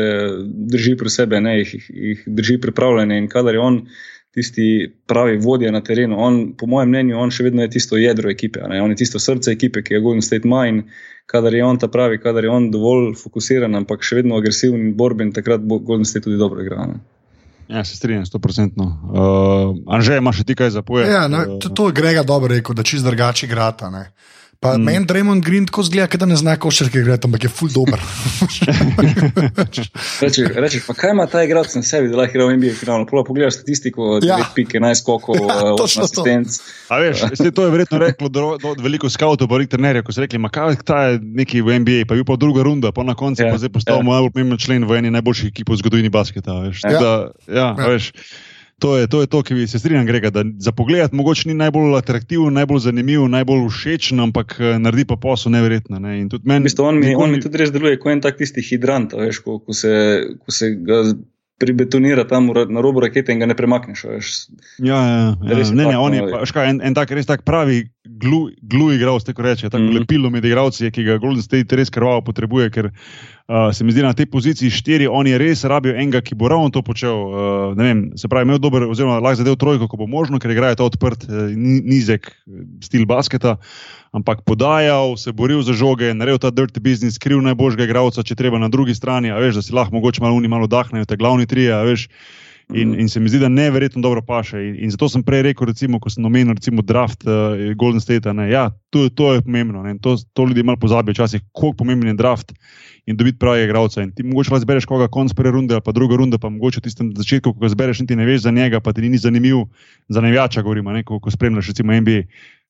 [0.48, 3.18] drži pri sebe, ne, jih, jih drži pripravljene.
[3.18, 3.86] In kadar je on
[4.34, 8.32] tisti pravi vodja na terenu, on, po mojem mnenju, on še vedno je tisto jedro
[8.32, 10.84] ekipe, ne, on je tisto srce ekipe, ki je Golden State Mine.
[11.26, 14.94] Kadar je on ta pravi, kadar je on dovolj fokusiran, ampak še vedno agresiven in
[14.98, 16.96] borben, takrat bo Golden State tudi dobro igral.
[17.72, 18.84] Ja, se strinjam, sto procentno.
[18.84, 21.14] Uh, Anže, imaš še ti kaj za povedati?
[21.14, 23.92] Ja, no, to, to je Grega dobro rekel, da čist drugače igrata.
[24.62, 24.84] Pa mm.
[24.86, 27.98] meni Draymond Green tako zgleda, da ne zna košarke igrati, ampak je full dober.
[30.22, 33.08] Rečeš, reči, pa kaj ima ta igralec na sebi, da lahko igra v NBA finalu?
[33.10, 34.38] Polo pogledaš statistiko, ja.
[34.38, 36.60] 9 pike, 11 skokov, ja, 8 eh, asistenc.
[36.94, 40.14] A veš, se to je verjetno reklo do, do, do veliko skautov, pa trenerjev, ko
[40.14, 43.02] so rekli, ma kaj ta je neki v NBA, pa je pa druga runda, pa
[43.02, 43.50] na koncu ja.
[43.50, 44.06] pa zdaj postal ja.
[44.06, 46.62] najbolj pomemben člen v eni najboljših ekip v zgodovini basketa.
[46.68, 47.02] Veš, ja.
[47.02, 47.14] Da,
[47.50, 47.90] ja, ja.
[47.90, 48.14] Veš,
[48.82, 52.00] To je, to je to, ki se strinjal, Grega, da za pogled mogoče ni najbolj
[52.00, 56.00] atraktiven, najbolj zanimiv, najbolj všečen, ampak eh, naredi pa posel neverjetno.
[56.02, 56.16] Ne?
[56.44, 59.44] Men, Bistu, on, mi, on mi tudi res deluje kot en tak tisti hidrant, veš,
[59.46, 59.94] ko, ko, se,
[60.42, 61.04] ko se ga
[61.62, 64.06] pribetonira tam na robu rakete in ga ne premakneš.
[64.82, 65.36] Ja, ja, ja.
[65.46, 69.28] Ne, ne, on je pa, ška, en, en tak res tak pravi glu, glu igralec,
[69.30, 70.00] tako reče, tako mm -hmm.
[70.00, 72.70] lepilo med igralci, ki ga Golden State res krvavo potrebuje.
[72.74, 72.90] Ker,
[73.50, 76.48] Uh, se mi zdi na tej poziciji štiri, on je res rabil enega, ki bo
[76.48, 77.16] ravno to počel.
[77.16, 77.34] Uh,
[77.76, 80.86] vem, se pravi, imel dober, oziroma lahko zadev trojko, ko bo možno, ker igrajo ta
[80.88, 82.32] odprt, uh, nizek
[82.86, 83.58] stil basketa.
[84.16, 88.60] Ampak podajal, se boril za žoge, naredil ta dirty business, skril najboljšega igralca, če treba
[88.60, 91.48] na drugi strani, a veš, da si lahko mogoče malo uni malo dahnejo, te glavni
[91.48, 92.10] tri, a veš.
[92.74, 93.00] In, mhm.
[93.00, 94.62] in se mi zdi, da neverjetno dobro paše.
[94.68, 98.34] In, in zato sem prej rekel, recimo, ko sem omenil recimo, draft uh, Golden State.
[98.34, 99.84] Ne, ja, to, to je pomembno.
[100.02, 102.54] To, to ljudi malo pozabijo, včasih, koliko pomemben je draft
[103.06, 104.02] in dobiti pravega igralca.
[104.02, 106.86] In ti mogoče zbereš koga konc prve runde ali pa druge runde, pa mogoče v
[106.86, 109.66] tistem začetku, ko ga zbereš, niti ne veš za njega, pa ti ni zanimiv,
[110.10, 112.24] za nevijača govorimo, ne, ko, ko spremljaš recimo NBA.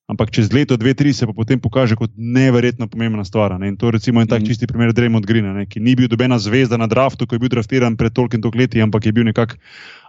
[0.10, 3.56] Ampak čez leto, dve, tri se pa potem pokaže kot neverjetno pomembna stvar.
[3.60, 3.72] Ne?
[3.72, 4.48] In to recimo je tak mm.
[4.50, 5.70] čisti primer Draymond Greena, ne?
[5.70, 9.06] ki ni bil dobena zvezda na draftu, ko je bil draftiran pred tolkim leti, ampak
[9.08, 9.56] je bil nekako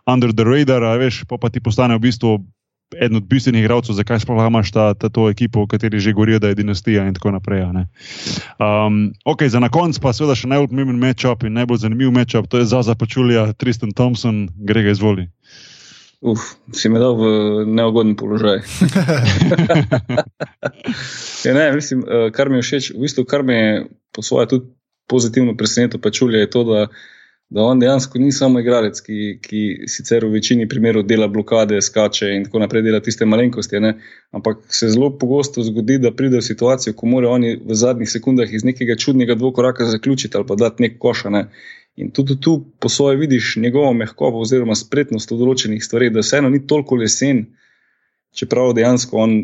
[0.07, 2.43] under the radar, veš, pa, pa ti postane v bistvu
[3.01, 6.39] eden od bistvenih igralcev, zakaj sploh imaš ta, ta to ekipo, v kateri že govorijo,
[6.39, 7.63] da je dinastija in tako naprej.
[7.63, 12.49] Um, ok, za na konec pa seveda še najbolj pomemben matchup in najbolj zanimiv matchup,
[12.49, 15.29] to je za započulja Tristan Thompson, Grega izvoli.
[16.23, 17.25] Uf, si me dal v
[17.67, 18.63] neugoden položaj.
[21.47, 23.73] ja, ne, mislim, eh, kar mi je všeč, v bistvu, kar me je
[24.15, 24.71] po svoje tudi
[25.11, 26.87] pozitivno presenetilo, pa čulje, je to, da,
[27.51, 32.31] da on dejansko ni samo igralec, ki, ki sicer v večini primerov dela blokade, skače
[32.37, 33.83] in tako naprej, dela tiste malenkosti.
[33.83, 33.97] Ne?
[34.31, 38.55] Ampak se zelo pogosto zgodi, da pride v situacijo, ko morajo oni v zadnjih sekundah
[38.55, 41.49] iz nekega čudnega dvokoraka zaključiti ali pa dati nek košane.
[41.97, 46.49] In tudi tu po svoje vidiš njegovo mehkobo oziroma spretnost v določenih stvareh, da vseeno
[46.49, 47.45] ni toliko lesen,
[48.33, 49.35] čeprav dejansko on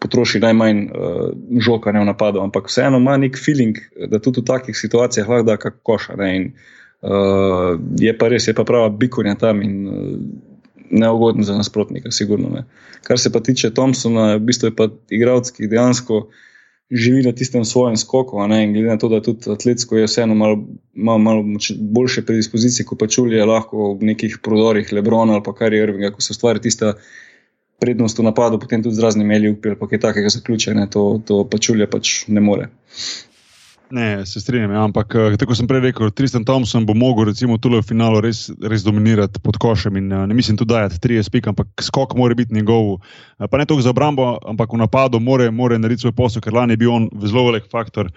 [0.00, 1.20] potroši najmanj uh,
[1.60, 3.76] žoka ne v napadu, ampak vseeno ima nek feeling,
[4.08, 6.16] da tudi v takih situacijah lahko da kak koša.
[6.16, 6.30] Ne?
[6.36, 6.48] In
[7.02, 9.94] uh, je pa res, je pa prava bikonja tam in uh,
[10.90, 12.64] neugoden za nasprotnika, sigurno ne.
[13.04, 16.26] Kar se pa tiče Thompsona, v bistvu je pa igralec, ki dejansko
[16.90, 18.38] živi na tistem svojem skoku.
[18.48, 20.64] Ne, glede na to, da tudi atletsko je vseeno malo,
[20.94, 21.44] malo, malo
[21.78, 26.14] boljše predispozicije, kot pa čulje lahko v nekih prodorih Lebrona ali pa kar je Irving,
[26.14, 26.94] ko se ustvari tista
[27.80, 31.58] prednost v napadu, potem tudi z raznimi meljupi ali kaj takega zaključenja, to, to pa
[31.58, 32.68] čulje pač ne more.
[33.90, 37.54] Ne, se strinjam, ja, ampak eh, tako sem prej rekel, Tristan Thompson bo mogel recimo
[37.58, 41.30] tukaj v finalu res, res dominirati pod košem in eh, ne mislim tu dajati 30
[41.30, 42.96] pik, ampak skok mora biti njegov,
[43.38, 46.80] pa ne toliko za obrambo, ampak v napadu mora narediti svoj posel, ker lani je
[46.80, 48.08] bil on zelo velik faktor.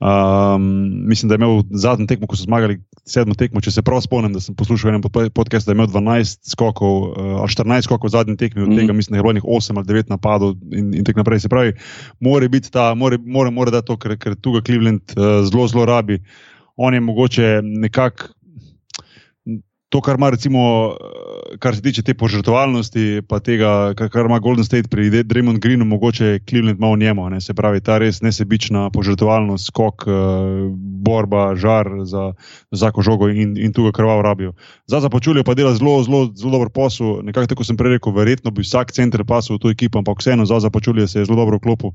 [0.00, 0.62] Um,
[1.08, 3.60] mislim, da je imel zadnji tekmo, ko so zmagali sedmo tekmo.
[3.60, 5.02] Če se prav spomnim, da sem poslušal en
[5.34, 8.78] podcast, da je imel 12 skokov uh, ali 14 skokov v zadnji tekmi, od mm.
[8.78, 11.42] tega mislim, da je bilo njih 8 ali 9 napadov in, in tako naprej.
[11.44, 11.74] Se pravi,
[12.20, 15.68] mora biti ta, mora, mora, mora dati to, ker, ker tu ga Cleveland uh, zelo,
[15.68, 16.22] zelo rabi.
[16.76, 18.32] On je mogoče nekako
[19.90, 20.60] to, kar ima, recimo,
[20.90, 25.84] eh, kar se tiče te požrtovalnosti, pa tega, kar ima Golden State pri Dreamond Greenu,
[25.84, 27.30] mogoče Cleveland v njemu.
[27.30, 27.40] Ne?
[27.40, 30.12] Se pravi, ta res nesebična požrtovalnost, skok, eh,
[31.02, 32.32] borba, žar za
[32.70, 34.52] vsako žogo in, in tu ga krvavo rabijo.
[34.86, 37.22] Za započulje pa dela zelo, zelo, zelo dober posel.
[37.26, 40.46] Nekako tako sem prej rekel, verjetno bi vsak center pasel v to ekipo, ampak vseeno
[40.46, 41.90] za započulje se je zelo dobro vklopil.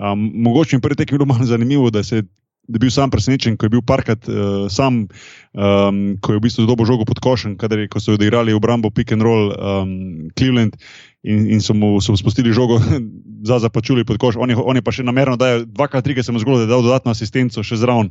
[0.00, 2.22] Um, mogoče mi prej tekmi bilo malo zanimivo, da se je
[2.68, 5.04] da je bil sam presenečen, ko je bil parkrat uh, sam,
[5.52, 9.12] um, ko je v bistvu dobo žogo pod košem, kadar, ko so odigrali obrambo pick
[9.12, 10.76] and roll um, Cleveland
[11.24, 12.78] in, in so mu so spustili žogo
[13.48, 14.36] za zapačuli pod koš.
[14.38, 16.72] On je, on je pa še namerno dal dvakrat, trikrat se mu zgodilo, da je
[16.72, 18.08] dal dodatno asistenco še zraven.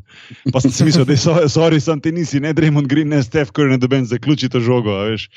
[0.53, 3.53] Pa sem si mislil, da je sorry, sam ti nisi, ne Draymond Green, ne Steph
[3.53, 5.29] Curry, ne doben zaključi to žogo, veš,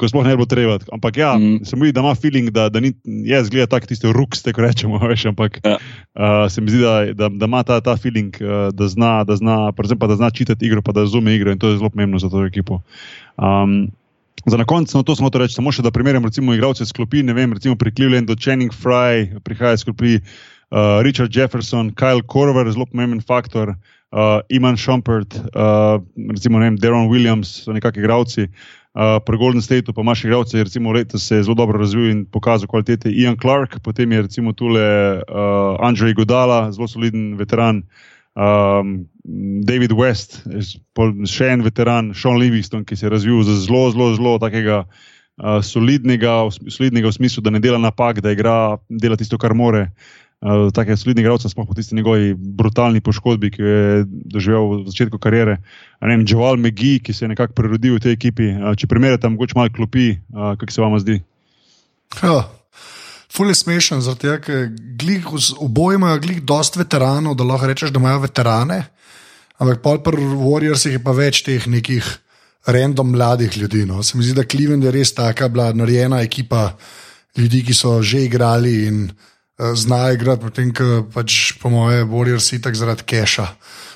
[0.00, 0.78] ko sploh ne bo treba.
[0.92, 1.64] Ampak ja, mm.
[1.68, 5.00] sem videl, da ima feeling, da, da ni, je zgleda tako tisto rukste, ko rečemo,
[5.00, 5.76] veš, ampak ja.
[5.76, 9.36] uh, se mi zdi, da, da, da ima ta, ta feeling, uh, da zna, da
[9.40, 11.92] zna, predvsem pa da zna čitati igro, pa da razume igro in to je zelo
[11.92, 12.80] pomembno za to ekipo.
[13.36, 13.92] Um,
[14.46, 17.22] Za na koncu, no, to smo to reči, samo še da primerjam, recimo, igralce sklopi,
[17.24, 22.84] ne vem, recimo pri Clevelandu, Channing Fry, prihaja sklopi uh, Richard Jefferson, Kyle Korver, zelo
[22.90, 23.72] pomemben faktor,
[24.12, 25.96] uh, Iman Shumpert, uh,
[26.28, 28.50] recimo, ne vem, Deron Williams, so nekakšni igralci.
[28.94, 32.20] Uh, pri Golden Stateu pa imaš igralce, recimo, letos se je zelo dobro razvil in
[32.28, 33.10] pokazal kvalitete.
[33.10, 34.84] Ian Clark, potem je recimo tule
[35.24, 37.82] uh, Andrej Godala, zelo soliden veteran.
[38.36, 40.42] Um, David West,
[41.24, 45.62] še en veteran, Sean Livingston, ki se je razvil za zelo, zelo, zelo takega uh,
[45.64, 49.88] solidnega, solidnega v smislu, da ne dela napak, da igra, dela tisto, kar more.
[50.44, 54.02] Uh, Take solidne igralce smo po tisti njegovi brutalni poškodbi, ki jo je
[54.34, 55.56] doživel v začetku kariere.
[56.28, 58.50] Joel McGee, ki se je nekako prerodil v tej ekipi.
[58.52, 61.22] Uh, če primerjate, mogoče malo klopi, uh, kako se vam zdi?
[62.20, 62.44] Oh.
[63.34, 64.68] Ful je smešen, zato ker
[65.58, 68.84] oboje imajo glih dost veteranov, da lahko rečeš, da imajo veterane,
[69.58, 72.04] ampak pol pri Warriorsih je pa več teh nekih
[72.66, 73.84] random mladih ljudi.
[73.86, 74.02] No.
[74.02, 76.72] Se mi zdi, da Cleveland je res taka bila narejena ekipa
[77.36, 82.62] ljudi, ki so že igrali in uh, znajo igrati, potem ko pač po moje Warriorsi
[82.62, 83.48] tak zaradi keša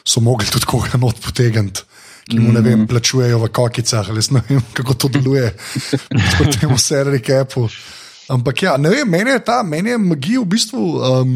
[0.09, 1.85] so mogli tudi koga not potegniti.
[2.29, 2.89] Ki mu ne vem, mhm.
[2.91, 5.49] plačujejo v kokicah, ali ne vem, kako to deluje,
[6.37, 7.41] potem vse reke.
[8.29, 10.83] Ampak ja, ne vem, meni je ta, meni je magija v bistvu.
[11.01, 11.31] Um,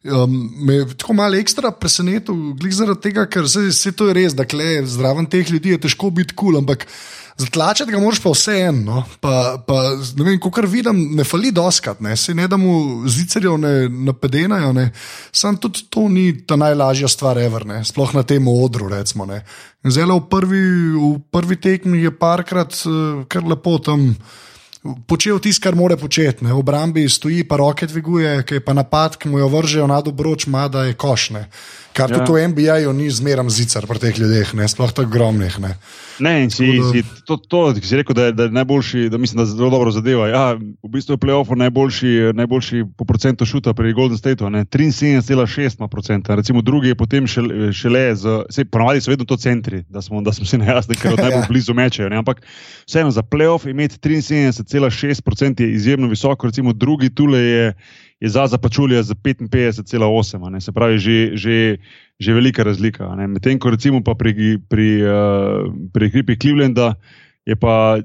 [0.00, 4.14] Um, me je tako malo ekstra presenetil, glede zaradi tega, ker se, se to je
[4.16, 6.86] res, da je zraven teh ljudi težko biti kul, cool, ampak
[7.36, 9.02] zatlačiti ga moraš pa vse eno.
[9.20, 9.34] Pa,
[9.66, 9.76] pa,
[10.16, 13.74] ne vem, kar vidim, ne fali doskat, ne, se ne da mu zicerjev ne
[14.08, 14.72] napedenajo,
[15.32, 18.88] sam tudi to ni ta najlažja stvar, ever, ne, sploh na tem odru.
[18.88, 19.28] Recimo,
[19.84, 20.64] Zelo v prvi,
[20.96, 24.14] v prvi tekmi je parkrat uh, kar lepo tam
[25.06, 26.44] počel tisto, kar more početi.
[26.44, 30.00] V obrambi stoji, pa roke dviguje, ki je pa napad, ki mu jo vržejo na
[30.00, 31.48] dobroč, ima da je košne.
[31.92, 32.20] Kar ja.
[32.22, 34.68] tudi v NBA-ju ni zmeraj zicar pri teh ljudeh, ne?
[34.70, 35.56] sploh tako ogromnih.
[35.58, 35.72] Ne,
[36.22, 36.90] ne in si, da...
[36.92, 39.70] si to, to, ki si rekel, da je, da je najboljši, da mislim, da zelo
[39.74, 40.28] dobro zadeva.
[40.30, 46.34] Ja, v bistvu je playoff najboljši, najboljši po procentu šuta pri Golden Stateu, 73,6 procenta.
[46.38, 50.22] Recimo drugi je potem šele, šele z, se, ponovadi so vedno to centri, da smo,
[50.22, 51.48] da smo si najjasni, ker od najbolj ja.
[51.50, 52.10] blizu mečejo.
[52.14, 52.44] Ampak
[52.86, 57.74] vseeno za playoff imeti 73,6 procent je izjemno visoko, recimo drugi tule je
[58.20, 61.76] je Zaza Pačulja za 55,8, se pravi, že, že,
[62.20, 63.08] že velika razlika.
[63.16, 66.94] Medtem ko recimo pri, pri, uh, pri ekipi Clevelanda
[67.48, 67.98] je pa,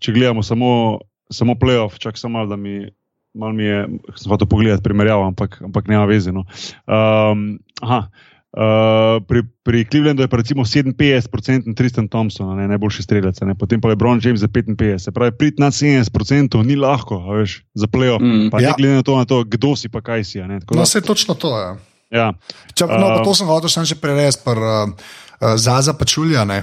[0.00, 0.98] če gledamo samo,
[1.30, 2.90] samo playoff, čak samo malo, da mi.
[3.32, 3.86] Mal mi je,
[4.20, 6.28] sem hotel pogledati primerjavo, ampak, ampak nema veze.
[6.36, 6.42] No.
[6.84, 8.10] Um, aha,
[8.52, 13.54] Uh, pri, pri Clevelandu je pa recimo 57% Tristan Thompson, ne, najboljši strelec, ne.
[13.56, 14.98] potem pa je Brown James za 55%.
[14.98, 18.20] Se pravi, prid na 70% ni lahko, veš, za playoff.
[18.20, 18.68] Mm, pa ja.
[18.68, 20.44] ne glede na to, na to, kdo si pa kaj si.
[20.44, 21.56] Ne, no, se je točno to.
[21.56, 21.72] Ja.
[22.12, 22.28] Ja.
[22.76, 26.60] Če, no, uh, to sem hotel še preresti, uh, uh, Zaza Pačulja, ne,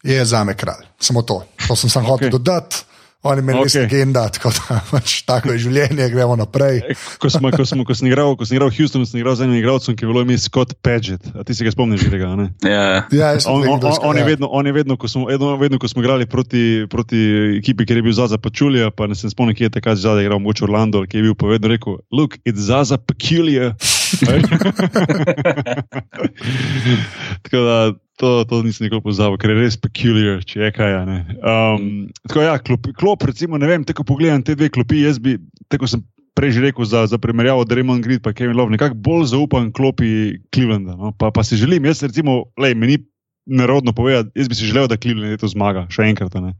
[0.00, 0.88] je za me kralj.
[0.96, 1.42] Samo to.
[1.68, 2.32] To sem samo okay.
[2.32, 2.80] hotel dodati.
[3.24, 3.64] Oni meni okay.
[3.64, 6.82] res legenda, tako da pač, tako je življenje, gremo naprej.
[7.22, 9.46] Ko, smo, ko, smo, ko sem igral, ko sem igral v Houstonu, sem igral z
[9.46, 11.30] enim igralcem, ki je bilo ime Scott Paget.
[11.32, 12.34] A ti se ga spomniš, že tega?
[12.68, 15.80] Ja, ja on, on, on, on, je vedno, on je vedno, ko smo, vedno, vedno,
[15.80, 17.24] ko smo igrali proti, proti
[17.62, 20.44] ekipi, ker je bil Zaza Pačulja, pa ne sem spomnil, kje je takrat zadaj igral,
[20.44, 23.72] mogoče Orlando, ki je bil pa vedno rekel: Look, it's Zaza Peculiar.
[27.42, 30.96] tako da to, to nisem nikoli pozabil, ker je res peculiar, če je kaj.
[31.42, 31.86] Um,
[32.28, 35.36] tako ja, klop, klop, recimo, ne vem, tako pogledam te dve klopi, jaz bi,
[35.72, 36.04] tako sem
[36.34, 40.38] prej že rekel, za, za primerjavo Draymond Green in Kevin Love, nekako bolj zaupam klopi
[40.50, 40.98] Clevelanda.
[40.98, 41.14] No?
[41.14, 42.98] Pa, pa si želim, jaz recimo, lej, meni
[43.46, 46.34] nerodno povedati, jaz bi si želel, da Cleveland to zmaga, še enkrat.
[46.40, 46.54] Ne?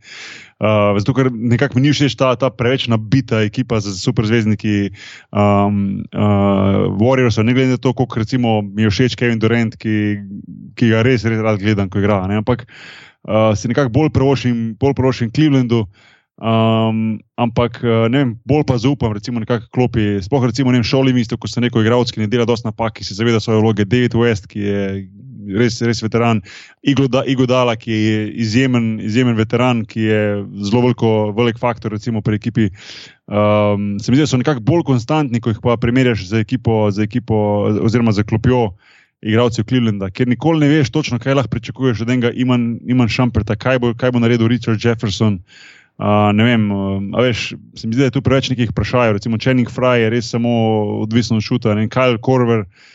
[0.60, 4.92] Uh, zato, ker nekako ni všeč ta, ta preveč nabita ekipa z superzvezdniki
[5.32, 10.20] um, uh, Warriors, ne glede na to, koliko recimo, mi je všeč Kevin Durant, ki,
[10.76, 12.20] ki ga res, res rad gledam, ko igra.
[12.28, 12.42] Ne?
[12.44, 15.86] Ampak uh, si nekako bolj prošim, bolj prošim Clevelandu.
[16.34, 17.78] Um, ampak
[18.10, 20.18] vem, bolj pa zaupam, recimo, nekako klopi.
[20.18, 22.98] Sploh, recimo, ne vem, šoli mislijo, ko so neko igralec, ki ne dela dosti napak,
[22.98, 23.86] ki se zaveda svoje vloge.
[23.86, 24.80] David West, ki je
[25.48, 26.40] res, res veteran,
[26.82, 30.22] Igo Dala, ki je izjemen, izjemen veteran, ki je
[30.68, 32.70] zelo veliko, velik faktor, recimo pri ekipi.
[33.26, 36.88] Um, se mi zdi, da so nekako bolj konstantni, ko jih pa primerjaš z ekipo,
[36.92, 37.36] z ekipo
[37.84, 38.72] oziroma z klopjo.
[39.24, 43.56] Igravci v Clevelandu, ker nikoli ne veš točno, kaj lahko pričakuješ od enega, imaš šamperta,
[43.56, 45.38] kaj bo, kaj bo naredil Richard Jefferson.
[45.96, 49.14] Uh, ne vem, uh, veš, se mi zdi, da je tu preveč nekih vprašanj.
[49.16, 50.50] Recimo, Channing Fry je res samo
[51.06, 52.92] odvisen od šuta, in Kyle Korver, uh,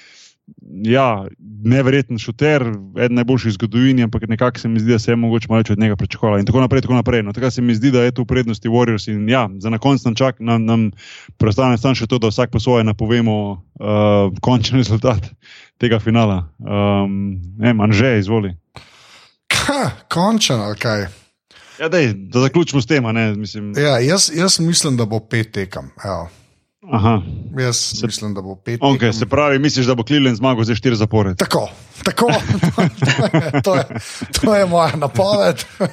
[0.84, 1.26] ja,
[1.64, 2.64] neverjeten šuter,
[2.98, 5.72] eden najboljših v zgodovini, ampak nekako se mi zdi, da se je mogoče malo več
[5.74, 6.40] od njega pričakovalo.
[6.40, 7.24] In tako naprej, tako naprej.
[7.24, 9.10] No, tako se mi zdi, da je tu prednosti Warriors.
[9.12, 10.90] In ja, za na koncu nam čak, nam, nam
[11.38, 15.32] preostane samo še to, da vsak po svoje napovemo uh, končni rezultat
[15.78, 16.44] tega finala.
[16.60, 18.56] Um, ne, manj že, izvoli.
[20.14, 21.08] Končen, ali kaj?
[21.80, 23.06] Ja, dej, da zaključimo s tem.
[23.78, 25.92] Ja, jaz, jaz mislim, da bo pet tekem.
[26.04, 26.28] Evo.
[26.82, 27.22] Aha.
[27.60, 28.82] Jaz se, mislim, da bo pet.
[28.82, 31.36] Okay, se pravi, misliš, da bo Cleveland zmagal za štiri zapore?
[31.36, 31.70] Tako,
[32.04, 32.28] tako.
[33.66, 33.84] to, je,
[34.42, 35.66] to je moja napoved.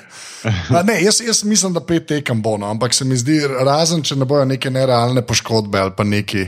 [0.86, 4.14] Ne, jaz, jaz mislim, da pet tekem bo, no, ampak se mi zdi, razen če
[4.16, 6.44] ne bojo neke nerealne poškodbe ali pa neki,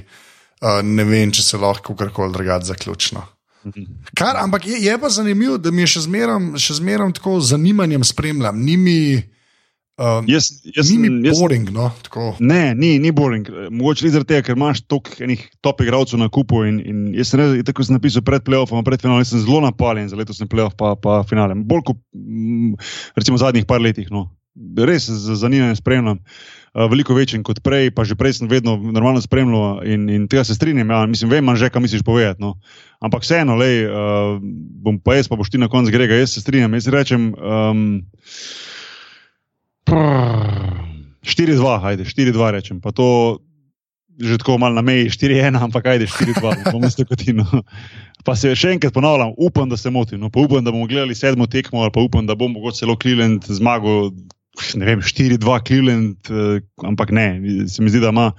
[0.63, 3.25] uh, ne vem, če se lahko karkoli drugače zaključno.
[4.15, 6.05] Kar, ampak je, je pa zanimivo, da mi je še
[6.79, 8.61] zmeraj tako zanimanjem spremljam.
[8.63, 9.23] Nimi,
[9.99, 10.47] Um, jaz,
[10.77, 11.71] jaz, ni mi boring.
[11.75, 11.89] No,
[12.39, 13.49] ne, ni, ni boring.
[13.75, 16.61] Mogoče zaradi tega, ker imaš toliko enih top igralcev na kupu.
[16.69, 20.07] In, in jaz sem rekel, tako sem napisal pred playoffom, pred finalom, sem zelo napaljen
[20.07, 21.57] za letošnji playoff, pa, pa finale.
[21.59, 21.99] Bolj kot
[23.19, 24.07] recimo zadnjih par letih.
[24.15, 24.29] No.
[24.79, 26.23] Res z zanimanjem spremljam.
[26.79, 30.47] Uh, veliko večji kot prej, pa že prej sem vedno normalno spremljal in, in tega
[30.47, 30.95] se strinjam.
[30.95, 32.39] Ja, mislim, vem, že kaj misliš povedati.
[32.39, 32.55] No.
[33.03, 34.39] Ampak vseeno, lej, uh,
[34.79, 36.23] bom pa jaz, pa boš ti na koncu grega.
[36.23, 36.79] Jaz se strinjam.
[36.79, 37.33] Jaz rečem.
[37.35, 37.89] Um,
[39.89, 42.81] 4-2, ajde, 4-2 rečem.
[42.81, 43.39] Pa to
[44.19, 47.47] že tako malo na meji, 4-1, ampak ajde, 4-2, pomisli kot ino.
[48.27, 50.19] Pa se še enkrat ponavljam, upam, da se motim.
[50.19, 52.99] No, pa upam, da bomo gledali sedmo tekmo, ali pa upam, da bomo mogoče celo
[52.99, 54.11] Cleveland zmagal,
[54.75, 57.29] ne vem, 4-2 Cleveland, eh, ampak ne,
[57.71, 58.33] se mi zdi, da ima.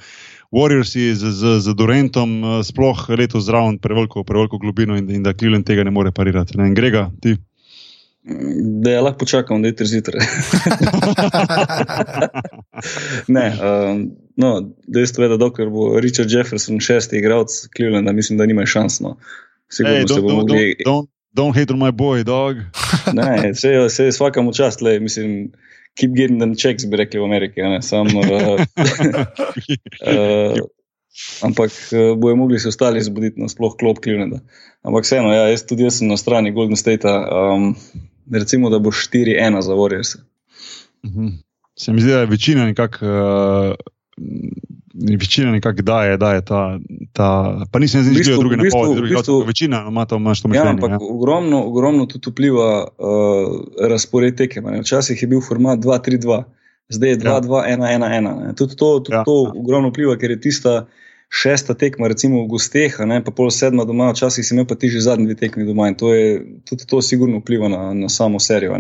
[0.52, 5.32] Warriors z, z, z Durantom, eh, sploh letos zraven, preveliko, preveliko globino in, in da
[5.32, 6.60] Cleveland tega ne more parirati.
[6.60, 7.38] Ne, Grega, ti.
[8.82, 10.20] Da je lahko počakam, da je tri zjutraj.
[13.38, 18.46] ne, um, no, dejstvo je, da dokler bo Richard Jefferson šesti igralec Clevelanda, mislim, da
[18.46, 19.00] nima šans.
[19.00, 19.18] No.
[19.80, 20.56] Hey, don't, don't, mogli...
[20.56, 22.58] don't, don't, don't hate on my boy, dog.
[23.20, 25.52] ne, se, se je vsakam čast, le, mislim,
[26.00, 27.62] keep getting them checks, bi rekli v Ameriki.
[27.82, 28.24] Sam, uh,
[30.14, 30.58] uh,
[31.42, 34.40] ampak uh, bojo mogli se ostali zbuditi na sploh klop Clevelanda.
[34.82, 37.08] Ampak vseeno, ja, jaz tudi jaz sem na strani Golden State.
[37.08, 37.76] Um,
[38.32, 40.18] recimo, da bo 4-1 za Warriors.
[41.04, 41.28] Uh mhm.
[41.28, 41.32] -huh.
[41.80, 43.06] Se mi zdi, da je večina nekako.
[43.06, 43.76] Uh,
[45.20, 46.80] Večina nekako daje, da je ta,
[47.14, 47.60] ta.
[47.72, 49.48] Pa nisem zdaj videl druge napovedi, druge napovedi.
[49.48, 50.64] Večina ima to, imaš to ja.
[50.64, 50.98] Ja, ampak ja.
[51.02, 54.66] ogromno, ogromno tudi vpliva uh, razpored tekem.
[54.82, 56.44] Včasih je bil format 2-3-2,
[56.90, 58.46] zdaj je 2-2-1-1-1.
[58.48, 58.54] Ja.
[58.54, 59.24] Tudi to, tudi ja.
[59.24, 60.86] to ogromno vpliva, ker je tista
[61.30, 65.06] šesta tekma, recimo v Gosteh, pa pol sedma doma, včasih si imel pa ti že
[65.06, 68.74] zadnji dve tekmi doma in to je, tudi to sigurno vpliva na, na samo serijo.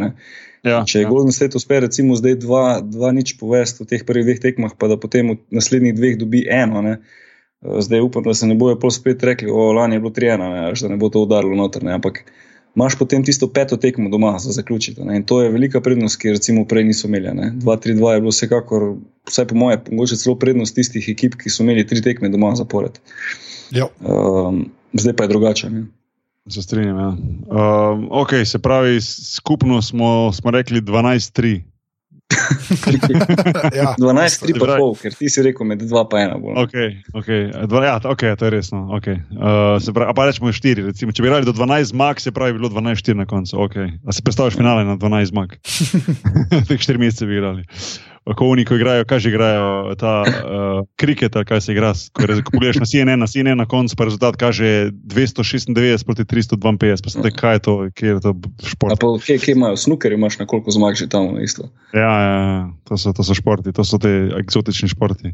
[0.63, 1.09] Ja, Če je ja.
[1.09, 4.89] Golden State uspe, recimo, zdaj dva, dva nič povesti v teh prvih dveh tekmah, pa
[4.91, 6.83] da potem v naslednjih dveh dobi eno.
[6.83, 6.99] Ne?
[7.63, 10.71] Zdaj upam, da se ne bojo pol spet rekli, o lani je bilo tri ena,
[10.73, 11.85] da ne bo to udarilo noter.
[11.87, 11.95] Ne?
[11.95, 12.25] Ampak
[12.75, 15.01] imaš potem tisto peto tekmo doma za zaključiti.
[15.01, 17.29] In to je velika prednost, ki recimo prej niso imeli.
[17.29, 18.95] 2-3-2 je bilo vsekakor,
[19.27, 22.99] vsaj po moje, mogoče celo prednost tistih ekip, ki so imeli tri tekme doma zapored.
[24.01, 25.69] Um, zdaj pa je drugače.
[25.69, 25.85] Ne?
[26.49, 26.97] Se strinjam.
[26.97, 27.07] Ja.
[27.09, 31.61] Um, okay, se pravi, skupno smo, smo rekli 12-3.
[33.79, 36.37] ja, 12, 3 pa pol, ker ti si rekel med 2 pa 1.
[36.65, 37.49] Okay, okay.
[37.49, 38.85] Ja, okay, to je resno.
[38.97, 39.17] Okay.
[39.33, 40.85] Uh, pravi, pa rečemo 4.
[40.91, 43.57] Recimo, če bi igrali do 12 zmag, se pravi, bilo 12-4 na koncu.
[43.65, 43.97] Okay.
[44.05, 45.57] A si predstavljaš finale na 12 zmag?
[46.69, 47.65] Teh 4 mesece bi igrali.
[48.37, 51.93] Ko oni, ko igrajo, kaj že igrajo, ta uh, kriket, kaj se igra.
[52.13, 57.03] Ko, ko pogledaš na CNN, na CNN, na koncu pa rezultat kaže 296 proti 352.
[57.03, 58.31] Pa zdaj, kaj je to, kje je to
[58.65, 58.99] šport?
[59.01, 61.69] Pa, kje, kje imajo snooker, imaš na koliko zmag že tam isto.
[61.93, 65.33] Ja, ja, ja, to, so, to so športi, to so te eksotični športi.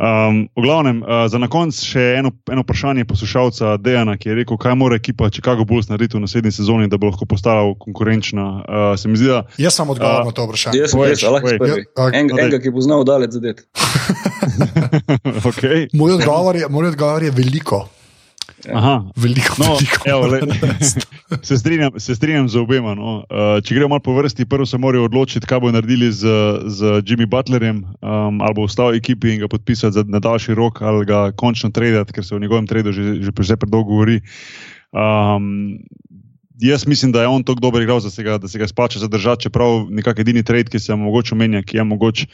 [0.00, 4.38] Um, v glavnem, uh, za na koncu še eno, eno vprašanje poslušalca Dejana, ki je
[4.40, 8.46] rekel, kaj mora ekipa Chicago Bulls narediti v naslednji sezoni, da bo lahko postala konkurenčna.
[8.64, 9.42] Uh, se mi zdi, da.
[9.60, 10.80] Jaz sem odgovoril uh, na to vprašanje.
[10.80, 13.66] Jaz sem res, lahko rečem enega, ki bo znal daleč zadeti.
[15.50, 15.88] okay.
[15.92, 17.88] Moj odgovor je, moj odgovor je veliko.
[18.68, 19.04] Aha.
[19.16, 20.02] Veliko, no, veliko.
[20.04, 20.40] Evo, le,
[21.48, 22.94] se, strinjam, se strinjam z obema.
[22.94, 23.24] No.
[23.30, 26.28] Uh, če gremo malo po vrsti, prvo se morajo odločiti, kaj bodo naredili z,
[26.66, 30.82] z Jimmy Butlerjem, um, ali bo ostal v ekipi in ga podpisati za nadaljši rok,
[30.82, 34.20] ali ga končno traditi, ker se o njegovem tradu že, že, že predolgo govori.
[34.90, 35.78] Um,
[36.60, 39.86] jaz mislim, da je on tako dober igralec, da, da se ga splača zadržati, čeprav
[39.90, 42.26] nekako edini trade, ki se mogoče omenja, ki je mogoče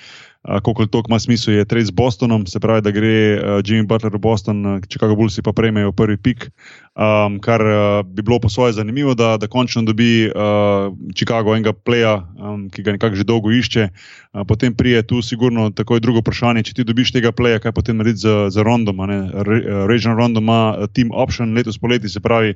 [0.63, 4.15] koliko to ima smisel, je trade z Bostonom, se pravi, da gre uh, Jimmy Butler
[4.15, 6.51] v Boston, uh, Chicago Bulls pa prejmejo prvi pik,
[6.95, 11.73] um, kar uh, bi bilo po svoje zanimivo, da, da končno dobi uh, Chicago enega
[11.73, 13.89] pleja, um, ki ga nekako že dolgo išče.
[14.33, 17.73] Uh, potem prije tu sigurno tako je drugo vprašanje, če ti dobiš tega pleja, kaj
[17.73, 19.03] potem narediti z, z Rondom.
[19.03, 22.55] Re, Regional Rondom ima team option letos poleti, se pravi,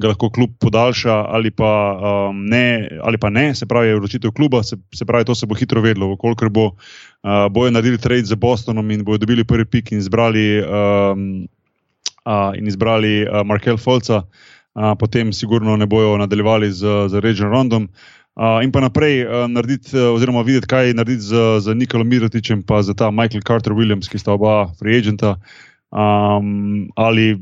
[0.00, 4.32] ga lahko klub podaljša ali pa, um, ne, ali pa ne, se pravi, je odločitev
[4.32, 6.70] kluba, se, se pravi, to se bo hitro vedlo, koliko bo
[7.26, 11.48] uh, bojo naredili trade z Bostonom in bojo dobili prvi pik in izbrali, um,
[12.24, 17.50] uh, in izbrali uh, Markel Folca, uh, potem sigurno ne bojo nadaljevali z, z Region
[17.50, 17.88] Rondom.
[18.36, 22.62] Uh, in pa naprej uh, narediti, uh, oziroma videti, kaj narediti z, z Nikolom Mirotičem,
[22.62, 25.38] pa za ta Michael Carter Williams, ki sta oba free agenta.
[25.90, 27.40] Um, ali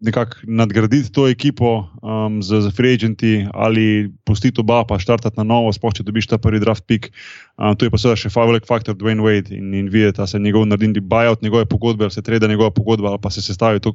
[0.00, 5.44] nekako nadgraditi to ekipo um, z, z free agenti ali pustiti oba, pa štartati na
[5.44, 7.12] novo, sploh če dobiš ta prvi draft pick.
[7.60, 10.40] Um, to je pa seveda še favorit faktor Dwayne Wade in, in videti, da se
[10.40, 13.92] njegov naredi buyout njegove pogodbe, ali se treda njegova pogodba, ali pa se sestavi to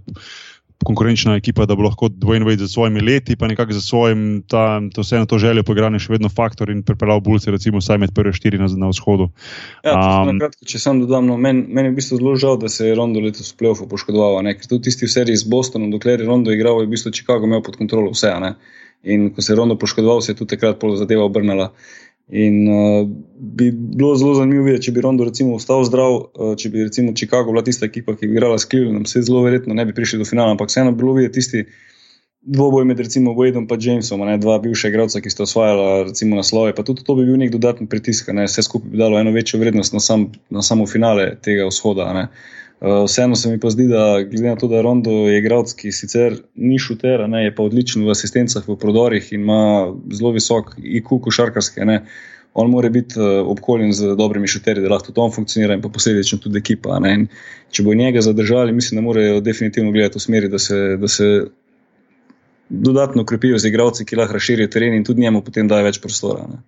[0.84, 4.82] konkurenčna ekipa, da bo lahko Dwayne Wade za svojimi leti, pa nekako za svojim, ta,
[4.94, 8.14] to vseeno to željo po igranju še vedno faktor in pripeljal Bulce, recimo, vsaj med
[8.16, 9.30] prve štiri na, na vzhodu.
[9.88, 12.72] Ja, um, kratko, če sem dodal, no, meni men je v bistvu zelo žal, da
[12.72, 14.56] se je Rondo letos v Playoffu poškodoval, ne?
[14.58, 17.48] ker tudi tisti v seriji z Bostonom, dokler je Rondo igral, je v bistvu Chicago
[17.48, 18.34] imel pod kontrolo vse.
[18.44, 18.56] Ne?
[19.06, 21.72] In ko se je Rondo poškodoval, se je tudi takrat pol zadeva obrnila.
[22.28, 23.08] In uh,
[23.38, 27.14] bi bilo zelo zanimivo videti, če bi Rondo recimo ostal zdrav, uh, če bi recimo
[27.14, 30.24] Chicago bila tista ekipa, ki bi igrala s Clevelandom, se zelo verjetno ne bi prišli
[30.24, 31.68] do finala, ampak vseeno bi bilo videti tisti
[32.46, 36.76] dvoboj med recimo Wadeom in Jamesom, ne, dva bivša igralca, ki sta osvajala recimo naslove,
[36.76, 39.60] pa tudi to bi bil nek dodatni pritisk, ne, vse skupaj bi dalo eno večjo
[39.60, 42.12] vrednost na, sam, na samo finale tega vzhoda.
[42.14, 42.28] Ne.
[42.86, 45.92] Eh, vseeno se mi pa zdi, da glede na to, da Rondo je igralec, ki
[45.92, 50.76] sicer ni šuter, ne, je pa odličen v asistencah, v prodorih in ima zelo visok
[50.78, 51.86] IQ košarkarske.
[51.90, 52.04] Ne.
[52.54, 55.90] On mora biti uh, obkoljen z dobrimi šuterji, da lahko to on funkcionira in pa
[55.90, 57.02] posledično tudi ekipa.
[57.72, 61.32] Če bo njega zadržali, mislim, da morajo definitivno gledati v smeri, da se, da se
[62.70, 66.46] dodatno ukrepijo z igralci, ki lahko razširijo teren in tudi njemu potem dajo več prostora.
[66.54, 66.62] Ne.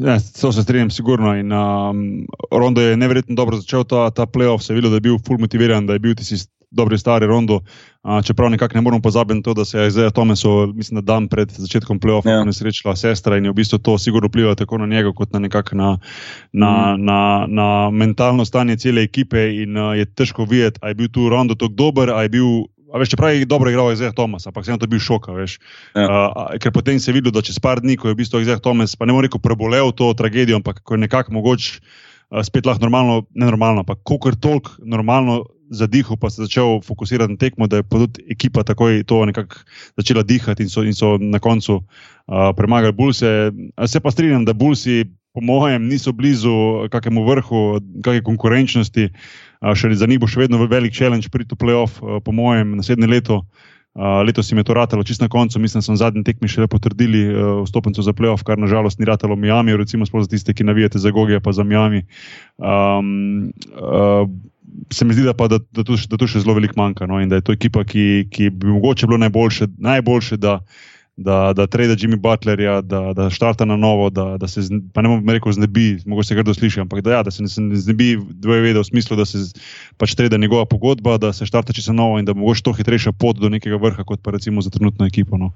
[0.00, 1.34] Ja, to se strinjam, sigurno.
[1.36, 5.00] In, um, Rondo je neverjetno dobro začel ta, ta playoff, se je videl, da je
[5.00, 7.60] bil full motiviran, da je bil tisti dobri stari rondo.
[8.02, 11.28] Uh, čeprav nekako ne moramo pozabiti to, da se je zdaj Tomesu, mislim, da dan
[11.28, 12.44] pred začetkom play-offa ja.
[12.44, 15.76] nesrečila sestra in je v bistvu to sigurno vplivalo tako na njega, kot na nekako
[15.76, 15.98] na,
[16.52, 17.04] na, mm.
[17.04, 19.50] na, na mentalno stanje cele ekipe.
[19.62, 22.46] In uh, je težko videti, ali je bil tu rondo tako dober, ali je bil.
[22.92, 25.30] A veš, čeprav je dobro igral Ezek Tomas, ampak vseeno to bil šok.
[25.30, 25.46] Ja.
[25.94, 28.62] Uh, ker potem se je videlo, da čez par dni, ko je v bistvu Ezek
[28.64, 32.66] Tomas, pa ne morem reči, prebolel to tragedijo, ampak ko je nekako mogoče uh, spet
[32.66, 37.70] lahko normalno, ne normalno, ampak koliko toliko normalno zadihal, pa se začel fokusirati na tekmo,
[37.70, 39.62] da je tudi ekipa takoj to nekako
[39.96, 43.52] začela dihati in so, in so na koncu uh, premagali Bulse.
[43.86, 49.04] Se pa strinjam, da Bulsi, po mojem, niso blizu kakemu vrhu, kakšne konkurenčnosti.
[49.04, 52.76] Uh, še za njih bo še vedno velik challenge pri tu playoff, uh, po mojem,
[52.80, 53.42] naslednje leto.
[53.90, 56.68] Uh, letos jim je to ratalo, čist na koncu, mislim, da so zadnji tekmi še
[56.70, 61.02] potrdili uh, vstopnico za playoff, kar nažalost ni ratalo Miami, recimo za tiste, ki navijate
[61.02, 62.06] za Goge, pa za Miami.
[62.56, 64.30] Um, uh,
[64.94, 67.10] se mi zdi, da, pa, da, da, tu, da tu še zelo veliko manjka.
[67.10, 67.18] No?
[67.18, 70.60] In da je to ekipa, ki, ki bi mogoče bilo najboljše, najboljše da,
[71.22, 74.60] da, da trade Jimmy Butlerja, da, da štarta na novo, da, da se,
[74.94, 77.76] pa ne bom rekel, znebi, mogoče se grdo sliši, ampak da, ja, da se ne
[77.76, 79.38] znebi dvoje vede v smislu, da se
[80.00, 83.36] pač trade njegova pogodba, da se štarta čisto novo in da mogoče to hitrejša pot
[83.36, 85.36] do nekega vrha, kot pa recimo za trenutno ekipo.
[85.36, 85.52] No.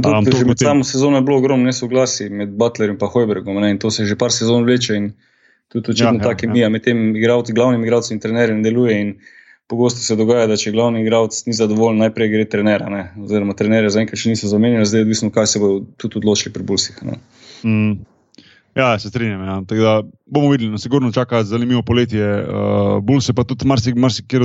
[0.00, 3.90] Um, to, med samo sezono je bilo ogromno nesoglasij med Butlerjem in Hojbergom in to
[3.90, 4.96] se že par sezon vleče.
[4.96, 5.12] In
[5.68, 6.68] tudi očitno ja, tako ja, ja.
[6.68, 9.00] med tem igravci, glavnim igravcem in trenerjem deluje.
[9.00, 9.14] In
[9.66, 12.88] pogosto se dogaja, da če glavni igralec ni zadovoljen, najprej gre trenera.
[12.92, 13.04] Ne?
[13.22, 16.66] Oziroma, trenerje zaenkrat še niso zamenjali, zdaj je odvisno, kaj se bodo tudi odločili pri
[16.68, 16.98] Bulsih.
[17.64, 18.02] Mm.
[18.74, 19.44] Ja, se strinjam.
[19.44, 19.60] Ja.
[19.68, 22.24] Da, bomo videli, no, sigurno čaka zanimivo poletje.
[22.24, 23.94] Uh, Bulls je pa tudi marsik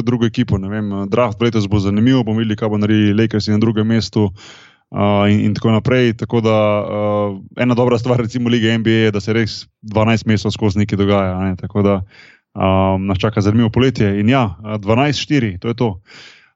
[0.04, 0.60] drugo ekipo.
[1.08, 4.32] Draft letos bo zanimivo, bomo videli, kaj bo naredili Lakers na drugem mestu.
[4.88, 6.14] Uh, in, in tako naprej.
[6.18, 10.52] Tako da uh, ena dobra stvar, recimo, lige NBA je, da se res 12 mesecev
[10.52, 11.40] skozi nekaj dogaja.
[11.44, 11.56] Ne?
[11.56, 12.02] Tako da
[12.58, 14.20] um, nas čaka zanimivo poletje.
[14.20, 15.90] In ja, 12-4, to je to.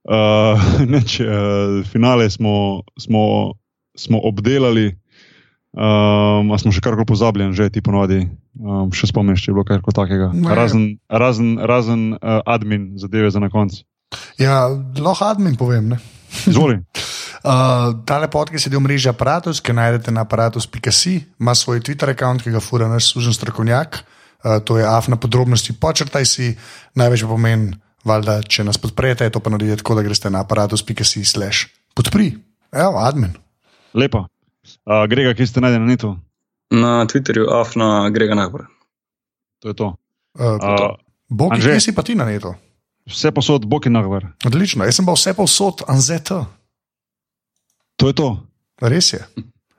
[0.01, 0.57] Uh,
[0.89, 3.53] neč, uh, finale smo, smo,
[3.97, 4.97] smo obdelali.
[5.71, 8.25] Um, smo še karkoli pozabljeni, že ti ponovadi,
[8.59, 10.27] um, še spomniš, če je bilo kaj takega.
[10.51, 13.85] Razen, razen, razen uh, admin zadeve za na koncu.
[14.41, 14.67] Ja,
[14.99, 15.93] lahko admin povem.
[16.43, 16.81] Izvoli.
[17.39, 22.51] Uh, tale podcast je del mreže Apparatus, ki najdete na aparatus.si, ima svoj Twitter-račun, ki
[22.51, 24.20] ga fura naš služen strokovnjak, uh,
[24.65, 26.51] to je afna podrobnosti, počrtaj si,
[26.97, 27.75] največ pomeni,
[28.07, 32.33] valjda, če nas podprete, to pa naredite tako, da greste na aparatus.si slash podpri,
[32.71, 33.35] evo, admin.
[33.93, 34.25] Lepo.
[34.85, 36.11] Uh, Grega, kje ste najdeni na netu?
[36.71, 38.65] Na Twitterju, afna Grega Nagor.
[39.61, 39.93] To je to.
[40.39, 40.95] Uh, uh,
[41.29, 42.53] Bog, kje si pa ti na netu?
[43.09, 44.29] Vse posod, Bog in Nagor.
[44.45, 46.45] Odlično, jaz sem pa vse posod, anzeta.
[47.99, 48.29] To je to.
[48.81, 49.21] Res je.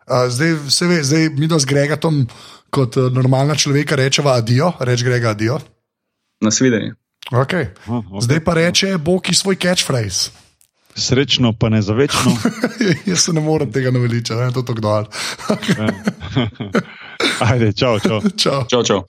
[0.07, 2.27] Uh, zdaj, vse ve, zdaj mi do zgrega tam
[2.73, 5.61] kot uh, normalna človeka rečeva adijo, reč grega adijo.
[6.41, 6.95] Nasvidenje.
[7.31, 7.69] Okay.
[7.87, 8.21] Okay.
[8.21, 10.31] Zdaj pa reče Boki svoj catchphrase.
[10.97, 12.37] Srečno, pa ne za večno.
[13.09, 15.05] Jaz se ne morem tega naveličati, da je to tako dol.
[17.53, 18.21] Ajde, čau, čau.
[18.37, 18.65] čau.
[18.69, 19.01] čau, čau.